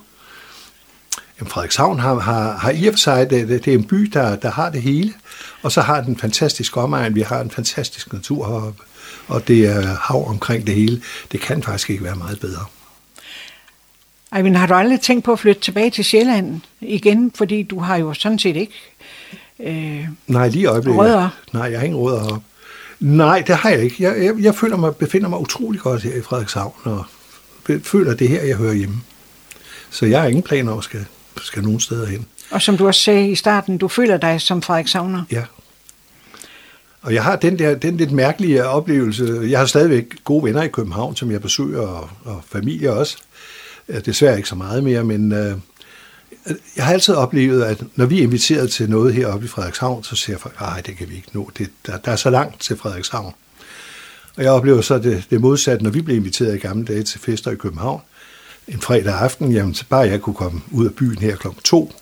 Jamen, 1.40 1.52
Frederikshavn 1.52 2.00
har, 2.00 2.20
har, 2.20 2.58
har 2.58 2.72
i 2.72 2.88
og 2.88 2.94
for 2.94 2.98
sig, 2.98 3.30
det, 3.30 3.48
det, 3.48 3.66
det 3.66 3.74
er 3.74 3.78
en 3.78 3.84
by, 3.84 3.98
der, 3.98 4.36
der 4.36 4.52
har 4.52 4.70
det 4.70 4.82
hele, 4.82 5.14
og 5.62 5.72
så 5.72 5.82
har 5.82 6.02
den 6.02 6.10
en 6.10 6.18
fantastisk 6.18 6.78
omegn, 6.78 7.16
vi 7.16 7.22
har 7.22 7.42
en 7.42 7.52
fantastisk 7.52 8.14
natur 8.14 8.48
heroppe, 8.48 8.84
og 9.28 9.48
det 9.48 9.66
er 9.66 9.98
hav 10.02 10.30
omkring 10.30 10.68
det 10.68 10.76
hele. 10.76 11.02
Det 11.32 11.42
kan 11.42 11.64
faktisk 11.64 11.90
ikke 11.90 12.04
være 12.04 12.16
meget 12.16 12.40
bedre. 12.40 12.66
Ej, 14.32 14.42
men 14.42 14.56
har 14.56 14.68
du 14.68 14.74
aldrig 14.74 15.02
tænkt 15.02 15.26
på 15.26 15.32
at 15.32 15.40
flytte 15.40 15.62
tilbage 15.62 15.90
til 15.90 16.06
Sjælland 16.06 16.62
igen? 16.82 17.32
Fordi 17.36 17.64
du 17.64 17.80
har 17.80 17.98
jo 17.98 18.14
sådan 18.14 18.40
set 18.40 18.56
ikke 18.56 18.74
øh, 19.60 20.08
Nej, 20.28 20.48
lige 20.48 20.66
øjeblikket. 20.66 21.00
Rødder. 21.00 21.30
Nej, 21.54 21.72
jeg 21.72 21.80
har 21.80 21.86
ingen 21.86 22.00
rødder 22.00 22.24
heroppe. 22.24 22.46
Nej, 23.00 23.44
det 23.48 23.56
har 23.56 23.70
jeg 23.70 23.84
ikke. 23.84 23.96
Jeg, 24.00 24.24
jeg, 24.24 24.34
jeg 24.40 24.56
føler 24.56 24.78
mig, 24.78 24.96
befinder 24.96 25.30
mig 25.30 25.40
utrolig 25.40 25.82
godt 25.82 26.04
her 26.04 26.16
i 26.16 26.22
Frederikshavn, 26.22 26.74
og 26.84 27.06
føler, 27.84 28.14
det 28.14 28.30
her, 28.30 28.44
jeg 28.44 28.56
hører 28.56 28.74
hjemme. 28.74 28.96
Så 29.90 30.06
jeg 30.06 30.22
har 30.22 30.28
ingen 30.28 30.44
planer 30.44 30.72
om 30.72 30.78
at 30.78 30.84
skal, 30.84 31.06
skal 31.42 31.64
nogen 31.64 31.80
steder 31.80 32.08
hen. 32.08 32.26
Og 32.52 32.62
som 32.62 32.78
du 32.78 32.88
også 32.88 33.02
sagde 33.02 33.30
i 33.30 33.36
starten, 33.36 33.78
du 33.78 33.88
føler 33.88 34.18
dig 34.18 34.42
som 34.42 34.62
Frederikshavner. 34.62 35.24
Ja. 35.32 35.44
Og 37.02 37.14
jeg 37.14 37.24
har 37.24 37.36
den 37.36 37.60
der 37.60 37.76
den 37.76 37.98
lidt 37.98 38.12
mærkelige 38.12 38.66
oplevelse. 38.66 39.40
Jeg 39.50 39.60
har 39.60 39.66
stadigvæk 39.66 40.06
gode 40.24 40.44
venner 40.44 40.62
i 40.62 40.68
København, 40.68 41.16
som 41.16 41.32
jeg 41.32 41.42
besøger, 41.42 41.82
og, 41.82 42.10
og 42.26 42.42
familie 42.50 42.94
også. 42.94 43.18
Øh, 43.90 44.06
desværre 44.06 44.38
ikke 44.38 44.50
så 44.50 44.56
meget 44.56 44.84
mere, 44.84 45.04
men 45.04 45.32
øh, 45.32 45.58
jeg 46.76 46.86
har 46.86 46.94
altid 46.94 47.14
oplevet, 47.14 47.64
at 47.64 47.84
når 47.96 48.06
vi 48.06 48.20
er 48.20 48.24
inviteret 48.24 48.72
til 48.72 48.90
noget 48.90 49.14
heroppe 49.14 49.46
i 49.46 49.48
Frederikshavn, 49.50 50.04
så 50.04 50.16
siger 50.16 50.38
folk, 50.38 50.62
nej, 50.62 50.82
det 50.82 50.98
kan 50.98 51.10
vi 51.10 51.16
ikke 51.16 51.30
nå. 51.34 51.52
Det, 51.58 51.70
der, 51.86 51.98
der 51.98 52.12
er 52.12 52.16
så 52.16 52.30
langt 52.30 52.62
til 52.62 52.78
Frederikshavn. 52.78 53.34
Og 54.38 54.44
jeg 54.44 54.52
oplever 54.52 54.82
så 54.82 54.98
det, 54.98 55.24
det 55.30 55.42
modsatte, 55.42 55.84
når 55.84 55.92
vi 55.92 56.02
blev 56.02 56.18
inviteret 56.18 56.56
i 56.56 56.58
gamle 56.58 56.86
dage 56.86 57.04
til 57.04 57.20
fester 57.20 57.52
i 57.52 57.56
København. 57.56 58.02
En 58.68 58.82
fredag 58.82 59.14
aften, 59.14 59.52
jamen 59.52 59.74
så 59.74 59.86
bare 59.90 60.08
jeg 60.08 60.22
kunne 60.22 60.36
komme 60.36 60.62
ud 60.72 60.86
af 60.86 60.94
byen 60.94 61.18
her 61.18 61.36
klokken 61.36 61.64
to, 61.64 61.94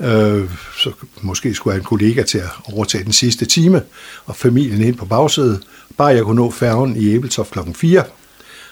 øh, 0.00 0.50
så 0.78 0.92
måske 1.22 1.54
skulle 1.54 1.74
jeg 1.74 1.80
en 1.80 1.84
kollega 1.84 2.22
til 2.22 2.38
at 2.38 2.50
overtage 2.72 3.04
den 3.04 3.12
sidste 3.12 3.44
time, 3.44 3.82
og 4.24 4.36
familien 4.36 4.82
ind 4.82 4.96
på 4.96 5.04
bagsædet. 5.04 5.62
Bare 5.96 6.08
jeg 6.08 6.24
kunne 6.24 6.36
nå 6.36 6.50
færgen 6.50 6.96
i 6.96 7.14
Æbeltoft 7.14 7.50
klokken 7.50 7.74
4, 7.74 8.04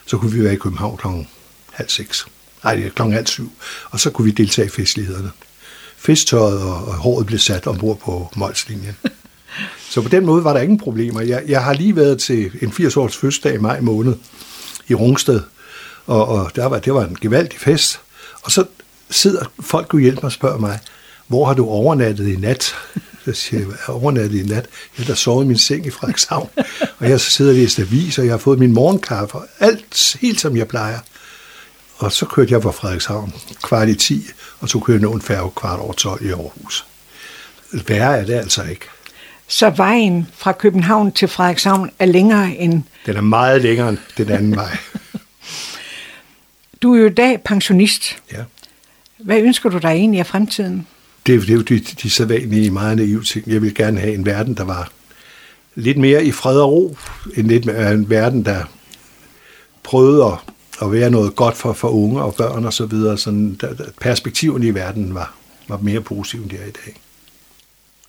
så 0.06 0.18
kunne 0.18 0.32
vi 0.32 0.44
være 0.44 0.52
i 0.52 0.56
København 0.56 0.96
klokken 0.96 1.28
halv 1.72 1.88
seks. 1.88 2.26
Nej, 2.64 2.74
det 2.74 2.86
er 2.86 2.90
klokken 2.90 3.14
halv 3.14 3.26
syv. 3.26 3.52
Og 3.90 4.00
så 4.00 4.10
kunne 4.10 4.24
vi 4.24 4.30
deltage 4.30 4.66
i 4.66 4.70
festlighederne. 4.70 5.30
Festtøjet 5.96 6.62
og, 6.62 6.84
og 6.88 6.94
håret 6.94 7.26
blev 7.26 7.38
sat 7.38 7.66
ombord 7.66 7.98
på 7.98 8.32
Molslinjen. 8.36 8.96
så 9.90 10.02
på 10.02 10.08
den 10.08 10.26
måde 10.26 10.44
var 10.44 10.52
der 10.52 10.60
ingen 10.60 10.78
problemer. 10.78 11.20
Jeg, 11.20 11.42
jeg 11.46 11.64
har 11.64 11.72
lige 11.72 11.96
været 11.96 12.20
til 12.20 12.50
en 12.62 12.68
80-års 12.68 13.16
fødselsdag 13.16 13.54
i 13.54 13.58
maj 13.58 13.80
måned 13.80 14.14
i 14.88 14.94
Rungsted, 14.94 15.40
og, 16.06 16.28
og 16.28 16.50
der 16.56 16.66
var, 16.66 16.78
det 16.78 16.94
var 16.94 17.04
en 17.04 17.16
gevaldig 17.20 17.60
fest. 17.60 18.00
Og 18.42 18.52
så 18.52 18.64
sidder 19.10 19.44
folk 19.60 19.94
og 19.94 20.00
hjælper 20.00 20.24
og 20.24 20.32
spørger 20.32 20.58
mig, 20.58 20.78
hvor 21.26 21.46
har 21.46 21.54
du 21.54 21.66
overnattet 21.66 22.28
i 22.28 22.36
nat? 22.36 22.74
Så 23.24 23.32
siger 23.32 23.60
jeg, 23.60 23.68
overnattet 23.88 24.44
i 24.44 24.46
nat? 24.46 24.66
Jeg 24.98 25.06
der 25.06 25.14
sovet 25.14 25.44
i 25.44 25.48
min 25.48 25.58
seng 25.58 25.86
i 25.86 25.90
Frederikshavn, 25.90 26.48
og 26.98 27.10
jeg 27.10 27.20
sidder 27.20 27.50
og 27.50 27.56
læser 27.56 27.82
avis, 27.82 28.18
og 28.18 28.24
jeg 28.24 28.32
har 28.32 28.38
fået 28.38 28.58
min 28.58 28.72
morgenkaffe, 28.72 29.34
og 29.34 29.46
alt 29.60 30.16
helt 30.20 30.40
som 30.40 30.56
jeg 30.56 30.68
plejer. 30.68 30.98
Og 32.00 32.12
så 32.12 32.26
kørte 32.26 32.52
jeg 32.52 32.62
fra 32.62 32.70
Frederikshavn 32.70 33.32
kvart 33.62 33.88
i 33.88 33.94
10, 33.94 34.26
og 34.60 34.68
så 34.68 34.78
kørte 34.78 35.02
jeg 35.06 35.12
en 35.14 35.22
færge 35.22 35.50
kvart 35.56 35.80
over 35.80 35.92
12 35.92 36.24
i 36.26 36.28
Aarhus. 36.30 36.86
Værre 37.88 38.18
er 38.18 38.24
det 38.24 38.34
altså 38.34 38.62
ikke. 38.62 38.84
Så 39.48 39.70
vejen 39.70 40.28
fra 40.36 40.52
København 40.52 41.12
til 41.12 41.28
Frederikshavn 41.28 41.90
er 41.98 42.06
længere 42.06 42.50
end... 42.56 42.82
Den 43.06 43.16
er 43.16 43.20
meget 43.20 43.62
længere 43.62 43.88
end 43.88 43.98
den 44.16 44.28
anden 44.30 44.56
vej. 44.56 44.76
Du 46.82 46.94
er 46.94 46.98
jo 47.00 47.06
i 47.06 47.12
dag 47.14 47.42
pensionist. 47.44 48.18
Ja. 48.32 48.42
Hvad 49.18 49.38
ønsker 49.40 49.70
du 49.70 49.78
dig 49.78 49.88
egentlig 49.88 50.20
af 50.20 50.26
fremtiden? 50.26 50.86
Det, 51.26 51.34
er- 51.34 51.40
det 51.40 51.50
er 51.50 51.54
jo 51.54 51.60
de, 51.62 51.78
de 51.78 52.10
sædvanlige, 52.10 52.70
meget 52.70 52.96
naive 52.96 53.22
ting. 53.24 53.44
Jeg 53.46 53.62
vil 53.62 53.74
gerne 53.74 54.00
have 54.00 54.14
en 54.14 54.26
verden, 54.26 54.54
der 54.54 54.64
var 54.64 54.90
lidt 55.74 55.98
mere 55.98 56.24
i 56.24 56.32
fred 56.32 56.60
og 56.60 56.72
ro, 56.72 56.96
en, 57.36 57.46
lidt 57.46 57.64
mere, 57.64 57.92
en 57.92 58.10
verden, 58.10 58.44
der 58.44 58.64
prøvede 59.82 60.24
at, 60.24 60.49
at 60.82 60.92
være 60.92 61.10
noget 61.10 61.36
godt 61.36 61.56
for, 61.56 61.72
for 61.72 61.88
unge 61.88 62.22
og 62.22 62.34
børn 62.34 62.64
og 62.64 62.72
så 62.72 62.86
videre. 62.86 63.18
Sådan, 63.18 63.54
der, 63.60 63.74
der, 63.74 63.84
perspektiverne 64.00 64.66
i 64.66 64.74
verden 64.74 65.14
var, 65.14 65.34
var 65.68 65.78
mere 65.78 66.00
positive, 66.00 66.42
end 66.42 66.50
de 66.50 66.56
er 66.56 66.66
i 66.66 66.70
dag. 66.70 67.00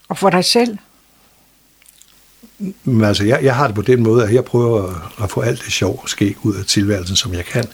Og 0.10 0.18
for 0.18 0.30
dig 0.30 0.46
selv? 0.46 0.78
Men 2.84 3.04
altså, 3.04 3.24
jeg, 3.24 3.44
jeg 3.44 3.56
har 3.56 3.68
det 3.68 3.76
på 3.76 3.82
den 3.82 4.04
måde, 4.04 4.24
at 4.24 4.34
jeg 4.34 4.46
prøver 4.46 4.88
at, 4.88 5.24
at 5.24 5.32
få 5.32 5.42
alt 5.42 5.64
det 5.66 5.74
sjov 5.74 6.00
og 6.04 6.10
skæg 6.10 6.46
ud 6.46 6.56
af 6.56 6.66
tilværelsen, 6.66 7.16
som 7.16 7.34
jeg 7.34 7.46
kan. 7.46 7.66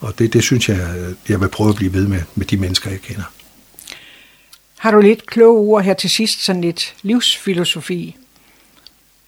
Og 0.00 0.18
det, 0.18 0.32
det 0.32 0.42
synes 0.42 0.68
jeg, 0.68 1.14
jeg 1.28 1.40
vil 1.40 1.48
prøve 1.48 1.70
at 1.70 1.76
blive 1.76 1.92
ved 1.92 2.06
med, 2.06 2.22
med 2.34 2.46
de 2.46 2.56
mennesker, 2.56 2.90
jeg 2.90 3.00
kender. 3.00 3.32
Har 4.78 4.90
du 4.90 5.00
lidt 5.00 5.26
kloge 5.26 5.60
ord 5.60 5.84
her 5.84 5.94
til 5.94 6.10
sidst, 6.10 6.44
sådan 6.44 6.62
lidt 6.62 6.94
livsfilosofi? 7.02 8.16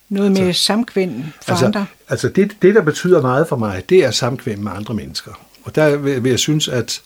Noget 0.08 0.32
med 0.32 0.40
altså, 0.40 0.62
samkvem 0.62 1.22
for 1.42 1.52
altså, 1.52 1.66
andre? 1.66 1.86
Altså 2.08 2.28
det, 2.28 2.56
det, 2.62 2.74
der 2.74 2.82
betyder 2.82 3.22
meget 3.22 3.48
for 3.48 3.56
mig, 3.56 3.82
det 3.88 4.04
er 4.04 4.10
samkvem 4.10 4.58
med 4.58 4.72
andre 4.74 4.94
mennesker. 4.94 5.30
Og 5.64 5.74
der 5.74 5.96
vil, 5.96 6.24
vil 6.24 6.30
jeg 6.30 6.38
synes, 6.38 6.68
at 6.68 7.02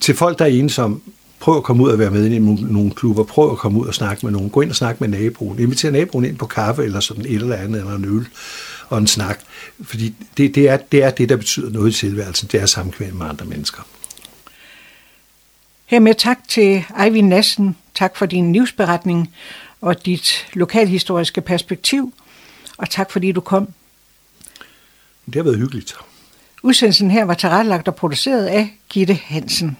til 0.00 0.16
folk, 0.16 0.38
der 0.38 0.44
er 0.44 0.48
ensomme, 0.48 1.00
prøv 1.40 1.56
at 1.56 1.62
komme 1.62 1.82
ud 1.82 1.90
og 1.90 1.98
være 1.98 2.10
med 2.10 2.26
i 2.26 2.38
nogle, 2.38 2.72
nogle 2.72 2.90
klubber, 2.90 3.24
prøv 3.24 3.52
at 3.52 3.58
komme 3.58 3.80
ud 3.80 3.86
og 3.86 3.94
snakke 3.94 4.26
med 4.26 4.32
nogen, 4.32 4.50
gå 4.50 4.60
ind 4.60 4.70
og 4.70 4.76
snakke 4.76 5.04
med 5.04 5.18
naboen, 5.18 5.58
inviter 5.58 5.90
naboen 5.90 6.24
ind 6.24 6.38
på 6.38 6.46
kaffe 6.46 6.84
eller 6.84 7.00
sådan 7.00 7.26
et 7.26 7.34
eller 7.34 7.56
andet, 7.56 7.80
eller 7.80 7.96
en 7.96 8.04
øl 8.04 8.26
og 8.88 8.98
en 8.98 9.06
snak. 9.06 9.40
Fordi 9.82 10.14
det, 10.36 10.54
det, 10.54 10.68
er, 10.68 10.76
det 10.76 11.02
er 11.02 11.10
det, 11.10 11.28
der 11.28 11.36
betyder 11.36 11.70
noget 11.70 11.90
i 11.90 11.98
tilværelsen, 11.98 12.48
det 12.52 12.62
er 12.62 12.66
samkvem 12.66 13.14
med 13.14 13.26
andre 13.26 13.46
mennesker. 13.46 13.82
Hermed 15.86 16.14
tak 16.14 16.38
til 16.48 16.84
Eivind 17.04 17.28
Nassen. 17.28 17.76
Tak 17.94 18.16
for 18.16 18.26
din 18.26 18.52
livsberetning 18.52 19.34
og 19.80 20.06
dit 20.06 20.48
lokalhistoriske 20.52 21.40
perspektiv. 21.40 22.14
Og 22.76 22.90
tak 22.90 23.10
fordi 23.10 23.32
du 23.32 23.40
kom. 23.40 23.68
Det 25.26 25.34
har 25.34 25.42
været 25.42 25.58
hyggeligt. 25.58 25.96
Udsendelsen 26.62 27.10
her 27.10 27.24
var 27.24 27.34
tilrettelagt 27.34 27.88
og 27.88 27.94
produceret 27.94 28.46
af 28.46 28.78
Gitte 28.88 29.14
Hansen. 29.14 29.76